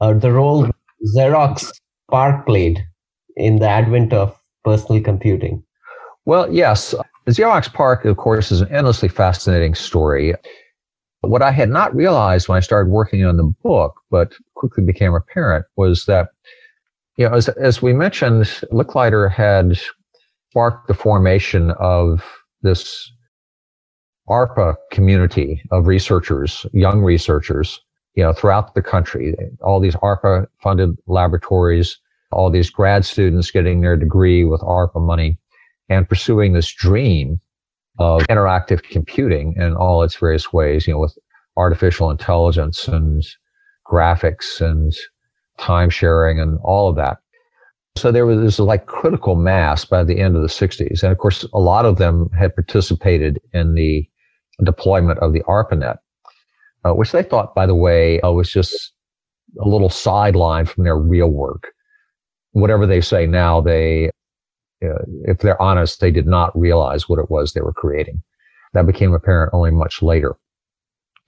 uh, 0.00 0.12
the 0.12 0.32
role 0.32 0.68
Xerox 1.16 1.72
PARC 2.10 2.46
played 2.46 2.84
in 3.36 3.58
the 3.58 3.68
advent 3.68 4.12
of 4.12 4.38
personal 4.64 5.02
computing? 5.02 5.62
Well, 6.24 6.52
yes. 6.52 6.94
Xerox 7.28 7.72
PARC, 7.72 8.04
of 8.04 8.16
course, 8.16 8.52
is 8.52 8.60
an 8.60 8.68
endlessly 8.72 9.08
fascinating 9.08 9.74
story. 9.74 10.34
What 11.22 11.42
I 11.42 11.50
had 11.50 11.70
not 11.70 11.94
realized 11.94 12.48
when 12.48 12.56
I 12.56 12.60
started 12.60 12.90
working 12.90 13.24
on 13.24 13.36
the 13.36 13.52
book, 13.62 13.94
but 14.10 14.34
quickly 14.54 14.84
became 14.84 15.14
apparent, 15.14 15.64
was 15.76 16.04
that, 16.06 16.28
you 17.16 17.28
know, 17.28 17.34
as, 17.34 17.48
as 17.50 17.80
we 17.80 17.92
mentioned, 17.92 18.44
Licklider 18.72 19.30
had 19.30 19.78
sparked 20.50 20.88
the 20.88 20.94
formation 20.94 21.70
of 21.72 22.22
this 22.62 23.10
ARPA 24.28 24.74
community 24.90 25.62
of 25.70 25.86
researchers, 25.86 26.64
young 26.72 27.02
researchers, 27.02 27.80
you 28.14 28.22
know, 28.22 28.32
throughout 28.32 28.74
the 28.74 28.82
country. 28.82 29.34
All 29.62 29.80
these 29.80 29.96
ARPA 29.96 30.46
funded 30.62 30.96
laboratories, 31.06 31.98
all 32.30 32.50
these 32.50 32.70
grad 32.70 33.04
students 33.04 33.50
getting 33.50 33.80
their 33.80 33.96
degree 33.96 34.44
with 34.44 34.60
ARPA 34.60 35.00
money 35.00 35.38
and 35.88 36.08
pursuing 36.08 36.52
this 36.52 36.72
dream 36.72 37.40
of 37.98 38.22
interactive 38.22 38.82
computing 38.82 39.54
in 39.56 39.74
all 39.74 40.02
its 40.02 40.16
various 40.16 40.52
ways, 40.52 40.86
you 40.86 40.94
know, 40.94 41.00
with 41.00 41.16
artificial 41.56 42.10
intelligence 42.10 42.88
and 42.88 43.24
graphics 43.86 44.60
and 44.60 44.94
time 45.58 45.90
sharing 45.90 46.40
and 46.40 46.58
all 46.62 46.88
of 46.88 46.96
that. 46.96 47.18
So 47.96 48.10
there 48.10 48.24
was 48.24 48.40
this 48.40 48.58
like 48.58 48.86
critical 48.86 49.34
mass 49.34 49.84
by 49.84 50.02
the 50.02 50.18
end 50.18 50.34
of 50.34 50.42
the 50.42 50.48
60s. 50.48 51.02
And 51.02 51.12
of 51.12 51.18
course, 51.18 51.44
a 51.52 51.58
lot 51.58 51.84
of 51.84 51.98
them 51.98 52.30
had 52.30 52.54
participated 52.54 53.38
in 53.52 53.74
the 53.74 54.08
deployment 54.64 55.18
of 55.20 55.32
the 55.32 55.42
ARPANET, 55.42 55.98
uh, 56.84 56.94
which 56.94 57.12
they 57.12 57.22
thought, 57.22 57.54
by 57.54 57.66
the 57.66 57.74
way, 57.74 58.20
uh, 58.20 58.30
was 58.30 58.50
just 58.50 58.92
a 59.60 59.68
little 59.68 59.90
sideline 59.90 60.66
from 60.66 60.84
their 60.84 60.96
real 60.96 61.28
work. 61.28 61.68
whatever 62.54 62.86
they 62.86 63.00
say 63.00 63.26
now, 63.26 63.62
they, 63.62 64.10
uh, 64.84 65.02
if 65.24 65.38
they're 65.38 65.60
honest, 65.60 66.00
they 66.00 66.10
did 66.10 66.26
not 66.26 66.58
realize 66.58 67.08
what 67.08 67.18
it 67.18 67.30
was 67.30 67.52
they 67.52 67.62
were 67.62 67.72
creating. 67.72 68.22
That 68.74 68.86
became 68.86 69.14
apparent 69.14 69.54
only 69.54 69.70
much 69.70 70.02
later. 70.02 70.36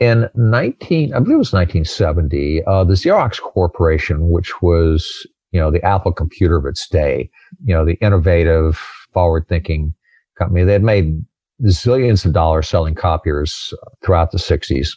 In 0.01 0.29
19, 0.35 1.15
I 1.15 1.19
believe 1.21 1.37
it 1.37 1.39
was 1.39 1.53
1970, 1.55 2.63
uh, 2.65 2.85
the 2.85 2.93
Xerox 2.93 3.41
Corporation, 3.41 4.29
which 4.29 4.61
was, 4.61 5.27
you 5.51 5.61
know, 5.61 5.71
the 5.71 5.83
Apple 5.83 6.13
computer 6.13 6.57
of 6.57 6.67
its 6.67 6.87
day, 6.89 7.31
you 7.65 7.75
know, 7.75 7.87
the 7.87 7.95
innovative, 8.03 8.79
forward 9.15 9.47
thinking 9.49 9.95
company, 10.37 10.65
they 10.65 10.73
had 10.73 10.83
made 10.83 11.25
zillions 11.71 12.25
of 12.25 12.33
dollars 12.33 12.69
selling 12.69 12.95
copiers 12.95 13.73
throughout 14.03 14.31
the 14.33 14.39
60s 14.39 14.91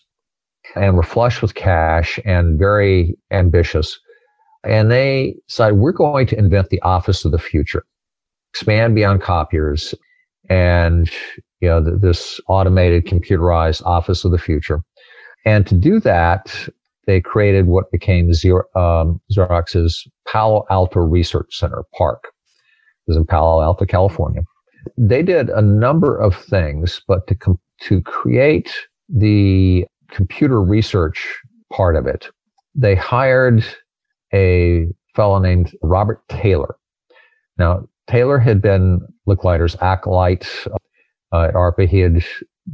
and 0.75 0.95
were 0.95 1.03
flush 1.03 1.41
with 1.41 1.55
cash 1.55 2.19
and 2.25 2.59
very 2.59 3.17
ambitious. 3.31 3.99
And 4.63 4.91
they 4.91 5.35
decided 5.47 5.77
we're 5.77 5.91
going 5.91 6.27
to 6.27 6.37
invent 6.37 6.69
the 6.69 6.81
office 6.81 7.23
of 7.23 7.31
the 7.31 7.39
future, 7.39 7.85
expand 8.53 8.95
beyond 8.95 9.21
copiers, 9.21 9.93
and 10.49 11.09
you 11.61 11.69
know 11.69 11.81
this 11.81 12.39
automated, 12.47 13.05
computerized 13.05 13.83
office 13.85 14.25
of 14.25 14.31
the 14.31 14.37
future. 14.37 14.81
And 15.45 15.65
to 15.67 15.75
do 15.75 15.99
that, 16.01 16.69
they 17.05 17.21
created 17.21 17.67
what 17.67 17.91
became 17.91 18.29
um, 18.75 19.21
Xerox's 19.31 20.05
Palo 20.27 20.65
Alto 20.69 20.99
Research 20.99 21.57
Center, 21.57 21.83
PARC. 21.97 22.19
It 22.25 23.11
was 23.11 23.17
in 23.17 23.25
Palo 23.25 23.61
Alto, 23.61 23.85
California. 23.85 24.41
They 24.97 25.23
did 25.23 25.49
a 25.49 25.61
number 25.61 26.17
of 26.17 26.35
things, 26.35 27.01
but 27.07 27.27
to 27.27 27.35
com- 27.35 27.59
to 27.81 28.01
create 28.01 28.73
the 29.09 29.85
computer 30.11 30.61
research 30.61 31.37
part 31.71 31.95
of 31.95 32.07
it, 32.07 32.29
they 32.75 32.95
hired 32.95 33.65
a 34.33 34.87
fellow 35.15 35.39
named 35.39 35.75
Robert 35.81 36.21
Taylor. 36.29 36.75
Now, 37.57 37.87
Taylor 38.07 38.39
had 38.39 38.61
been 38.61 39.01
Licklider's 39.27 39.75
acolyte 39.81 40.47
uh, 41.33 41.43
at 41.43 41.53
ARPA. 41.53 41.87
He 41.87 41.99
had 41.99 42.23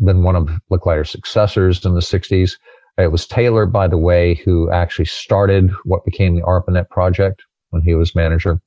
been 0.03 0.24
one 0.24 0.36
of 0.36 0.49
Licklider's 0.70 1.09
successors 1.09 1.84
in 1.86 1.95
the 1.95 2.01
60s. 2.01 2.57
It 2.97 3.11
was 3.11 3.26
Taylor, 3.26 3.66
by 3.66 3.88
the 3.88 3.97
way, 3.97 4.36
who 4.36 4.70
actually 4.72 5.05
started 5.05 5.72
what 5.86 6.05
became 6.05 6.36
the 6.36 6.43
ARPANET 6.43 6.89
project 6.89 7.43
when 7.72 7.82
he 7.82 7.95
was 7.95 8.14
manager. 8.14 8.61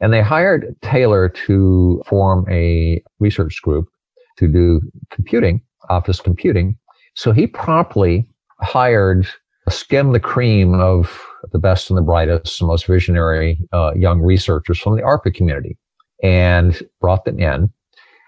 And 0.00 0.12
they 0.12 0.22
hired 0.22 0.76
Taylor 0.82 1.28
to 1.46 2.02
form 2.06 2.46
a 2.48 3.02
research 3.18 3.60
group 3.62 3.88
to 4.36 4.46
do 4.46 4.80
computing, 5.10 5.60
office 5.90 6.20
computing. 6.20 6.76
So 7.14 7.32
he 7.32 7.46
promptly 7.46 8.28
hired 8.60 9.26
skim 9.68 10.12
the 10.12 10.20
cream 10.20 10.74
of 10.74 11.20
the 11.52 11.58
best 11.58 11.90
and 11.90 11.96
the 11.96 12.02
brightest, 12.02 12.58
the 12.58 12.66
most 12.66 12.86
visionary 12.86 13.58
uh, 13.72 13.92
young 13.94 14.20
researchers 14.20 14.78
from 14.78 14.96
the 14.96 15.02
ARPA 15.02 15.34
community 15.34 15.76
and 16.22 16.82
brought 17.00 17.24
them 17.24 17.38
in. 17.38 17.70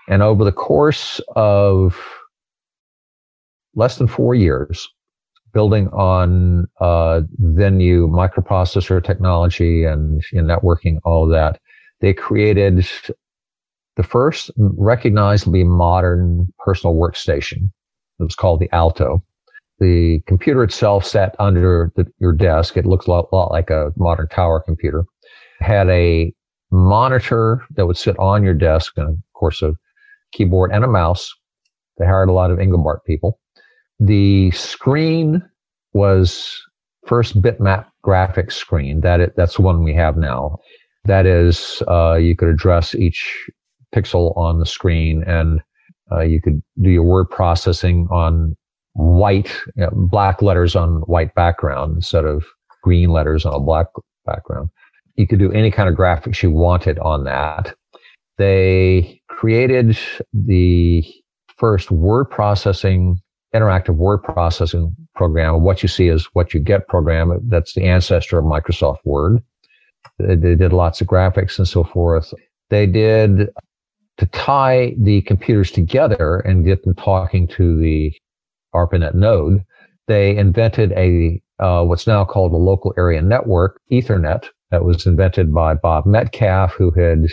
And 0.09 0.23
over 0.23 0.45
the 0.45 0.53
course 0.53 1.21
of 1.37 1.99
less 3.75 3.97
than 3.97 4.09
four 4.09 4.35
years, 4.35 4.89
building 5.53 5.89
on 5.89 6.67
uh, 6.81 7.23
Venue 7.39 8.09
microprocessor 8.09 9.03
technology 9.05 9.85
and 9.85 10.23
you 10.33 10.43
know, 10.43 10.57
networking, 10.57 10.99
all 11.05 11.27
that, 11.29 11.61
they 12.01 12.13
created 12.13 12.87
the 13.97 14.03
first 14.03 14.51
recognizably 14.57 15.65
modern 15.65 16.49
personal 16.59 16.95
workstation. 16.95 17.71
It 18.19 18.23
was 18.23 18.35
called 18.35 18.61
the 18.61 18.71
Alto. 18.73 19.23
The 19.79 20.21
computer 20.27 20.63
itself 20.63 21.05
sat 21.05 21.35
under 21.39 21.91
the, 21.97 22.07
your 22.19 22.33
desk. 22.33 22.77
It 22.77 22.87
looks 22.87 23.07
a 23.07 23.11
lot, 23.11 23.33
lot 23.33 23.51
like 23.51 23.71
a 23.71 23.93
modern 23.97 24.29
tower 24.29 24.61
computer. 24.61 25.05
It 25.61 25.65
had 25.65 25.89
a 25.89 26.33
monitor 26.71 27.65
that 27.77 27.87
would 27.87 27.97
sit 27.97 28.19
on 28.19 28.45
your 28.45 28.55
desk, 28.55 28.93
and 28.97 29.09
of 29.09 29.19
course, 29.35 29.63
a 29.63 29.75
keyboard 30.33 30.71
and 30.73 30.85
a 30.85 30.89
mouse. 30.89 31.35
They 31.99 32.07
hired 32.07 32.29
a 32.29 32.33
lot 32.33 32.51
of 32.51 32.59
Engelbart 32.59 33.05
people. 33.07 33.41
The 34.01 34.51
screen 34.53 35.43
was 35.93 36.61
first 37.07 37.41
bitmap 37.41 37.87
graphics 38.05 38.53
screen. 38.53 39.01
That 39.03 39.21
it, 39.21 39.37
that's 39.37 39.57
the 39.57 39.63
one 39.63 39.85
we 39.85 39.95
have 39.95 40.17
now. 40.17 40.59
That 41.05 41.27
is, 41.27 41.83
uh, 41.89 42.15
you 42.15 42.35
could 42.35 42.49
address 42.49 42.95
each 42.95 43.49
pixel 43.95 44.37
on 44.37 44.59
the 44.59 44.67
screen, 44.67 45.23
and 45.27 45.61
uh, 46.13 46.21
you 46.21 46.41
could 46.41 46.63
do 46.81 46.91
your 46.91 47.03
word 47.03 47.27
processing 47.31 48.09
on 48.11 48.57
white, 48.95 49.53
you 49.77 49.85
know, 49.85 49.91
black 49.93 50.43
letters 50.43 50.75
on 50.75 51.01
white 51.03 51.35
background 51.35 51.97
instead 51.97 52.25
of 52.25 52.45
green 52.83 53.11
letters 53.11 53.45
on 53.45 53.55
a 53.55 53.61
black 53.61 53.87
background. 54.27 54.69
You 55.17 55.27
could 55.27 55.39
do 55.39 55.53
any 55.53 55.71
kind 55.71 55.89
of 55.89 55.95
graphics 55.95 56.43
you 56.43 56.51
wanted 56.51 56.99
on 57.01 57.25
that. 57.25 57.75
They 58.39 59.21
created 59.29 59.99
the 60.33 61.05
first 61.57 61.91
word 61.91 62.27
processing, 62.27 63.21
interactive 63.55 63.97
word 63.97 64.19
processing 64.19 64.95
program. 65.15 65.63
What 65.63 65.83
you 65.83 65.89
see 65.89 66.09
is 66.09 66.27
what 66.33 66.55
you 66.55 66.61
get 66.61 66.89
program. 66.89 67.39
That's 67.49 67.75
the 67.75 67.85
ancestor 67.85 68.39
of 68.39 68.45
Microsoft 68.45 68.99
Word. 69.05 69.43
They, 70.19 70.37
they 70.37 70.55
did 70.55 70.73
lots 70.73 71.01
of 71.01 71.07
graphics 71.07 71.59
and 71.59 71.67
so 71.67 71.85
forth. 71.85 72.33
They 72.69 72.87
did 72.87 73.49
to 74.19 74.27
tie 74.27 74.95
the 74.99 75.23
computers 75.23 75.71
together 75.71 76.41
and 76.41 76.65
get 76.65 76.85
them 76.85 76.95
talking 76.95 77.49
to 77.49 77.79
the 77.79 78.13
ARPANET 78.75 79.15
node. 79.15 79.65
They 80.07 80.37
invented 80.37 80.93
a 80.93 81.41
uh, 81.59 81.85
what's 81.85 82.07
now 82.07 82.25
called 82.25 82.53
a 82.53 82.57
local 82.57 82.95
area 82.97 83.21
network, 83.21 83.81
Ethernet, 83.93 84.47
that 84.71 84.85
was 84.85 85.07
invented 85.07 85.53
by 85.53 85.75
Bob 85.75 86.07
Metcalfe, 86.07 86.73
who 86.73 86.91
had 86.93 87.27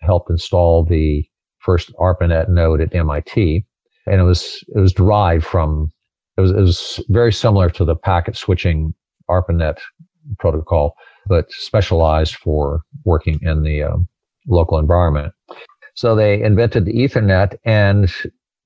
helped 0.00 0.30
install 0.30 0.84
the 0.84 1.24
first 1.58 1.92
ARPANET 1.98 2.48
node 2.48 2.80
at 2.80 2.94
MIT. 2.94 3.64
And 4.06 4.20
it 4.20 4.24
was, 4.24 4.64
it 4.74 4.80
was 4.80 4.92
derived 4.92 5.44
from, 5.44 5.92
it 6.36 6.40
was, 6.40 6.50
it 6.50 6.60
was 6.60 7.04
very 7.08 7.32
similar 7.32 7.70
to 7.70 7.84
the 7.84 7.96
packet 7.96 8.36
switching 8.36 8.94
ARPANET 9.28 9.78
protocol, 10.38 10.94
but 11.26 11.50
specialized 11.52 12.36
for 12.36 12.82
working 13.04 13.38
in 13.42 13.62
the 13.62 13.82
um, 13.82 14.08
local 14.46 14.78
environment. 14.78 15.32
So 15.94 16.14
they 16.14 16.42
invented 16.42 16.86
the 16.86 16.94
Ethernet, 16.94 17.56
and 17.64 18.12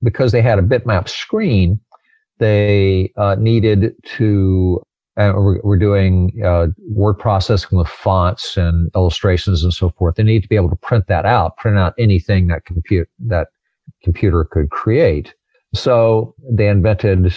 because 0.01 0.31
they 0.31 0.41
had 0.41 0.59
a 0.59 0.61
bitmap 0.61 1.09
screen, 1.09 1.79
they 2.39 3.11
uh, 3.17 3.35
needed 3.37 3.95
to 4.17 4.81
and 5.17 5.35
we're, 5.35 5.59
we're 5.63 5.79
doing 5.79 6.31
uh, 6.45 6.67
word 6.89 7.15
processing 7.15 7.77
with 7.77 7.87
fonts 7.87 8.55
and 8.55 8.91
illustrations 8.95 9.63
and 9.63 9.73
so 9.73 9.89
forth. 9.89 10.15
They 10.15 10.23
need 10.23 10.43
to 10.43 10.47
be 10.47 10.55
able 10.55 10.69
to 10.69 10.75
print 10.75 11.07
that 11.07 11.25
out, 11.25 11.57
print 11.57 11.77
out 11.77 11.95
anything 11.97 12.47
that 12.47 12.65
compute 12.65 13.09
that 13.25 13.47
computer 14.03 14.43
could 14.43 14.69
create. 14.69 15.33
So 15.73 16.35
they 16.49 16.67
invented 16.67 17.33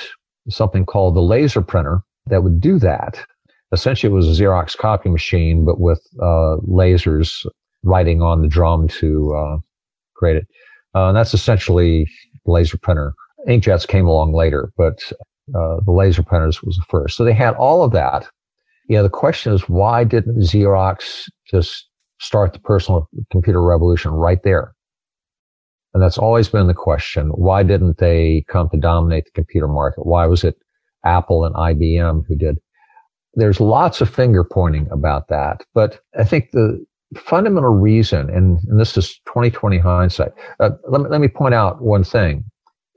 something 0.49 0.87
called 0.87 1.15
the 1.15 1.21
laser 1.21 1.63
printer 1.63 2.01
that 2.27 2.43
would 2.43 2.61
do 2.61 2.79
that. 2.79 3.25
Essentially, 3.73 4.13
it 4.13 4.15
was 4.15 4.27
a 4.27 4.43
Xerox 4.43 4.77
copy 4.77 5.09
machine, 5.09 5.65
but 5.65 5.81
with 5.81 6.01
uh, 6.21 6.57
lasers 6.69 7.47
writing 7.83 8.21
on 8.23 8.43
the 8.43 8.49
drum 8.49 8.89
to 8.89 9.35
uh, 9.35 9.59
create 10.15 10.37
it. 10.37 10.47
Uh, 10.95 11.09
and 11.09 11.17
that's 11.17 11.35
essentially 11.35 12.09
laser 12.47 12.79
printer. 12.79 13.15
Inkjets 13.49 13.87
came 13.87 14.07
along 14.07 14.35
later, 14.35 14.73
but 14.77 15.13
uh, 15.55 15.77
the 15.85 15.93
laser 15.93 16.23
printers 16.23 16.63
was 16.63 16.77
the 16.77 16.85
first. 16.89 17.17
So 17.17 17.25
they 17.25 17.33
had 17.33 17.55
all 17.55 17.83
of 17.83 17.93
that. 17.93 18.27
You 18.89 18.97
know, 18.97 19.03
the 19.03 19.09
question 19.09 19.53
is, 19.53 19.69
why 19.69 20.05
didn't 20.05 20.41
Xerox 20.41 21.29
just 21.49 21.89
start 22.19 22.53
the 22.53 22.59
personal 22.59 23.09
computer 23.31 23.63
revolution 23.63 24.11
right 24.11 24.43
there? 24.43 24.75
And 25.93 26.03
that's 26.03 26.19
always 26.19 26.49
been 26.49 26.67
the 26.67 26.75
question. 26.75 27.29
Why 27.31 27.63
didn't 27.63 27.99
they 27.99 28.45
come 28.49 28.69
to 28.71 28.77
dominate 28.77 29.25
the 29.25 29.33
computer 29.33 29.69
market? 29.69 30.07
Why 30.07 30.27
was 30.27 30.45
it 30.45 30.57
Apple 31.05 31.45
and 31.45 31.55
IBM 31.55 32.23
who 32.29 32.37
did? 32.37 32.59
There's 33.35 33.61
lots 33.61 34.01
of 34.01 34.13
finger 34.13 34.45
pointing 34.45 34.89
about 34.91 35.29
that. 35.29 35.65
But 35.75 36.01
I 36.19 36.25
think 36.25 36.51
the 36.53 36.85
fundamental 37.17 37.71
reason, 37.71 38.31
and, 38.31 38.59
and 38.69 38.81
this 38.81 38.97
is 38.97 39.19
2020 39.27 39.79
hindsight, 39.79 40.33
uh, 40.61 40.71
let, 40.89 41.03
me, 41.03 41.09
let 41.09 41.21
me 41.21 41.29
point 41.29 41.55
out 41.55 41.83
one 41.83 42.05
thing 42.05 42.45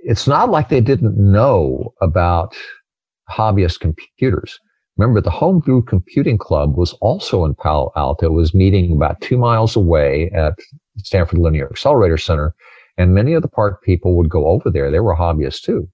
it's 0.03 0.27
not 0.27 0.49
like 0.49 0.69
they 0.69 0.81
didn't 0.81 1.17
know 1.17 1.93
about 2.01 2.55
hobbyist 3.29 3.79
computers. 3.79 4.59
Remember, 4.97 5.21
the 5.21 5.31
Homebrew 5.31 5.83
Computing 5.83 6.37
Club 6.37 6.77
was 6.77 6.93
also 7.01 7.45
in 7.45 7.55
Palo 7.55 7.91
Alto, 7.95 8.29
was 8.29 8.53
meeting 8.53 8.95
about 8.95 9.21
two 9.21 9.37
miles 9.37 9.75
away 9.75 10.29
at 10.35 10.53
Stanford 10.97 11.39
Linear 11.39 11.67
Accelerator 11.69 12.17
Center. 12.17 12.53
And 12.97 13.13
many 13.13 13.33
of 13.33 13.41
the 13.41 13.47
PARC 13.47 13.81
people 13.81 14.15
would 14.17 14.29
go 14.29 14.47
over 14.47 14.69
there. 14.69 14.91
They 14.91 14.99
were 14.99 15.15
hobbyists 15.15 15.61
too. 15.61 15.89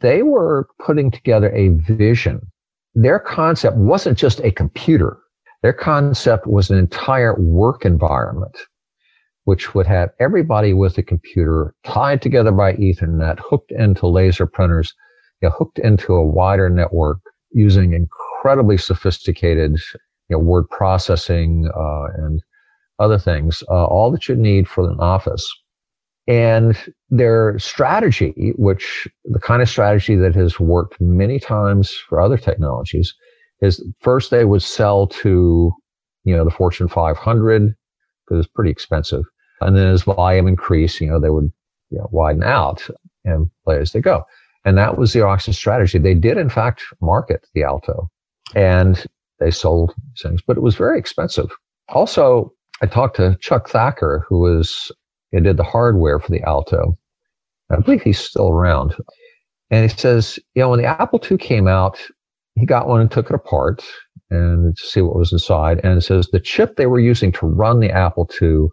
They 0.00 0.22
were 0.22 0.68
putting 0.78 1.10
together 1.10 1.50
a 1.52 1.68
vision. 1.68 2.40
Their 2.94 3.18
concept 3.18 3.76
wasn't 3.76 4.18
just 4.18 4.40
a 4.40 4.50
computer. 4.50 5.18
Their 5.62 5.72
concept 5.72 6.46
was 6.46 6.70
an 6.70 6.78
entire 6.78 7.38
work 7.38 7.84
environment 7.84 8.56
which 9.44 9.74
would 9.74 9.86
have 9.86 10.10
everybody 10.20 10.72
with 10.72 10.96
a 10.98 11.02
computer 11.02 11.74
tied 11.84 12.22
together 12.22 12.52
by 12.52 12.74
Ethernet, 12.74 13.38
hooked 13.40 13.72
into 13.72 14.06
laser 14.06 14.46
printers, 14.46 14.94
you 15.40 15.48
know, 15.48 15.54
hooked 15.56 15.78
into 15.78 16.14
a 16.14 16.24
wider 16.24 16.68
network 16.68 17.18
using 17.50 17.92
incredibly 17.92 18.78
sophisticated 18.78 19.72
you 20.28 20.36
know, 20.36 20.38
word 20.38 20.68
processing 20.70 21.68
uh, 21.76 22.04
and 22.24 22.40
other 22.98 23.18
things, 23.18 23.62
uh, 23.68 23.84
all 23.84 24.10
that 24.12 24.28
you 24.28 24.36
need 24.36 24.68
for 24.68 24.88
an 24.88 24.98
office. 25.00 25.48
And 26.28 26.76
their 27.10 27.58
strategy, 27.58 28.52
which 28.56 29.08
the 29.24 29.40
kind 29.40 29.60
of 29.60 29.68
strategy 29.68 30.14
that 30.16 30.34
has 30.34 30.60
worked 30.60 31.00
many 31.00 31.40
times 31.40 31.92
for 32.08 32.20
other 32.20 32.36
technologies, 32.36 33.14
is 33.60 33.84
first 34.00 34.30
they 34.30 34.44
would 34.44 34.62
sell 34.62 35.06
to, 35.08 35.72
you 36.24 36.36
know, 36.36 36.44
the 36.44 36.50
Fortune 36.50 36.88
500 36.88 37.74
because 38.26 38.44
it's 38.44 38.52
pretty 38.54 38.70
expensive. 38.70 39.24
And 39.60 39.76
then 39.76 39.88
as 39.88 40.02
volume 40.02 40.46
increased, 40.46 41.00
you 41.00 41.08
know, 41.08 41.20
they 41.20 41.30
would 41.30 41.52
you 41.92 41.98
know, 41.98 42.08
widen 42.10 42.42
out 42.42 42.88
and 43.24 43.48
play 43.64 43.78
as 43.78 43.92
they 43.92 44.00
go. 44.00 44.24
And 44.64 44.78
that 44.78 44.96
was 44.96 45.12
Xerox's 45.12 45.56
strategy. 45.56 45.98
They 45.98 46.14
did, 46.14 46.38
in 46.38 46.48
fact, 46.48 46.82
market 47.00 47.46
the 47.54 47.62
Alto 47.62 48.10
and 48.54 49.04
they 49.38 49.50
sold 49.50 49.94
things, 50.20 50.40
but 50.40 50.56
it 50.56 50.62
was 50.62 50.74
very 50.74 50.98
expensive. 50.98 51.50
Also, 51.88 52.52
I 52.80 52.86
talked 52.86 53.16
to 53.16 53.36
Chuck 53.40 53.68
Thacker, 53.68 54.24
who 54.28 54.40
was, 54.40 54.90
he 55.32 55.40
did 55.40 55.56
the 55.56 55.64
hardware 55.64 56.18
for 56.18 56.30
the 56.30 56.42
Alto. 56.42 56.96
I 57.70 57.80
believe 57.80 58.02
he's 58.02 58.18
still 58.18 58.50
around. 58.50 58.94
And 59.70 59.90
he 59.90 59.96
says, 59.96 60.38
you 60.54 60.62
know, 60.62 60.70
when 60.70 60.80
the 60.80 60.86
Apple 60.86 61.20
II 61.28 61.38
came 61.38 61.66
out, 61.66 61.98
he 62.54 62.66
got 62.66 62.86
one 62.86 63.00
and 63.00 63.10
took 63.10 63.30
it 63.30 63.34
apart 63.34 63.82
and 64.30 64.76
to 64.76 64.86
see 64.86 65.00
what 65.00 65.16
was 65.16 65.32
inside. 65.32 65.80
And 65.82 65.98
it 65.98 66.02
says 66.02 66.28
the 66.28 66.40
chip 66.40 66.76
they 66.76 66.86
were 66.86 67.00
using 67.00 67.32
to 67.32 67.46
run 67.46 67.80
the 67.80 67.90
Apple 67.90 68.28
II 68.40 68.68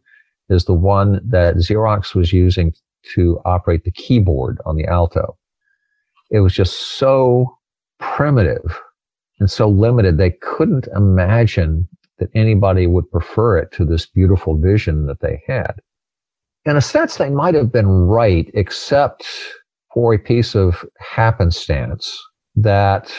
is 0.50 0.66
the 0.66 0.74
one 0.74 1.22
that 1.24 1.56
Xerox 1.56 2.14
was 2.14 2.34
using 2.34 2.74
to 3.16 3.40
operate 3.46 3.86
the 3.86 3.92
keyboard 3.92 4.60
on 4.66 4.76
the 4.76 4.86
Alto. 4.86 5.38
It 6.32 6.42
was 6.42 6.54
just 6.54 6.98
so 6.98 7.58
primitive 8.00 8.80
and 9.40 9.50
so 9.50 9.70
limited. 9.70 10.18
They 10.18 10.32
couldn't 10.32 10.88
imagine 10.96 11.88
that 12.18 12.30
anybody 12.36 12.88
would 12.88 13.10
prefer 13.10 13.58
it 13.58 13.72
to 13.74 13.86
this 13.86 14.06
beautiful 14.06 14.58
vision 14.58 15.06
that 15.06 15.22
they 15.22 15.42
had. 15.48 15.76
In 16.70 16.78
a 16.78 16.82
sense, 16.82 17.16
they 17.16 17.32
might 17.32 17.56
have 17.56 17.72
been 17.72 17.88
right, 17.88 18.48
except 18.54 19.26
for 19.92 20.14
a 20.14 20.20
piece 20.20 20.54
of 20.54 20.86
happenstance 21.00 22.16
that 22.56 23.12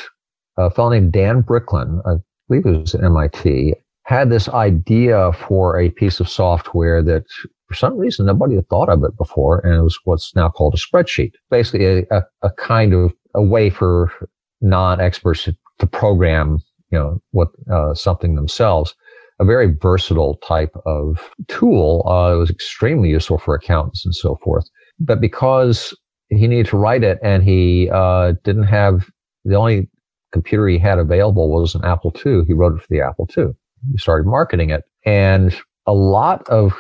a 0.57 0.70
fellow 0.70 0.90
named 0.90 1.11
Dan 1.11 1.40
Bricklin, 1.40 2.01
I 2.07 2.14
believe 2.48 2.64
it 2.64 2.80
was 2.80 2.94
at 2.94 3.03
MIT, 3.03 3.74
had 4.05 4.30
this 4.30 4.48
idea 4.48 5.32
for 5.32 5.80
a 5.80 5.90
piece 5.90 6.20
of 6.20 6.28
software 6.28 7.03
that 7.03 7.24
for 7.66 7.74
some 7.74 7.98
reason 7.98 8.26
nobody 8.26 8.55
had 8.55 8.68
thought 8.68 8.88
of 8.88 9.03
it 9.03 9.16
before, 9.16 9.59
and 9.66 9.74
it 9.74 9.82
was 9.82 9.98
what's 10.05 10.32
now 10.36 10.48
called 10.48 10.74
a 10.74 10.76
spreadsheet. 10.76 11.32
Basically, 11.51 11.86
a, 11.86 11.98
a, 12.12 12.22
a 12.42 12.51
kind 12.53 12.94
of 12.94 13.12
a 13.34 13.42
way 13.42 13.68
for 13.68 14.12
non-experts 14.61 15.44
to, 15.44 15.57
to 15.80 15.88
program, 15.88 16.61
you 16.92 16.98
know, 17.01 17.20
what 17.32 17.48
uh, 17.68 17.94
something 17.94 18.36
themselves. 18.36 18.94
A 19.41 19.45
very 19.45 19.74
versatile 19.80 20.36
type 20.47 20.74
of 20.86 21.18
tool. 21.49 22.07
Uh, 22.07 22.34
it 22.34 22.38
was 22.38 22.51
extremely 22.51 23.09
useful 23.09 23.38
for 23.38 23.55
accountants 23.55 24.05
and 24.05 24.14
so 24.14 24.38
forth. 24.45 24.68
But 24.99 25.20
because 25.20 25.97
he 26.28 26.47
needed 26.47 26.66
to 26.66 26.76
write 26.76 27.03
it, 27.03 27.18
and 27.22 27.43
he 27.43 27.91
uh, 27.93 28.34
didn't 28.45 28.64
have 28.64 29.11
the 29.45 29.57
only 29.57 29.88
computer 30.32 30.68
he 30.68 30.78
had 30.78 30.99
available 30.99 31.51
was 31.51 31.74
an 31.74 31.84
Apple 31.84 32.14
II. 32.24 32.45
He 32.47 32.53
wrote 32.53 32.76
it 32.76 32.82
for 32.82 32.86
the 32.88 33.01
Apple 33.01 33.28
II. 33.36 33.47
He 33.91 33.99
started 33.99 34.26
marketing 34.26 34.70
it. 34.70 34.84
And 35.05 35.57
a 35.86 35.93
lot 35.93 36.49
of 36.49 36.72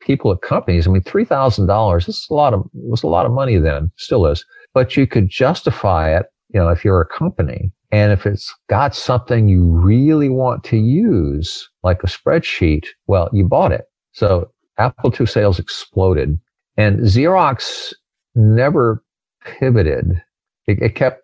people 0.00 0.30
at 0.32 0.42
companies, 0.42 0.86
I 0.86 0.90
mean, 0.90 1.02
$3,000 1.02 2.08
is 2.08 2.26
a 2.30 2.34
lot 2.34 2.54
of, 2.54 2.64
was 2.72 3.02
a 3.02 3.08
lot 3.08 3.26
of 3.26 3.32
money 3.32 3.58
then, 3.58 3.90
still 3.96 4.26
is, 4.26 4.44
but 4.74 4.96
you 4.96 5.06
could 5.06 5.28
justify 5.28 6.16
it, 6.16 6.26
you 6.50 6.60
know, 6.60 6.68
if 6.68 6.84
you're 6.84 7.00
a 7.00 7.06
company 7.06 7.72
and 7.90 8.12
if 8.12 8.26
it's 8.26 8.54
got 8.68 8.94
something 8.94 9.48
you 9.48 9.64
really 9.64 10.28
want 10.28 10.62
to 10.64 10.76
use, 10.76 11.68
like 11.82 12.02
a 12.02 12.06
spreadsheet, 12.06 12.86
well, 13.06 13.30
you 13.32 13.44
bought 13.44 13.72
it. 13.72 13.86
So 14.12 14.50
Apple 14.78 15.12
II 15.18 15.26
sales 15.26 15.58
exploded 15.58 16.38
and 16.76 17.00
Xerox 17.00 17.94
never 18.34 19.02
pivoted. 19.44 20.22
It, 20.66 20.82
it 20.82 20.94
kept 20.94 21.22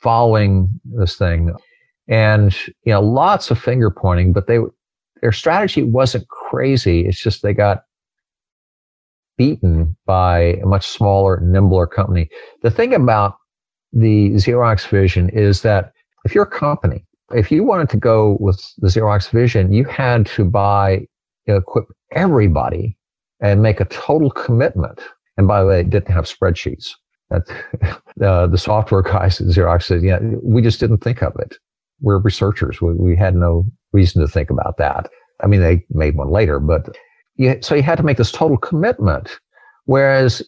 following 0.00 0.68
this 0.84 1.16
thing. 1.16 1.54
And, 2.08 2.54
you 2.84 2.92
know, 2.92 3.00
lots 3.00 3.50
of 3.50 3.58
finger 3.58 3.90
pointing, 3.90 4.32
but 4.32 4.46
they, 4.46 4.58
their 5.22 5.32
strategy 5.32 5.82
wasn't 5.82 6.28
crazy. 6.28 7.06
It's 7.06 7.20
just 7.20 7.42
they 7.42 7.54
got 7.54 7.84
beaten 9.38 9.96
by 10.04 10.58
a 10.62 10.66
much 10.66 10.86
smaller, 10.86 11.40
nimbler 11.40 11.86
company. 11.86 12.28
The 12.62 12.70
thing 12.70 12.92
about 12.92 13.36
the 13.92 14.30
Xerox 14.30 14.86
vision 14.86 15.30
is 15.30 15.62
that 15.62 15.91
if 16.24 16.34
you're 16.34 16.44
a 16.44 16.50
company, 16.50 17.04
if 17.34 17.50
you 17.50 17.64
wanted 17.64 17.88
to 17.90 17.96
go 17.96 18.36
with 18.40 18.72
the 18.78 18.88
Xerox 18.88 19.30
vision, 19.30 19.72
you 19.72 19.84
had 19.84 20.26
to 20.26 20.44
buy, 20.44 21.06
equip 21.46 21.86
everybody 22.12 22.96
and 23.40 23.62
make 23.62 23.80
a 23.80 23.84
total 23.86 24.30
commitment. 24.30 25.00
And 25.36 25.48
by 25.48 25.60
the 25.60 25.66
way, 25.66 25.80
it 25.80 25.90
didn't 25.90 26.14
have 26.14 26.26
spreadsheets 26.26 26.90
that 27.30 27.48
uh, 28.22 28.46
the 28.46 28.58
software 28.58 29.02
guys 29.02 29.40
at 29.40 29.48
Xerox 29.48 29.84
said, 29.84 30.02
yeah, 30.02 30.18
we 30.42 30.62
just 30.62 30.80
didn't 30.80 30.98
think 30.98 31.22
of 31.22 31.34
it. 31.38 31.56
We're 32.00 32.18
researchers. 32.18 32.80
We, 32.80 32.94
we 32.94 33.16
had 33.16 33.34
no 33.34 33.64
reason 33.92 34.20
to 34.22 34.28
think 34.28 34.50
about 34.50 34.76
that. 34.78 35.10
I 35.42 35.46
mean, 35.46 35.60
they 35.60 35.84
made 35.90 36.16
one 36.16 36.30
later, 36.30 36.60
but 36.60 36.96
you, 37.36 37.58
so 37.62 37.74
you 37.74 37.82
had 37.82 37.98
to 37.98 38.04
make 38.04 38.18
this 38.18 38.32
total 38.32 38.56
commitment. 38.56 39.38
Whereas 39.86 40.42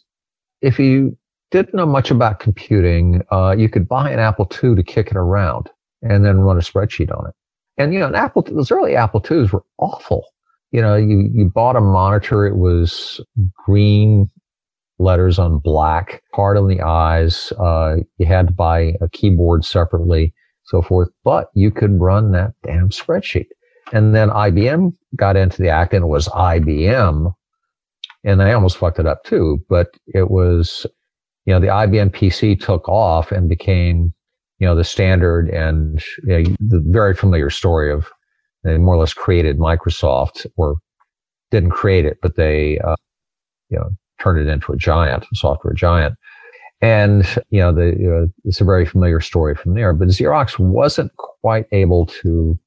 if 0.61 0.79
you 0.79 1.17
didn't 1.55 1.75
know 1.75 1.87
much 1.87 2.11
about 2.11 2.41
computing, 2.41 3.23
uh, 3.31 3.55
you 3.57 3.69
could 3.69 3.89
buy 3.89 4.11
an 4.11 4.19
Apple 4.19 4.51
II 4.63 4.75
to 4.75 4.83
kick 4.83 5.07
it 5.13 5.17
around 5.17 5.71
and 6.03 6.25
then 6.25 6.41
run 6.41 6.57
a 6.57 6.61
spreadsheet 6.61 7.17
on 7.17 7.29
it. 7.29 7.35
And, 7.79 7.95
you 7.95 8.01
know, 8.01 8.09
an 8.09 8.17
Apple, 8.17 8.43
those 8.43 8.73
early 8.73 8.97
Apple 8.97 9.25
IIs 9.31 9.53
were 9.53 9.63
awful. 9.79 10.25
You 10.73 10.83
know, 10.83 10.97
you, 10.97 11.31
you 11.33 11.45
bought 11.45 11.77
a 11.77 11.81
monitor. 11.81 12.45
It 12.45 12.57
was 12.57 13.21
green 13.65 14.29
letters 14.99 15.39
on 15.39 15.59
black, 15.59 16.25
hard 16.33 16.57
on 16.57 16.67
the 16.67 16.81
eyes. 16.81 17.53
Uh, 17.53 17.99
you 18.19 18.27
had 18.27 18.49
to 18.49 18.53
buy 18.53 18.95
a 19.01 19.09
keyboard 19.13 19.65
separately, 19.65 20.35
so 20.65 20.83
forth, 20.83 21.09
but 21.23 21.51
you 21.55 21.71
could 21.71 22.01
run 22.01 22.33
that 22.33 22.51
damn 22.65 22.89
spreadsheet. 22.89 23.47
And 23.93 24.13
then 24.13 24.29
IBM 24.29 24.93
got 25.15 25.37
into 25.37 25.63
the 25.63 25.69
act 25.69 25.95
and 25.95 26.03
it 26.03 26.09
was 26.09 26.27
IBM. 26.31 27.33
And 28.25 28.41
they 28.41 28.53
almost 28.53 28.79
fucked 28.79 28.99
it 28.99 29.07
up 29.07 29.23
too, 29.23 29.65
but 29.69 29.95
it 30.09 30.33
was, 30.33 30.85
you 31.47 31.53
know, 31.53 31.61
the 31.61 31.67
IBM 31.67 32.11
PC 32.11 32.59
took 32.61 32.89
off 32.89 33.33
and 33.33 33.49
became, 33.49 34.13
you 34.59 34.67
know, 34.67 34.75
the 34.75 34.85
standard 34.85 35.49
and 35.51 36.03
you 36.25 36.43
know, 36.43 36.57
the 36.61 36.83
very 36.87 37.15
familiar 37.15 37.51
story 37.51 37.93
of 37.93 38.07
they 38.65 38.79
more 38.79 38.95
or 38.95 38.99
less 38.99 39.13
created 39.13 39.59
Microsoft 39.59 40.47
or 40.57 40.77
didn't 41.51 41.71
create 41.71 42.07
it, 42.07 42.19
but 42.23 42.37
they, 42.37 42.79
uh, 42.79 42.97
you 43.69 43.79
know, 43.79 43.91
turned 44.21 44.41
it 44.41 44.51
into 44.51 44.73
a 44.73 44.77
giant, 44.77 45.25
a 45.25 45.37
software 45.37 45.75
giant. 45.75 46.17
And, 46.81 47.27
you 47.51 47.61
know, 47.61 47.73
the, 47.73 47.97
you 47.99 48.09
know, 48.09 48.29
it's 48.45 48.61
a 48.61 48.65
very 48.65 48.87
familiar 48.87 49.21
story 49.21 49.55
from 49.55 49.75
there, 49.75 49.93
but 49.93 50.09
Xerox 50.09 50.59
wasn't 50.59 51.15
quite 51.17 51.67
able 51.73 52.07
to 52.07 52.59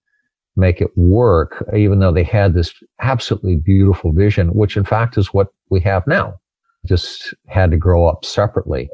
make 0.56 0.82
it 0.82 0.90
work, 0.96 1.64
even 1.76 2.00
though 2.00 2.12
they 2.12 2.24
had 2.24 2.54
this 2.54 2.74
absolutely 3.00 3.58
beautiful 3.58 4.12
vision, 4.12 4.50
which 4.50 4.78
in 4.78 4.84
fact 4.84 5.18
is 5.18 5.34
what 5.34 5.50
we 5.70 5.80
have 5.82 6.06
now. 6.08 6.40
Just 6.86 7.34
had 7.48 7.72
to 7.72 7.78
grow 7.78 8.08
up 8.08 8.24
separately. 8.24 8.90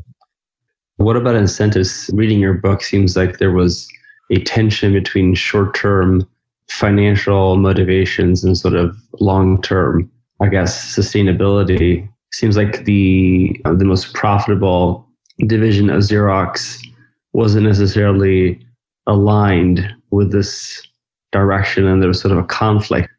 What 0.98 1.18
about 1.18 1.36
incentives? 1.36 2.10
Reading 2.14 2.40
your 2.40 2.54
book 2.54 2.82
seems 2.82 3.16
like 3.18 3.38
there 3.38 3.52
was 3.52 3.88
a 4.32 4.40
tension 4.40 4.94
between 4.94 5.36
short 5.36 5.76
term 5.76 6.28
financial 6.70 7.58
motivations 7.58 8.44
and 8.44 8.58
sort 8.58 8.76
of 8.76 8.96
long 9.20 9.62
term, 9.62 10.10
I 10.42 10.48
guess, 10.48 10.96
sustainability 10.96 12.08
seems 12.34 12.58
like 12.58 12.86
the 12.86 13.60
uh, 13.66 13.74
the 13.74 13.86
most 13.86 14.14
profitable 14.14 15.08
division 15.48 15.90
of 15.90 16.02
Xerox 16.02 16.86
wasn't 17.34 17.66
necessarily 17.66 18.60
aligned 19.08 19.88
with 20.12 20.32
this 20.32 20.82
direction, 21.32 21.86
and 21.86 22.02
there 22.02 22.08
was 22.08 22.20
sort 22.20 22.32
of 22.32 22.38
a 22.38 22.44
conflict. 22.44 23.10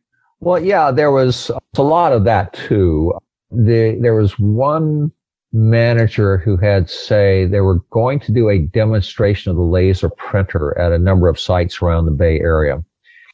Well, 0.41 0.63
yeah, 0.63 0.91
there 0.91 1.11
was 1.11 1.51
a 1.77 1.83
lot 1.83 2.13
of 2.13 2.25
that 2.25 2.53
too. 2.53 3.13
The, 3.51 3.99
there 4.01 4.15
was 4.15 4.39
one 4.39 5.13
manager 5.53 6.39
who 6.39 6.57
had 6.57 6.91
say 6.91 7.47
they 7.47 7.61
were 7.61 7.81
going 7.91 8.19
to 8.21 8.33
do 8.33 8.49
a 8.49 8.59
demonstration 8.59 9.51
of 9.51 9.57
the 9.57 9.63
laser 9.63 10.11
printer 10.11 10.77
at 10.79 10.93
a 10.93 10.99
number 10.99 11.29
of 11.29 11.39
sites 11.39 11.81
around 11.81 12.07
the 12.07 12.11
Bay 12.11 12.41
Area. 12.41 12.83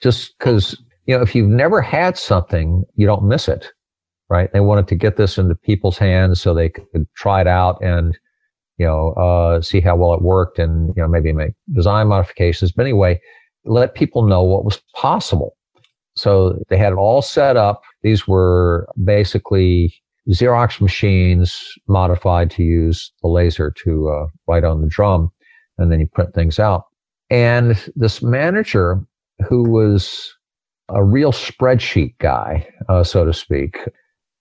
Just 0.03 0.37
because, 0.39 0.81
you 1.07 1.17
know, 1.17 1.23
if 1.23 1.35
you've 1.35 1.49
never 1.49 1.81
had 1.81 2.19
something, 2.19 2.85
you 2.97 3.07
don't 3.07 3.27
miss 3.27 3.49
it 3.49 3.73
right? 4.31 4.51
They 4.53 4.61
wanted 4.61 4.89
to 4.89 4.95
get 4.95 5.17
this 5.17 5.37
into 5.37 5.55
people's 5.57 5.99
hands 5.99 6.41
so 6.41 6.55
they 6.55 6.71
could 6.71 7.07
try 7.15 7.43
it 7.43 7.47
out 7.49 7.83
and, 7.83 8.17
you 8.79 8.87
know, 8.87 9.11
uh, 9.15 9.61
see 9.61 9.81
how 9.81 9.97
well 9.97 10.15
it 10.15 10.23
worked 10.23 10.59
and, 10.59 10.95
you 10.97 11.03
know, 11.03 11.09
maybe 11.09 11.33
make 11.33 11.53
design 11.75 12.07
modifications. 12.07 12.73
But 12.73 12.85
anyway, 12.85 13.21
let 13.65 13.95
people 13.95 14.23
know 14.23 14.43
what 14.43 14.65
was 14.65 14.81
possible. 14.95 15.57
So 16.15 16.63
they 16.69 16.79
had 16.79 16.93
it 16.93 16.97
all 16.97 17.21
set 17.21 17.57
up. 17.57 17.83
These 18.03 18.27
were 18.27 18.89
basically 19.05 19.95
Xerox 20.29 20.81
machines 20.81 21.75
modified 21.89 22.51
to 22.53 22.63
use 22.63 23.13
the 23.23 23.29
laser 23.29 23.73
to 23.85 24.09
uh, 24.09 24.27
write 24.47 24.65
on 24.65 24.81
the 24.81 24.89
drum, 24.89 25.31
and 25.79 25.91
then 25.91 26.01
you 26.01 26.07
print 26.07 26.35
things 26.35 26.59
out. 26.59 26.85
And 27.31 27.77
this 27.97 28.23
manager 28.23 29.01
who 29.49 29.69
was 29.69 30.33
a 30.89 31.03
real 31.05 31.33
spreadsheet 31.33 32.15
guy, 32.19 32.69
uh, 32.89 33.05
so 33.05 33.25
to 33.25 33.33
speak, 33.33 33.79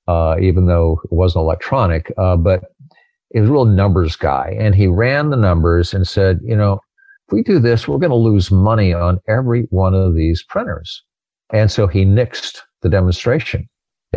uh, 0.07 0.35
even 0.41 0.65
though 0.65 0.99
it 1.03 1.11
wasn't 1.11 1.43
electronic, 1.43 2.11
uh, 2.17 2.35
but 2.35 2.63
he 3.31 3.39
was 3.39 3.49
a 3.49 3.53
real 3.53 3.65
numbers 3.65 4.15
guy. 4.15 4.55
And 4.59 4.73
he 4.73 4.87
ran 4.87 5.29
the 5.29 5.37
numbers 5.37 5.93
and 5.93 6.07
said, 6.07 6.39
you 6.43 6.55
know, 6.55 6.79
if 7.27 7.33
we 7.33 7.43
do 7.43 7.59
this, 7.59 7.87
we're 7.87 7.99
going 7.99 8.09
to 8.09 8.15
lose 8.15 8.49
money 8.49 8.93
on 8.93 9.19
every 9.27 9.67
one 9.69 9.93
of 9.93 10.15
these 10.15 10.43
printers. 10.43 11.03
And 11.53 11.69
so 11.69 11.85
he 11.85 12.05
nixed 12.05 12.61
the 12.81 12.89
demonstration, 12.89 13.67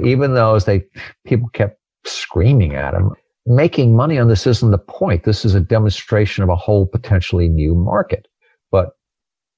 even 0.03 0.35
though 0.35 0.55
as 0.55 0.65
they 0.65 0.85
people 1.25 1.49
kept 1.53 1.79
screaming 2.05 2.75
at 2.75 2.95
him, 2.95 3.11
making 3.47 3.97
money 3.97 4.19
on 4.19 4.29
this 4.29 4.47
isn't 4.47 4.71
the 4.71 4.79
point. 4.79 5.25
This 5.25 5.45
is 5.45 5.55
a 5.55 5.61
demonstration 5.61 6.43
of 6.43 6.49
a 6.49 6.57
whole 6.57 6.87
potentially 6.87 7.49
new 7.49 7.75
market. 7.75 8.27
But 8.71 8.91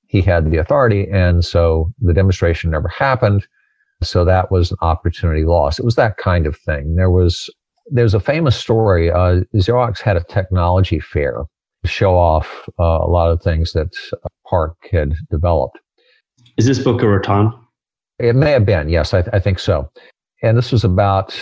he 0.06 0.20
had 0.20 0.50
the 0.50 0.58
authority, 0.58 1.08
and 1.10 1.44
so 1.44 1.92
the 2.00 2.14
demonstration 2.14 2.70
never 2.70 2.88
happened. 2.88 3.46
So 4.02 4.24
that 4.24 4.50
was 4.50 4.70
an 4.70 4.78
opportunity 4.80 5.44
lost. 5.44 5.78
It 5.78 5.84
was 5.84 5.96
that 5.96 6.18
kind 6.18 6.46
of 6.46 6.56
thing. 6.56 6.96
There 6.96 7.10
was 7.10 7.50
there's 7.90 8.14
a 8.14 8.20
famous 8.20 8.56
story. 8.56 9.10
Uh, 9.10 9.42
Xerox 9.54 10.00
had 10.00 10.16
a 10.16 10.24
technology 10.24 11.00
fair 11.00 11.44
to 11.82 11.88
show 11.88 12.16
off 12.16 12.68
uh, 12.78 12.82
a 12.82 13.10
lot 13.10 13.30
of 13.30 13.42
things 13.42 13.72
that 13.72 13.94
PARC 14.46 14.74
had 14.90 15.14
developed. 15.30 15.78
Is 16.56 16.66
this 16.66 16.78
Boca 16.78 17.06
Raton? 17.06 17.52
It 18.18 18.36
may 18.36 18.52
have 18.52 18.64
been. 18.64 18.88
Yes, 18.88 19.12
I, 19.12 19.24
I 19.32 19.40
think 19.40 19.58
so. 19.58 19.90
And 20.42 20.56
this 20.56 20.72
was 20.72 20.84
about 20.84 21.36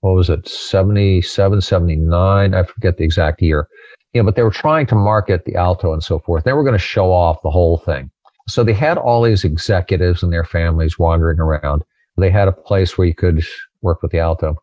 what 0.00 0.14
was 0.14 0.30
it, 0.30 0.48
77, 0.48 1.60
79? 1.60 2.54
I 2.54 2.62
forget 2.62 2.96
the 2.96 3.04
exact 3.04 3.42
year. 3.42 3.68
You 4.12 4.22
know, 4.22 4.26
but 4.26 4.34
they 4.34 4.42
were 4.42 4.50
trying 4.50 4.86
to 4.86 4.94
market 4.94 5.44
the 5.44 5.54
Alto 5.56 5.92
and 5.92 6.02
so 6.02 6.18
forth. 6.18 6.44
They 6.44 6.52
were 6.52 6.64
going 6.64 6.74
to 6.74 6.78
show 6.78 7.12
off 7.12 7.42
the 7.42 7.50
whole 7.50 7.78
thing. 7.78 8.10
So 8.48 8.64
they 8.64 8.72
had 8.72 8.98
all 8.98 9.22
these 9.22 9.44
executives 9.44 10.22
and 10.22 10.32
their 10.32 10.44
families 10.44 10.98
wandering 10.98 11.38
around. 11.38 11.84
They 12.16 12.30
had 12.30 12.48
a 12.48 12.52
place 12.52 12.98
where 12.98 13.06
you 13.06 13.14
could 13.14 13.44
work 13.82 14.02
with 14.02 14.10
the 14.10 14.18
Alto. 14.18 14.56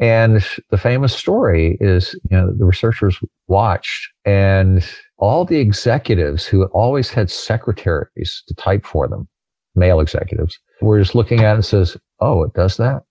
And 0.00 0.46
the 0.70 0.78
famous 0.78 1.14
story 1.14 1.76
is, 1.80 2.14
you 2.30 2.36
know, 2.36 2.52
the 2.56 2.64
researchers 2.64 3.18
watched 3.48 4.08
and 4.24 4.82
all 5.18 5.44
the 5.44 5.58
executives 5.58 6.46
who 6.46 6.64
always 6.66 7.10
had 7.10 7.30
secretaries 7.30 8.42
to 8.48 8.54
type 8.54 8.86
for 8.86 9.08
them, 9.08 9.28
male 9.74 10.00
executives, 10.00 10.58
were 10.80 10.98
just 10.98 11.14
looking 11.14 11.40
at 11.40 11.52
it 11.52 11.54
and 11.56 11.64
says, 11.64 11.96
Oh, 12.20 12.42
it 12.42 12.52
does 12.54 12.76
that? 12.76 13.02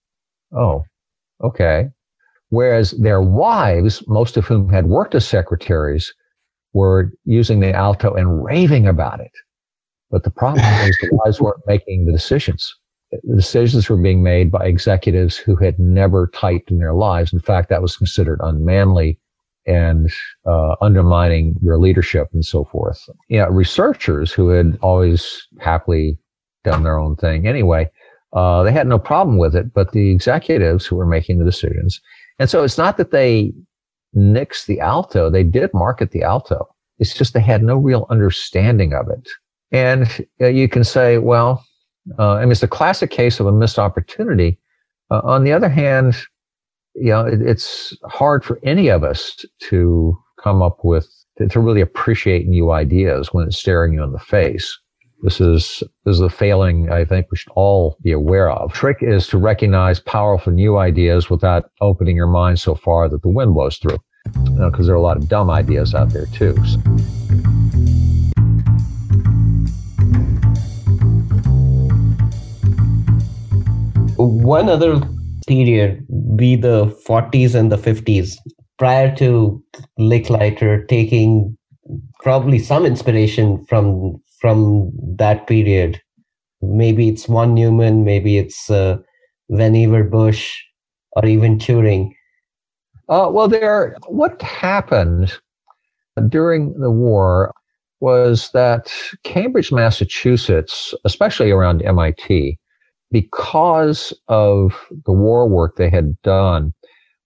Oh, 0.55 0.83
okay. 1.43 1.87
Whereas 2.49 2.91
their 2.91 3.21
wives, 3.21 4.03
most 4.07 4.37
of 4.37 4.45
whom 4.45 4.69
had 4.69 4.87
worked 4.87 5.15
as 5.15 5.27
secretaries, 5.27 6.13
were 6.73 7.11
using 7.25 7.59
the 7.59 7.73
alto 7.73 8.13
and 8.13 8.43
raving 8.43 8.87
about 8.87 9.19
it. 9.19 9.31
But 10.11 10.23
the 10.23 10.31
problem 10.31 10.65
is 10.83 10.97
the 11.01 11.09
wives 11.11 11.39
weren't 11.39 11.65
making 11.67 12.05
the 12.05 12.11
decisions. 12.11 12.75
The 13.11 13.35
decisions 13.35 13.89
were 13.89 13.97
being 13.97 14.21
made 14.21 14.51
by 14.51 14.65
executives 14.65 15.35
who 15.37 15.55
had 15.55 15.79
never 15.79 16.27
typed 16.27 16.69
in 16.69 16.77
their 16.77 16.93
lives. 16.93 17.33
In 17.33 17.39
fact, 17.39 17.69
that 17.69 17.81
was 17.81 17.97
considered 17.97 18.39
unmanly 18.43 19.19
and 19.65 20.11
uh, 20.45 20.75
undermining 20.81 21.55
your 21.61 21.77
leadership 21.77 22.27
and 22.33 22.45
so 22.45 22.65
forth. 22.65 22.99
Yeah, 23.29 23.47
researchers 23.49 24.31
who 24.31 24.49
had 24.49 24.77
always 24.81 25.47
happily 25.59 26.17
done 26.69 26.83
their 26.83 26.99
own 26.99 27.15
thing 27.15 27.47
anyway, 27.47 27.89
uh, 28.33 28.63
they 28.63 28.71
had 28.71 28.87
no 28.87 28.99
problem 28.99 29.37
with 29.37 29.55
it. 29.55 29.73
But 29.73 29.91
the 29.91 30.11
executives 30.11 30.85
who 30.85 30.95
were 30.95 31.05
making 31.05 31.39
the 31.39 31.45
decisions, 31.45 31.99
and 32.37 32.49
so 32.49 32.63
it's 32.63 32.77
not 32.77 32.97
that 32.97 33.11
they 33.11 33.53
nixed 34.15 34.65
the 34.65 34.79
alto; 34.79 35.29
they 35.29 35.43
did 35.43 35.73
market 35.73 36.11
the 36.11 36.23
alto. 36.23 36.67
It's 36.99 37.13
just 37.13 37.33
they 37.33 37.39
had 37.39 37.63
no 37.63 37.77
real 37.77 38.05
understanding 38.09 38.93
of 38.93 39.09
it. 39.09 39.27
And 39.71 40.25
uh, 40.41 40.47
you 40.47 40.67
can 40.67 40.83
say, 40.83 41.17
well, 41.17 41.65
uh, 42.17 42.33
I 42.33 42.41
mean, 42.41 42.51
it's 42.51 42.63
a 42.63 42.67
classic 42.67 43.11
case 43.11 43.39
of 43.39 43.45
a 43.45 43.51
missed 43.51 43.79
opportunity. 43.79 44.59
Uh, 45.11 45.21
on 45.23 45.43
the 45.43 45.53
other 45.53 45.69
hand, 45.69 46.15
you 46.95 47.09
know, 47.09 47.25
it, 47.25 47.41
it's 47.41 47.95
hard 48.05 48.43
for 48.43 48.59
any 48.63 48.89
of 48.89 49.03
us 49.03 49.45
to 49.69 50.17
come 50.41 50.61
up 50.61 50.79
with, 50.83 51.07
to, 51.37 51.47
to 51.47 51.59
really 51.59 51.81
appreciate 51.81 52.47
new 52.47 52.71
ideas 52.71 53.33
when 53.33 53.47
it's 53.47 53.57
staring 53.57 53.93
you 53.93 54.03
in 54.03 54.11
the 54.11 54.19
face. 54.19 54.77
This 55.21 55.41
is, 55.41 55.83
this 56.05 56.15
is 56.15 56.21
a 56.21 56.29
failing 56.29 56.91
I 56.91 57.03
think 57.03 57.27
we 57.29 57.37
should 57.37 57.51
all 57.55 57.97
be 58.01 58.13
aware 58.13 58.49
of. 58.49 58.71
Trick 58.71 58.97
is 59.01 59.27
to 59.27 59.37
recognize 59.37 59.99
powerful 59.99 60.53
new 60.53 60.77
ideas 60.77 61.29
without 61.29 61.71
opening 61.81 62.15
your 62.15 62.27
mind 62.27 62.59
so 62.59 62.73
far 62.73 63.09
that 63.09 63.21
the 63.21 63.29
wind 63.29 63.53
blows 63.53 63.77
through. 63.77 63.97
Because 64.23 64.45
you 64.45 64.55
know, 64.55 64.69
there 64.71 64.93
are 64.93 64.97
a 64.97 65.01
lot 65.01 65.17
of 65.17 65.27
dumb 65.27 65.49
ideas 65.49 65.93
out 65.93 66.11
there 66.11 66.27
too. 66.27 66.55
So. 66.65 66.79
one 74.19 74.67
other 74.67 75.01
period 75.47 76.05
be 76.35 76.55
the 76.55 76.85
40s 77.07 77.55
and 77.55 77.71
the 77.71 77.77
50s 77.77 78.35
prior 78.77 79.13
to 79.15 79.63
Licklider 79.97 80.87
taking 80.87 81.57
probably 82.21 82.59
some 82.59 82.85
inspiration 82.85 83.65
from 83.65 84.21
from 84.39 84.91
that 85.17 85.47
period. 85.47 86.01
Maybe 86.61 87.09
it's 87.09 87.25
von 87.25 87.53
Neumann, 87.53 88.03
maybe 88.03 88.37
it's 88.37 88.69
uh, 88.69 88.97
Vannevar 89.51 90.09
Bush, 90.09 90.57
or 91.13 91.25
even 91.25 91.57
Turing. 91.57 92.11
Uh, 93.07 93.29
well, 93.31 93.47
there. 93.47 93.95
What 94.07 94.41
happened 94.41 95.33
during 96.27 96.79
the 96.79 96.91
war 96.91 97.53
was 98.01 98.49
that 98.53 98.93
Cambridge, 99.23 99.71
Massachusetts, 99.71 100.93
especially 101.05 101.51
around 101.51 101.81
MIT, 101.81 102.57
because 103.11 104.13
of 104.27 104.73
the 105.05 105.11
war 105.11 105.47
work 105.47 105.75
they 105.75 105.89
had 105.89 106.21
done, 106.21 106.73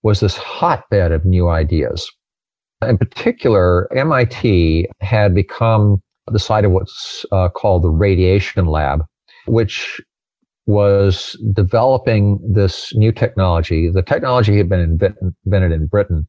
was 0.04 0.20
this 0.20 0.38
hotbed 0.38 1.12
of 1.12 1.26
new 1.26 1.50
ideas. 1.50 2.10
In 2.82 2.98
particular, 2.98 3.92
MIT 3.96 4.88
had 5.02 5.36
become 5.36 6.02
the 6.32 6.40
site 6.40 6.66
of 6.66 6.72
what's 6.72 7.26
uh, 7.32 7.50
called 7.50 7.84
the 7.84 7.90
Radiation 7.90 8.66
Lab, 8.66 9.04
which 9.46 10.02
was 10.66 11.38
developing 11.54 12.40
this 12.54 12.96
new 12.96 13.12
technology. 13.12 13.90
The 13.90 14.02
technology 14.02 14.58
had 14.58 14.70
been 14.70 14.80
invented 14.80 15.72
in 15.72 15.88
Britain, 15.88 16.28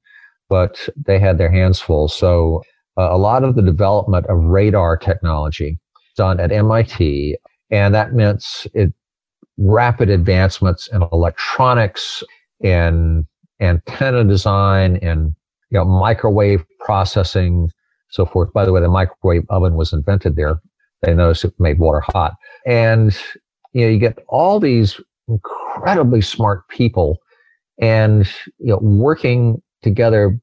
but 0.48 0.88
they 0.96 1.18
had 1.18 1.38
their 1.38 1.50
hands 1.50 1.80
full. 1.80 2.08
So 2.08 2.62
uh, 2.98 3.08
a 3.12 3.18
lot 3.18 3.44
of 3.44 3.54
the 3.54 3.62
development 3.62 4.26
of 4.26 4.38
radar 4.38 4.96
technology 4.96 5.78
done 6.16 6.40
at 6.40 6.52
MIT, 6.52 7.36
and 7.70 7.94
that 7.94 8.12
meant 8.12 8.66
it 8.74 8.92
rapid 9.56 10.10
advancements 10.10 10.88
in 10.88 11.02
electronics 11.12 12.22
and 12.62 13.24
antenna 13.60 14.24
design 14.24 14.96
and 14.96 15.34
you 15.70 15.78
know 15.78 15.84
microwave 15.84 16.64
processing 16.80 17.70
so 18.14 18.24
forth 18.24 18.52
by 18.52 18.64
the 18.64 18.72
way 18.72 18.80
the 18.80 18.88
microwave 18.88 19.44
oven 19.50 19.74
was 19.74 19.92
invented 19.92 20.36
there 20.36 20.60
they 21.02 21.14
noticed 21.14 21.44
it 21.44 21.52
made 21.58 21.78
water 21.78 22.00
hot 22.00 22.34
and 22.66 23.18
you 23.72 23.82
know 23.82 23.90
you 23.90 23.98
get 23.98 24.18
all 24.28 24.60
these 24.60 25.00
incredibly 25.28 26.20
smart 26.20 26.66
people 26.68 27.18
and 27.80 28.28
you 28.58 28.68
know 28.68 28.78
working 28.78 29.60
together 29.82 30.38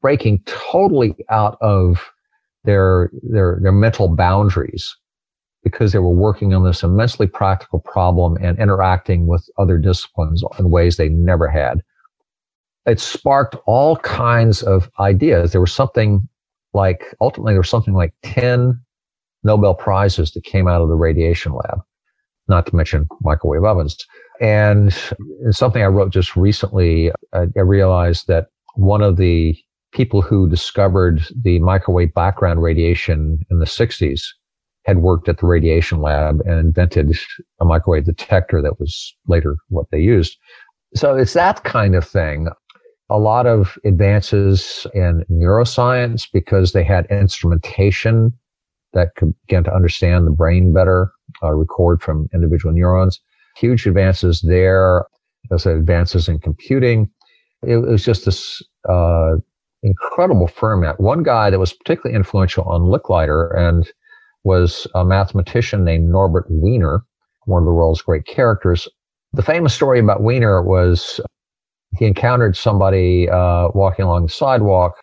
breaking 0.00 0.42
totally 0.46 1.14
out 1.30 1.56
of 1.60 2.10
their 2.64 3.10
their 3.22 3.58
their 3.60 3.72
mental 3.72 4.08
boundaries 4.08 4.96
because 5.62 5.92
they 5.92 5.98
were 5.98 6.08
working 6.08 6.54
on 6.54 6.64
this 6.64 6.82
immensely 6.82 7.26
practical 7.26 7.80
problem 7.80 8.36
and 8.42 8.58
interacting 8.58 9.26
with 9.26 9.48
other 9.58 9.78
disciplines 9.78 10.42
in 10.58 10.70
ways 10.70 10.96
they 10.96 11.08
never 11.08 11.48
had. 11.48 11.82
It 12.84 12.98
sparked 12.98 13.54
all 13.64 13.96
kinds 13.98 14.62
of 14.62 14.90
ideas. 14.98 15.52
There 15.52 15.60
was 15.60 15.72
something 15.72 16.28
like, 16.74 17.14
ultimately, 17.20 17.52
there 17.52 17.60
was 17.60 17.68
something 17.68 17.94
like 17.94 18.14
10 18.22 18.80
Nobel 19.44 19.74
Prizes 19.74 20.32
that 20.32 20.44
came 20.44 20.68
out 20.68 20.82
of 20.82 20.88
the 20.88 20.94
radiation 20.94 21.52
lab, 21.52 21.80
not 22.48 22.66
to 22.66 22.76
mention 22.76 23.08
microwave 23.20 23.64
ovens. 23.64 23.96
And 24.40 24.94
something 25.50 25.82
I 25.82 25.86
wrote 25.86 26.12
just 26.12 26.36
recently, 26.36 27.12
I, 27.32 27.46
I 27.56 27.60
realized 27.60 28.26
that 28.28 28.48
one 28.74 29.02
of 29.02 29.16
the 29.16 29.56
people 29.92 30.22
who 30.22 30.48
discovered 30.48 31.22
the 31.42 31.58
microwave 31.58 32.14
background 32.14 32.62
radiation 32.62 33.38
in 33.50 33.58
the 33.58 33.66
60s 33.66 34.22
had 34.84 34.98
worked 34.98 35.28
at 35.28 35.38
the 35.38 35.46
radiation 35.46 36.00
lab 36.00 36.40
and 36.40 36.58
invented 36.58 37.16
a 37.60 37.64
microwave 37.64 38.04
detector 38.04 38.60
that 38.62 38.80
was 38.80 39.14
later 39.28 39.56
what 39.68 39.86
they 39.92 40.00
used. 40.00 40.36
So 40.94 41.16
it's 41.16 41.34
that 41.34 41.62
kind 41.64 41.94
of 41.94 42.06
thing. 42.06 42.48
A 43.12 43.18
lot 43.18 43.46
of 43.46 43.78
advances 43.84 44.86
in 44.94 45.24
neuroscience 45.30 46.26
because 46.32 46.72
they 46.72 46.82
had 46.84 47.06
instrumentation 47.10 48.32
that 48.94 49.14
could 49.16 49.34
begin 49.46 49.64
to 49.64 49.74
understand 49.74 50.26
the 50.26 50.30
brain 50.30 50.72
better, 50.72 51.12
uh, 51.42 51.52
record 51.52 52.00
from 52.00 52.28
individual 52.32 52.74
neurons. 52.74 53.20
Huge 53.56 53.86
advances 53.86 54.40
there. 54.40 55.06
As 55.50 55.66
advances 55.66 56.28
in 56.28 56.38
computing. 56.38 57.10
It, 57.62 57.74
it 57.74 57.90
was 57.90 58.04
just 58.04 58.24
this 58.24 58.62
uh, 58.88 59.32
incredible 59.82 60.46
ferment. 60.46 61.00
One 61.00 61.22
guy 61.22 61.50
that 61.50 61.58
was 61.58 61.72
particularly 61.72 62.16
influential 62.16 62.64
on 62.64 62.82
Licklider 62.82 63.56
and 63.56 63.90
was 64.44 64.86
a 64.94 65.04
mathematician 65.04 65.84
named 65.84 66.08
Norbert 66.08 66.46
Wiener, 66.48 67.04
one 67.44 67.62
of 67.62 67.66
the 67.66 67.72
world's 67.72 68.02
great 68.02 68.24
characters. 68.24 68.88
The 69.32 69.42
famous 69.42 69.74
story 69.74 69.98
about 69.98 70.22
Wiener 70.22 70.62
was 70.62 71.20
he 71.98 72.06
encountered 72.06 72.56
somebody 72.56 73.28
uh, 73.28 73.68
walking 73.74 74.04
along 74.04 74.22
the 74.22 74.32
sidewalk 74.32 74.94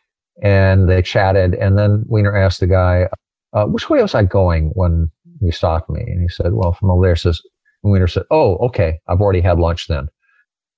and 0.41 0.89
they 0.89 1.01
chatted. 1.01 1.53
And 1.55 1.77
then 1.77 2.03
Wiener 2.07 2.35
asked 2.35 2.59
the 2.59 2.67
guy, 2.67 3.07
uh, 3.53 3.65
which 3.65 3.89
way 3.89 4.01
was 4.01 4.15
I 4.15 4.23
going 4.23 4.71
when 4.75 5.11
you 5.41 5.51
stopped 5.51 5.89
me? 5.89 6.01
And 6.01 6.21
he 6.21 6.29
said, 6.29 6.53
well, 6.53 6.73
from 6.73 6.89
over 6.89 7.05
there. 7.05 7.15
Says, 7.15 7.41
Wiener 7.83 8.07
said, 8.07 8.23
oh, 8.31 8.57
okay. 8.57 8.99
I've 9.07 9.21
already 9.21 9.41
had 9.41 9.59
lunch 9.59 9.87
then. 9.87 10.07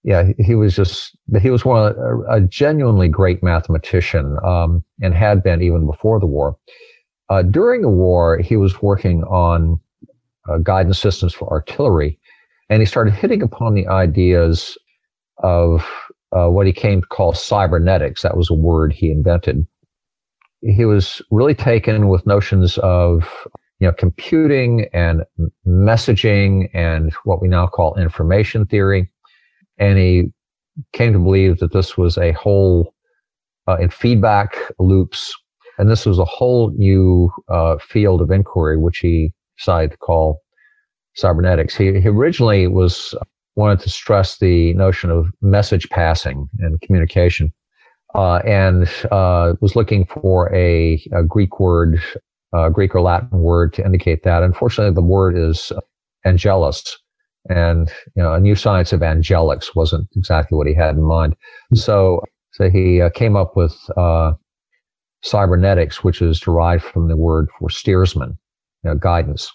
Yeah, 0.04 0.30
he 0.40 0.56
was 0.56 0.76
just, 0.76 1.16
he 1.42 1.52
was 1.52 1.64
one 1.64 1.92
of, 1.92 1.98
a, 1.98 2.38
a 2.38 2.42
genuinely 2.42 3.08
great 3.08 3.44
mathematician, 3.44 4.36
um, 4.44 4.84
and 5.00 5.14
had 5.14 5.44
been 5.44 5.62
even 5.62 5.86
before 5.86 6.20
the 6.20 6.26
war. 6.26 6.58
Uh, 7.30 7.44
during 7.44 7.84
the 7.84 7.90
war, 7.90 8.40
he 8.40 8.58
was 8.58 8.82
working 8.82 9.24
on 9.26 9.80
uh, 10.50 10.58
guidance 10.58 10.98
systems 10.98 11.36
for 11.36 11.48
artillery, 11.52 12.20
and 12.70 12.82
he 12.82 12.86
started 12.88 13.14
hitting 13.14 13.44
upon 13.44 13.76
the 13.76 13.88
ideas 13.88 14.76
of 15.44 15.86
uh, 16.36 16.48
what 16.48 16.68
he 16.68 16.74
came 16.74 17.02
to 17.02 17.08
call 17.08 17.34
cybernetics. 17.34 18.22
That 18.22 18.38
was 18.38 18.50
a 18.50 18.54
word 18.56 18.94
he 18.94 19.12
invented. 19.12 19.66
He 20.62 20.86
was 20.86 21.22
really 21.32 21.56
taken 21.56 22.08
with 22.08 22.26
notions 22.28 22.78
of 22.80 23.28
you 23.80 23.88
know 23.88 23.94
computing 23.94 24.88
and 24.94 25.24
messaging 25.68 26.70
and 26.74 27.14
what 27.24 27.42
we 27.42 27.48
now 27.48 27.68
call 27.68 27.96
information 27.96 28.66
theory, 28.66 29.10
and 29.78 29.98
he 29.98 30.32
came 30.94 31.14
to 31.14 31.20
believe 31.20 31.60
that 31.60 31.74
this 31.74 31.98
was 31.98 32.18
a 32.18 32.32
whole 32.34 32.94
uh, 33.68 33.78
in 33.78 33.90
feedback 33.90 34.56
loops, 34.80 35.34
and 35.78 35.90
this 35.90 36.06
was 36.06 36.20
a 36.20 36.26
whole 36.26 36.72
new 36.72 37.32
uh, 37.50 37.78
field 37.78 38.22
of 38.22 38.32
inquiry, 38.32 38.78
which 38.78 39.00
he 39.00 39.34
decided 39.58 39.92
to 39.92 39.98
call 39.98 40.42
cybernetics. 41.16 41.76
He, 41.76 42.00
he 42.00 42.08
originally 42.08 42.68
was 42.68 43.16
wanted 43.56 43.80
to 43.82 43.90
stress 43.90 44.38
the 44.38 44.74
notion 44.74 45.10
of 45.10 45.28
message 45.42 45.90
passing 45.90 46.48
and 46.60 46.80
communication, 46.82 47.52
uh, 48.16 48.38
and 48.46 48.90
uh, 49.12 49.54
was 49.62 49.76
looking 49.76 50.06
for 50.06 50.54
a, 50.54 51.04
a 51.14 51.24
Greek 51.24 51.60
word, 51.60 52.02
uh, 52.54 52.70
Greek 52.70 52.96
or 52.96 53.02
Latin 53.02 53.40
word 53.40 53.74
to 53.74 53.86
indicate 53.86 54.24
that. 54.24 54.44
Unfortunately, 54.44 54.94
the 54.94 55.02
word 55.02 55.38
is 55.38 55.72
angelus, 56.26 56.98
and 57.50 57.92
you 58.16 58.24
know, 58.24 58.34
a 58.34 58.40
new 58.40 58.56
science 58.56 58.94
of 58.94 59.02
angelics 59.02 59.76
wasn't 59.76 60.08
exactly 60.16 60.58
what 60.58 60.68
he 60.68 60.74
had 60.74 60.96
in 60.96 61.04
mind. 61.04 61.36
So, 61.74 62.22
so 62.54 62.70
he 62.70 63.02
uh, 63.02 63.10
came 63.10 63.36
up 63.36 63.56
with 63.56 63.76
uh, 63.98 64.34
cybernetics, 65.24 66.04
which 66.04 66.22
is 66.22 66.40
derived 66.40 66.84
from 66.84 67.08
the 67.08 67.18
word 67.18 67.50
for 67.60 67.70
steersman, 67.70 68.38
you 68.84 68.90
know, 68.90 68.98
guidance 68.98 69.52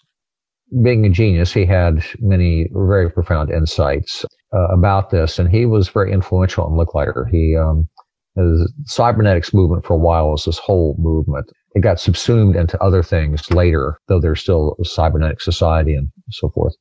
being 0.83 1.07
a 1.07 1.11
genius, 1.11 1.53
he 1.53 1.65
had 1.65 2.05
many 2.21 2.69
very 2.73 3.11
profound 3.11 3.51
insights 3.51 4.25
uh, 4.53 4.67
about 4.69 5.11
this, 5.11 5.39
and 5.39 5.49
he 5.49 5.67
was 5.67 5.89
very 5.89 6.13
influential 6.13 6.67
in 6.67 6.73
Licklider. 6.75 7.29
He 7.31 7.57
um, 7.57 7.89
the 8.37 8.69
cybernetics 8.85 9.55
movement 9.55 9.85
for 9.85 9.95
a 9.95 9.99
while 9.99 10.31
was 10.31 10.45
this 10.45 10.59
whole 10.59 10.95
movement. 10.99 11.51
It 11.75 11.81
got 11.81 11.99
subsumed 11.99 12.55
into 12.55 12.81
other 12.83 13.03
things 13.03 13.51
later, 13.51 13.99
though 14.09 14.21
there's 14.21 14.41
still 14.41 14.77
a 14.81 14.85
cybernetic 14.85 15.41
society 15.41 15.95
and 15.95 16.09
so 16.31 16.51
forth. 16.51 16.75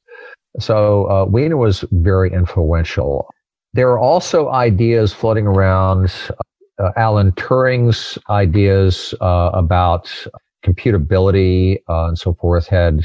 So 0.59 1.09
uh, 1.09 1.25
Wiener 1.25 1.57
was 1.57 1.85
very 1.91 2.31
influential. 2.31 3.27
There 3.73 3.89
are 3.89 3.99
also 3.99 4.49
ideas 4.49 5.13
floating 5.13 5.47
around. 5.47 6.13
Uh, 6.77 6.91
Alan 6.97 7.31
Turing's 7.33 8.17
ideas 8.29 9.13
uh, 9.21 9.51
about 9.53 10.11
computability 10.65 11.77
uh, 11.89 12.07
and 12.07 12.17
so 12.17 12.33
forth 12.33 12.67
had 12.67 12.99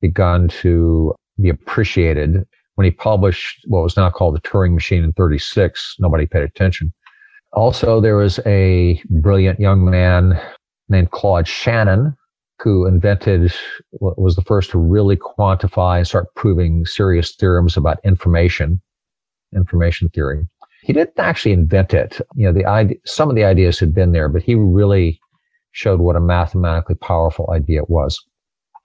begun 0.00 0.48
to 0.48 1.14
be 1.40 1.48
appreciated. 1.48 2.44
When 2.76 2.84
he 2.84 2.90
published 2.90 3.60
what 3.66 3.82
was 3.82 3.96
now 3.96 4.10
called 4.10 4.34
the 4.34 4.40
Turing 4.40 4.74
Machine 4.74 5.04
in 5.04 5.12
36, 5.12 5.96
nobody 5.98 6.26
paid 6.26 6.42
attention. 6.42 6.92
Also, 7.52 8.00
there 8.00 8.16
was 8.16 8.38
a 8.46 9.02
brilliant 9.10 9.60
young 9.60 9.84
man 9.84 10.40
named 10.88 11.10
Claude 11.10 11.48
Shannon 11.48 12.16
who 12.62 12.86
invented 12.86 13.52
what 13.92 14.20
was 14.20 14.36
the 14.36 14.42
first 14.42 14.70
to 14.70 14.78
really 14.78 15.16
quantify 15.16 15.98
and 15.98 16.06
start 16.06 16.26
proving 16.36 16.84
serious 16.84 17.34
theorems 17.34 17.76
about 17.76 17.98
information, 18.04 18.80
information 19.54 20.08
theory. 20.10 20.46
He 20.82 20.92
didn't 20.92 21.18
actually 21.18 21.52
invent 21.52 21.94
it. 21.94 22.20
You 22.34 22.46
know, 22.46 22.52
the 22.52 22.66
idea, 22.66 22.96
some 23.04 23.30
of 23.30 23.36
the 23.36 23.44
ideas 23.44 23.78
had 23.78 23.94
been 23.94 24.12
there, 24.12 24.28
but 24.28 24.42
he 24.42 24.54
really 24.54 25.18
showed 25.72 26.00
what 26.00 26.16
a 26.16 26.20
mathematically 26.20 26.96
powerful 26.96 27.50
idea 27.50 27.82
it 27.82 27.90
was. 27.90 28.22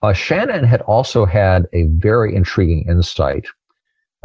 Uh, 0.02 0.12
Shannon 0.12 0.64
had 0.64 0.82
also 0.82 1.24
had 1.24 1.66
a 1.72 1.84
very 1.88 2.34
intriguing 2.34 2.86
insight 2.88 3.46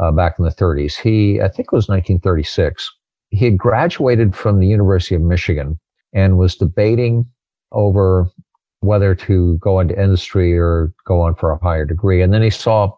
uh, 0.00 0.12
back 0.12 0.36
in 0.38 0.44
the 0.44 0.50
30s. 0.50 0.96
He, 0.96 1.40
I 1.40 1.48
think 1.48 1.68
it 1.72 1.76
was 1.76 1.88
1936, 1.88 2.90
he 3.30 3.44
had 3.46 3.56
graduated 3.56 4.36
from 4.36 4.60
the 4.60 4.66
University 4.66 5.14
of 5.14 5.22
Michigan 5.22 5.78
and 6.12 6.36
was 6.36 6.56
debating 6.56 7.26
over 7.72 8.28
whether 8.80 9.14
to 9.14 9.56
go 9.58 9.80
into 9.80 10.00
industry 10.00 10.58
or 10.58 10.92
go 11.06 11.20
on 11.20 11.34
for 11.34 11.52
a 11.52 11.62
higher 11.62 11.86
degree. 11.86 12.20
And 12.20 12.32
then 12.32 12.42
he 12.42 12.50
saw 12.50 12.90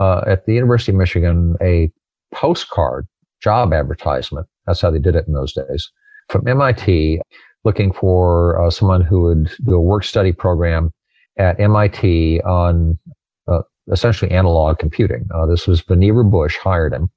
uh, 0.00 0.22
at 0.26 0.46
the 0.46 0.54
University 0.54 0.92
of 0.92 0.98
Michigan 0.98 1.56
a 1.60 1.92
postcard 2.34 3.06
job 3.40 3.72
advertisement. 3.72 4.46
That's 4.66 4.80
how 4.80 4.90
they 4.90 4.98
did 4.98 5.14
it 5.14 5.26
in 5.28 5.34
those 5.34 5.52
days 5.52 5.90
from 6.28 6.46
MIT 6.46 7.20
looking 7.64 7.92
for 7.92 8.60
uh, 8.60 8.70
someone 8.70 9.02
who 9.02 9.22
would 9.22 9.50
do 9.64 9.74
a 9.74 9.80
work 9.80 10.04
study 10.04 10.32
program 10.32 10.92
at 11.38 11.58
MIT 11.60 12.40
on 12.42 12.98
uh, 13.46 13.60
essentially 13.90 14.30
analog 14.30 14.78
computing. 14.78 15.26
Uh, 15.34 15.46
this 15.46 15.66
was 15.66 15.82
Vannevar 15.82 16.30
Bush 16.30 16.56
hired 16.56 16.92
him. 16.92 17.08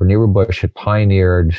Vannevar 0.00 0.32
Bush 0.32 0.60
had 0.60 0.74
pioneered 0.74 1.56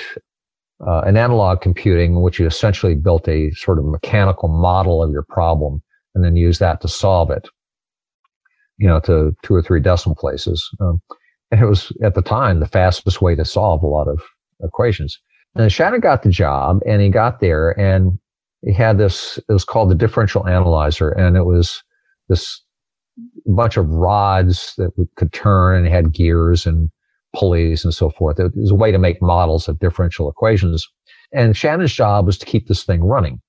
uh, 0.86 1.02
an 1.02 1.18
analog 1.18 1.62
computing 1.62 2.14
in 2.14 2.22
which 2.22 2.40
you 2.40 2.46
essentially 2.46 2.96
built 2.96 3.28
a 3.28 3.52
sort 3.52 3.80
of 3.80 3.86
mechanical 3.86 4.48
model 4.48 5.04
of 5.04 5.12
your 5.12 5.24
problem 5.24 5.82
and 6.16 6.24
then 6.24 6.36
used 6.36 6.60
that 6.60 6.82
to 6.82 6.88
solve 6.88 7.32
it, 7.32 7.48
you 8.78 8.88
know, 8.88 9.00
to 9.02 9.36
two 9.44 9.54
or 9.54 9.62
three 9.62 9.80
decimal 9.80 10.16
places. 10.16 10.70
Um, 10.80 11.02
and 11.52 11.62
it 11.62 11.66
was 11.66 11.92
at 12.04 12.16
the 12.16 12.22
time 12.22 12.60
the 12.60 12.68
fastest 12.68 13.22
way 13.22 13.36
to 13.36 13.44
solve 13.44 13.84
a 13.84 13.88
lot 13.88 14.08
of 14.08 14.22
equations. 14.64 15.20
And 15.56 15.72
Shannon 15.72 16.00
got 16.00 16.24
the 16.24 16.30
job 16.30 16.80
and 16.86 17.02
he 17.02 17.10
got 17.10 17.40
there 17.40 17.78
and 17.80 18.18
he 18.62 18.74
had 18.74 18.98
this, 18.98 19.38
it 19.38 19.52
was 19.52 19.66
called 19.66 19.90
the 19.90 19.96
differential 19.96 20.48
analyzer 20.48 21.10
and 21.10 21.36
it 21.36 21.46
was 21.46 21.82
this 22.30 22.62
bunch 23.46 23.78
of 23.78 23.90
rods 23.90 24.74
that 24.78 24.92
could 25.16 25.34
turn 25.34 25.78
and 25.78 25.88
had 25.94 26.14
gears 26.14 26.66
and 26.66 26.90
pulleys 27.36 27.84
and 27.84 27.94
so 27.94 28.10
forth. 28.10 28.40
It 28.40 28.52
was 28.56 28.72
a 28.72 28.76
way 28.76 28.92
to 28.92 28.98
make 28.98 29.22
models 29.22 29.68
of 29.68 29.80
differential 29.80 30.30
equations. 30.30 30.88
And 31.32 31.56
Shannon's 31.56 31.94
job 31.94 32.26
was 32.26 32.38
to 32.40 32.46
keep 32.46 32.68
this 32.68 32.84
thing 32.84 33.04
running. 33.04 33.42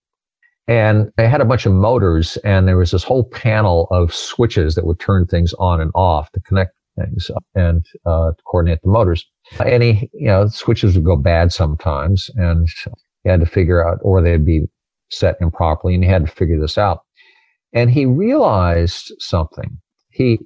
And 0.69 1.11
they 1.17 1.29
had 1.29 1.41
a 1.41 1.47
bunch 1.47 1.67
of 1.67 1.73
motors 1.73 2.37
and 2.39 2.69
there 2.69 2.77
was 2.77 2.91
this 2.91 3.03
whole 3.03 3.25
panel 3.25 3.89
of 3.91 4.15
switches 4.15 4.75
that 4.75 4.87
would 4.87 5.01
turn 5.01 5.27
things 5.27 5.53
on 5.55 5.81
and 5.81 5.91
off 5.95 6.31
to 6.33 6.41
connect 6.41 6.73
things 6.97 7.31
and 7.55 7.85
uh, 8.07 8.33
coordinate 8.47 8.83
the 8.83 8.89
motors. 8.89 9.25
And 9.65 9.83
he, 9.83 10.11
you 10.13 10.27
know, 10.27 10.47
switches 10.47 10.95
would 10.95 11.05
go 11.05 11.17
bad 11.17 11.53
sometimes 11.53 12.31
and 12.37 12.69
he 13.25 13.31
had 13.31 13.41
to 13.41 13.47
figure 13.47 13.87
out, 13.87 13.99
or 14.03 14.23
they'd 14.23 14.45
be 14.45 14.67
set 15.11 15.37
improperly 15.41 15.95
and 15.95 16.05
he 16.05 16.11
had 16.11 16.27
to 16.27 16.33
figure 16.33 16.61
this 16.61 16.79
out. 16.79 17.01
And 17.73 17.91
he 17.91 18.07
realized 18.07 19.13
something. 19.19 19.79
He, 20.11 20.39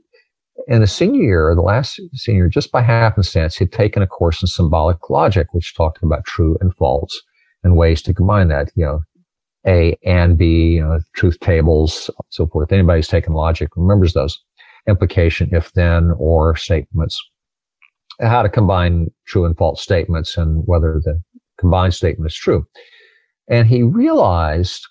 in 0.68 0.80
the 0.80 0.86
senior 0.86 1.22
year, 1.22 1.54
the 1.54 1.62
last 1.62 2.00
senior, 2.14 2.48
just 2.48 2.70
by 2.70 2.82
happenstance, 2.82 3.56
he'd 3.56 3.72
taken 3.72 4.02
a 4.02 4.06
course 4.06 4.42
in 4.42 4.46
symbolic 4.46 5.08
logic, 5.08 5.48
which 5.52 5.74
talked 5.74 6.02
about 6.02 6.24
true 6.24 6.56
and 6.60 6.74
false 6.76 7.22
and 7.62 7.76
ways 7.76 8.02
to 8.02 8.14
combine 8.14 8.48
that, 8.48 8.70
you 8.74 8.84
know, 8.84 9.00
A 9.66 9.96
and 10.04 10.36
B, 10.36 10.74
you 10.74 10.84
know, 10.84 11.00
truth 11.14 11.40
tables, 11.40 12.10
so 12.28 12.46
forth. 12.46 12.72
Anybody 12.72 12.98
who's 12.98 13.08
taken 13.08 13.32
logic 13.32 13.70
remembers 13.76 14.12
those 14.12 14.38
implication, 14.86 15.48
if 15.52 15.72
then, 15.72 16.12
or 16.18 16.56
statements, 16.56 17.18
how 18.20 18.42
to 18.42 18.48
combine 18.48 19.10
true 19.26 19.46
and 19.46 19.56
false 19.56 19.80
statements 19.80 20.36
and 20.36 20.62
whether 20.66 21.00
the 21.02 21.20
combined 21.58 21.94
statement 21.94 22.30
is 22.30 22.36
true. 22.36 22.66
And 23.48 23.66
he 23.66 23.82
realized 23.82 24.86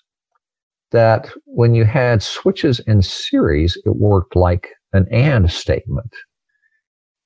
that 0.94 1.28
when 1.44 1.74
you 1.74 1.84
had 1.84 2.22
switches 2.22 2.78
in 2.86 3.02
series, 3.02 3.76
it 3.84 3.96
worked 3.96 4.36
like 4.36 4.68
an 4.92 5.08
AND 5.10 5.50
statement. 5.50 6.14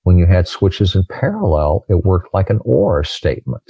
When 0.05 0.17
you 0.17 0.25
had 0.25 0.49
switches 0.49 0.95
in 0.95 1.05
parallel, 1.11 1.85
it 1.91 2.07
worked 2.07 2.33
like 2.33 2.49
an 2.49 2.61
OR 2.65 3.05
statement. 3.05 3.63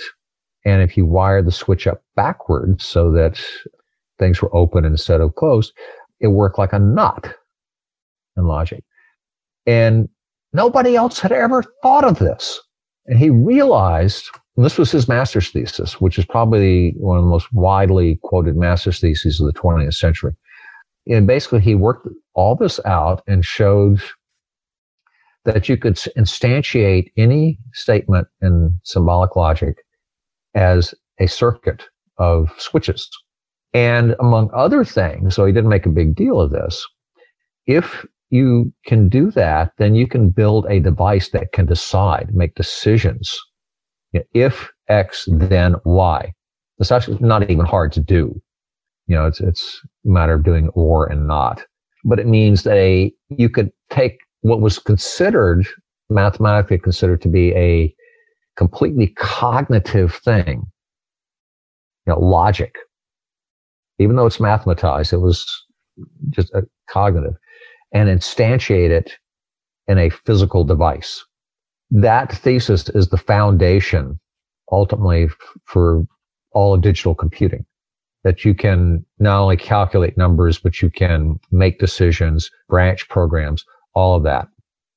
And 0.64 0.82
if 0.82 0.96
you 0.96 1.04
wire 1.04 1.42
the 1.42 1.50
switch 1.50 1.88
up 1.88 2.00
backwards 2.14 2.84
so 2.84 3.10
that 3.10 3.40
things 4.20 4.40
were 4.40 4.54
open 4.54 4.84
instead 4.84 5.20
of 5.20 5.34
closed, 5.34 5.72
it 6.20 6.28
worked 6.28 6.58
like 6.58 6.72
a 6.72 6.78
NOT 6.78 7.34
in 8.36 8.44
logic. 8.44 8.84
And 9.66 10.08
nobody 10.52 10.94
else 10.94 11.18
had 11.18 11.32
ever 11.32 11.64
thought 11.82 12.04
of 12.04 12.20
this. 12.20 12.60
And 13.06 13.18
he 13.18 13.30
realized 13.30 14.30
and 14.58 14.64
this 14.64 14.76
was 14.76 14.90
his 14.90 15.06
master's 15.06 15.50
thesis, 15.50 16.00
which 16.00 16.18
is 16.18 16.24
probably 16.24 16.92
one 16.96 17.16
of 17.16 17.22
the 17.22 17.30
most 17.30 17.46
widely 17.52 18.18
quoted 18.24 18.56
master's 18.56 18.98
theses 18.98 19.38
of 19.38 19.46
the 19.46 19.52
20th 19.52 19.94
century. 19.94 20.32
And 21.06 21.28
basically, 21.28 21.60
he 21.60 21.76
worked 21.76 22.08
all 22.34 22.56
this 22.56 22.80
out 22.84 23.22
and 23.28 23.44
showed 23.44 24.00
that 25.44 25.68
you 25.68 25.76
could 25.76 25.94
instantiate 25.94 27.12
any 27.16 27.60
statement 27.72 28.26
in 28.42 28.76
symbolic 28.82 29.36
logic 29.36 29.76
as 30.56 30.92
a 31.20 31.28
circuit 31.28 31.84
of 32.18 32.52
switches. 32.58 33.08
And 33.74 34.16
among 34.18 34.50
other 34.52 34.82
things, 34.82 35.36
so 35.36 35.44
he 35.44 35.52
didn't 35.52 35.70
make 35.70 35.86
a 35.86 35.90
big 35.90 36.16
deal 36.16 36.40
of 36.40 36.50
this, 36.50 36.84
if 37.68 38.04
you 38.30 38.72
can 38.86 39.08
do 39.08 39.30
that, 39.30 39.70
then 39.78 39.94
you 39.94 40.08
can 40.08 40.30
build 40.30 40.66
a 40.68 40.80
device 40.80 41.28
that 41.28 41.52
can 41.52 41.66
decide, 41.66 42.34
make 42.34 42.56
decisions. 42.56 43.38
You 44.12 44.20
know, 44.20 44.26
if 44.34 44.70
X, 44.88 45.28
then 45.30 45.76
Y. 45.84 46.32
It's 46.78 46.92
actually 46.92 47.18
not 47.20 47.50
even 47.50 47.66
hard 47.66 47.92
to 47.92 48.00
do. 48.00 48.40
You 49.06 49.16
know, 49.16 49.26
it's, 49.26 49.40
it's 49.40 49.80
a 50.04 50.08
matter 50.08 50.34
of 50.34 50.44
doing 50.44 50.68
or 50.70 51.06
and 51.06 51.26
not. 51.26 51.64
But 52.04 52.18
it 52.18 52.26
means 52.26 52.62
that 52.62 52.76
a, 52.76 53.12
you 53.30 53.48
could 53.48 53.70
take 53.90 54.18
what 54.42 54.60
was 54.60 54.78
considered, 54.78 55.66
mathematically 56.08 56.78
considered 56.78 57.20
to 57.22 57.28
be 57.28 57.52
a 57.54 57.94
completely 58.56 59.08
cognitive 59.16 60.14
thing, 60.14 60.62
you 62.06 62.12
know, 62.12 62.20
logic. 62.20 62.76
Even 63.98 64.16
though 64.16 64.26
it's 64.26 64.38
mathematized, 64.38 65.12
it 65.12 65.18
was 65.18 65.46
just 66.30 66.52
a 66.54 66.62
cognitive 66.88 67.34
and 67.92 68.08
instantiate 68.08 68.90
it 68.90 69.12
in 69.88 69.98
a 69.98 70.10
physical 70.10 70.64
device. 70.64 71.24
That 71.90 72.32
thesis 72.32 72.88
is 72.90 73.08
the 73.08 73.16
foundation 73.16 74.18
ultimately 74.70 75.28
for 75.64 76.06
all 76.52 76.74
of 76.74 76.82
digital 76.82 77.14
computing 77.14 77.64
that 78.24 78.44
you 78.44 78.54
can 78.54 79.04
not 79.18 79.40
only 79.40 79.56
calculate 79.56 80.18
numbers, 80.18 80.58
but 80.58 80.82
you 80.82 80.90
can 80.90 81.38
make 81.50 81.78
decisions, 81.78 82.50
branch 82.68 83.08
programs, 83.08 83.64
all 83.94 84.16
of 84.16 84.22
that. 84.24 84.48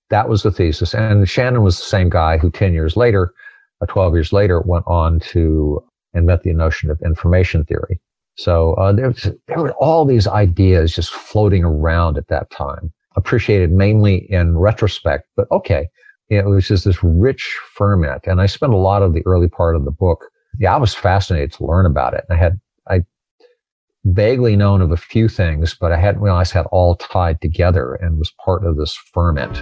That 0.10 0.28
was 0.28 0.44
the 0.44 0.52
thesis. 0.52 0.94
And 0.94 1.30
Shannon 1.30 1.62
was 1.62 1.78
the 1.78 1.86
same 1.86 2.10
guy 2.10 2.38
who 2.38 2.52
10 2.52 2.74
years 2.74 2.98
later, 2.98 3.34
uh, 3.82 3.86
12 3.86 4.16
years 4.16 4.34
later, 4.34 4.62
went 4.62 4.86
on 4.88 5.20
to 5.32 5.84
invent 6.14 6.44
the 6.44 6.54
notion 6.54 6.92
of 6.92 7.02
information 7.02 7.64
theory. 7.64 8.02
So 8.36 8.74
uh, 8.74 8.92
there, 8.92 9.14
there 9.48 9.60
were 9.60 9.74
all 9.74 10.04
these 10.06 10.28
ideas 10.28 10.96
just 10.96 11.12
floating 11.12 11.64
around 11.64 12.18
at 12.18 12.28
that 12.28 12.50
time, 12.50 12.92
appreciated 13.16 13.72
mainly 13.72 14.30
in 14.30 14.58
retrospect, 14.58 15.28
but 15.36 15.50
okay, 15.52 15.88
it 16.32 16.46
was 16.46 16.66
just 16.66 16.86
this 16.86 17.04
rich 17.04 17.60
ferment. 17.74 18.26
And 18.26 18.40
I 18.40 18.46
spent 18.46 18.74
a 18.74 18.78
lot 18.78 19.04
of 19.04 19.14
the 19.14 19.22
early 19.26 19.50
part 19.50 19.76
of 19.76 19.84
the 19.84 19.92
book. 19.92 20.32
Yeah, 20.60 20.74
I 20.74 20.78
was 20.78 20.96
fascinated 20.96 21.52
to 21.54 21.66
learn 21.66 21.86
about 21.86 22.14
it. 22.14 22.24
I 22.30 22.36
had, 22.36 22.60
I 22.90 23.02
vaguely 24.06 24.56
known 24.56 24.82
of 24.82 24.92
a 24.92 24.98
few 24.98 25.28
things, 25.28 25.76
but 25.80 25.92
I 25.92 25.98
hadn't 25.98 26.22
realized 26.22 26.54
how 26.54 26.64
all 26.72 26.96
tied 26.96 27.42
together 27.42 27.96
and 27.96 28.18
was 28.18 28.32
part 28.44 28.66
of 28.66 28.78
this 28.78 28.96
ferment. 29.14 29.62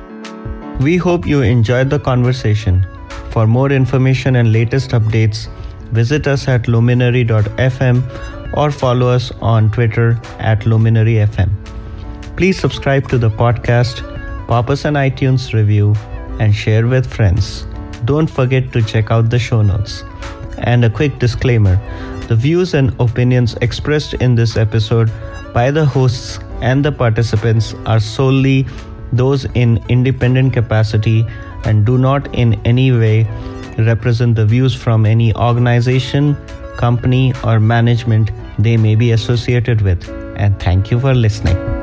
We 0.79 0.97
hope 0.97 1.25
you 1.25 1.41
enjoyed 1.41 1.89
the 1.89 1.99
conversation. 1.99 2.85
For 3.31 3.47
more 3.47 3.71
information 3.71 4.35
and 4.35 4.53
latest 4.53 4.91
updates, 4.91 5.47
visit 5.91 6.27
us 6.27 6.47
at 6.47 6.67
luminary.fm 6.67 8.55
or 8.55 8.69
follow 8.69 9.09
us 9.09 9.31
on 9.41 9.71
Twitter 9.71 10.21
at 10.37 10.61
luminaryfm. 10.61 11.49
Please 12.37 12.59
subscribe 12.59 13.09
to 13.09 13.17
the 13.17 13.31
podcast, 13.31 14.05
pop 14.47 14.69
us 14.69 14.85
an 14.85 14.93
iTunes 14.93 15.51
review, 15.51 15.95
and 16.39 16.53
share 16.55 16.87
with 16.87 17.05
friends. 17.05 17.67
Don't 18.05 18.29
forget 18.29 18.71
to 18.73 18.81
check 18.81 19.11
out 19.11 19.29
the 19.29 19.39
show 19.39 19.61
notes. 19.61 20.03
And 20.59 20.83
a 20.85 20.89
quick 20.89 21.19
disclaimer 21.19 21.79
the 22.27 22.35
views 22.35 22.75
and 22.75 22.93
opinions 22.99 23.55
expressed 23.55 24.13
in 24.15 24.35
this 24.35 24.55
episode 24.55 25.11
by 25.53 25.71
the 25.71 25.83
hosts 25.83 26.39
and 26.61 26.85
the 26.85 26.91
participants 26.91 27.73
are 27.87 27.99
solely 27.99 28.67
those 29.11 29.45
in 29.55 29.83
independent 29.89 30.53
capacity 30.53 31.25
and 31.63 31.85
do 31.85 31.97
not 31.97 32.33
in 32.35 32.53
any 32.65 32.91
way 32.91 33.27
represent 33.79 34.35
the 34.35 34.45
views 34.45 34.75
from 34.75 35.05
any 35.05 35.33
organization, 35.35 36.35
company, 36.77 37.33
or 37.43 37.59
management 37.59 38.31
they 38.59 38.77
may 38.77 38.95
be 38.95 39.11
associated 39.11 39.81
with. 39.81 40.07
And 40.37 40.59
thank 40.59 40.91
you 40.91 40.99
for 40.99 41.13
listening. 41.13 41.78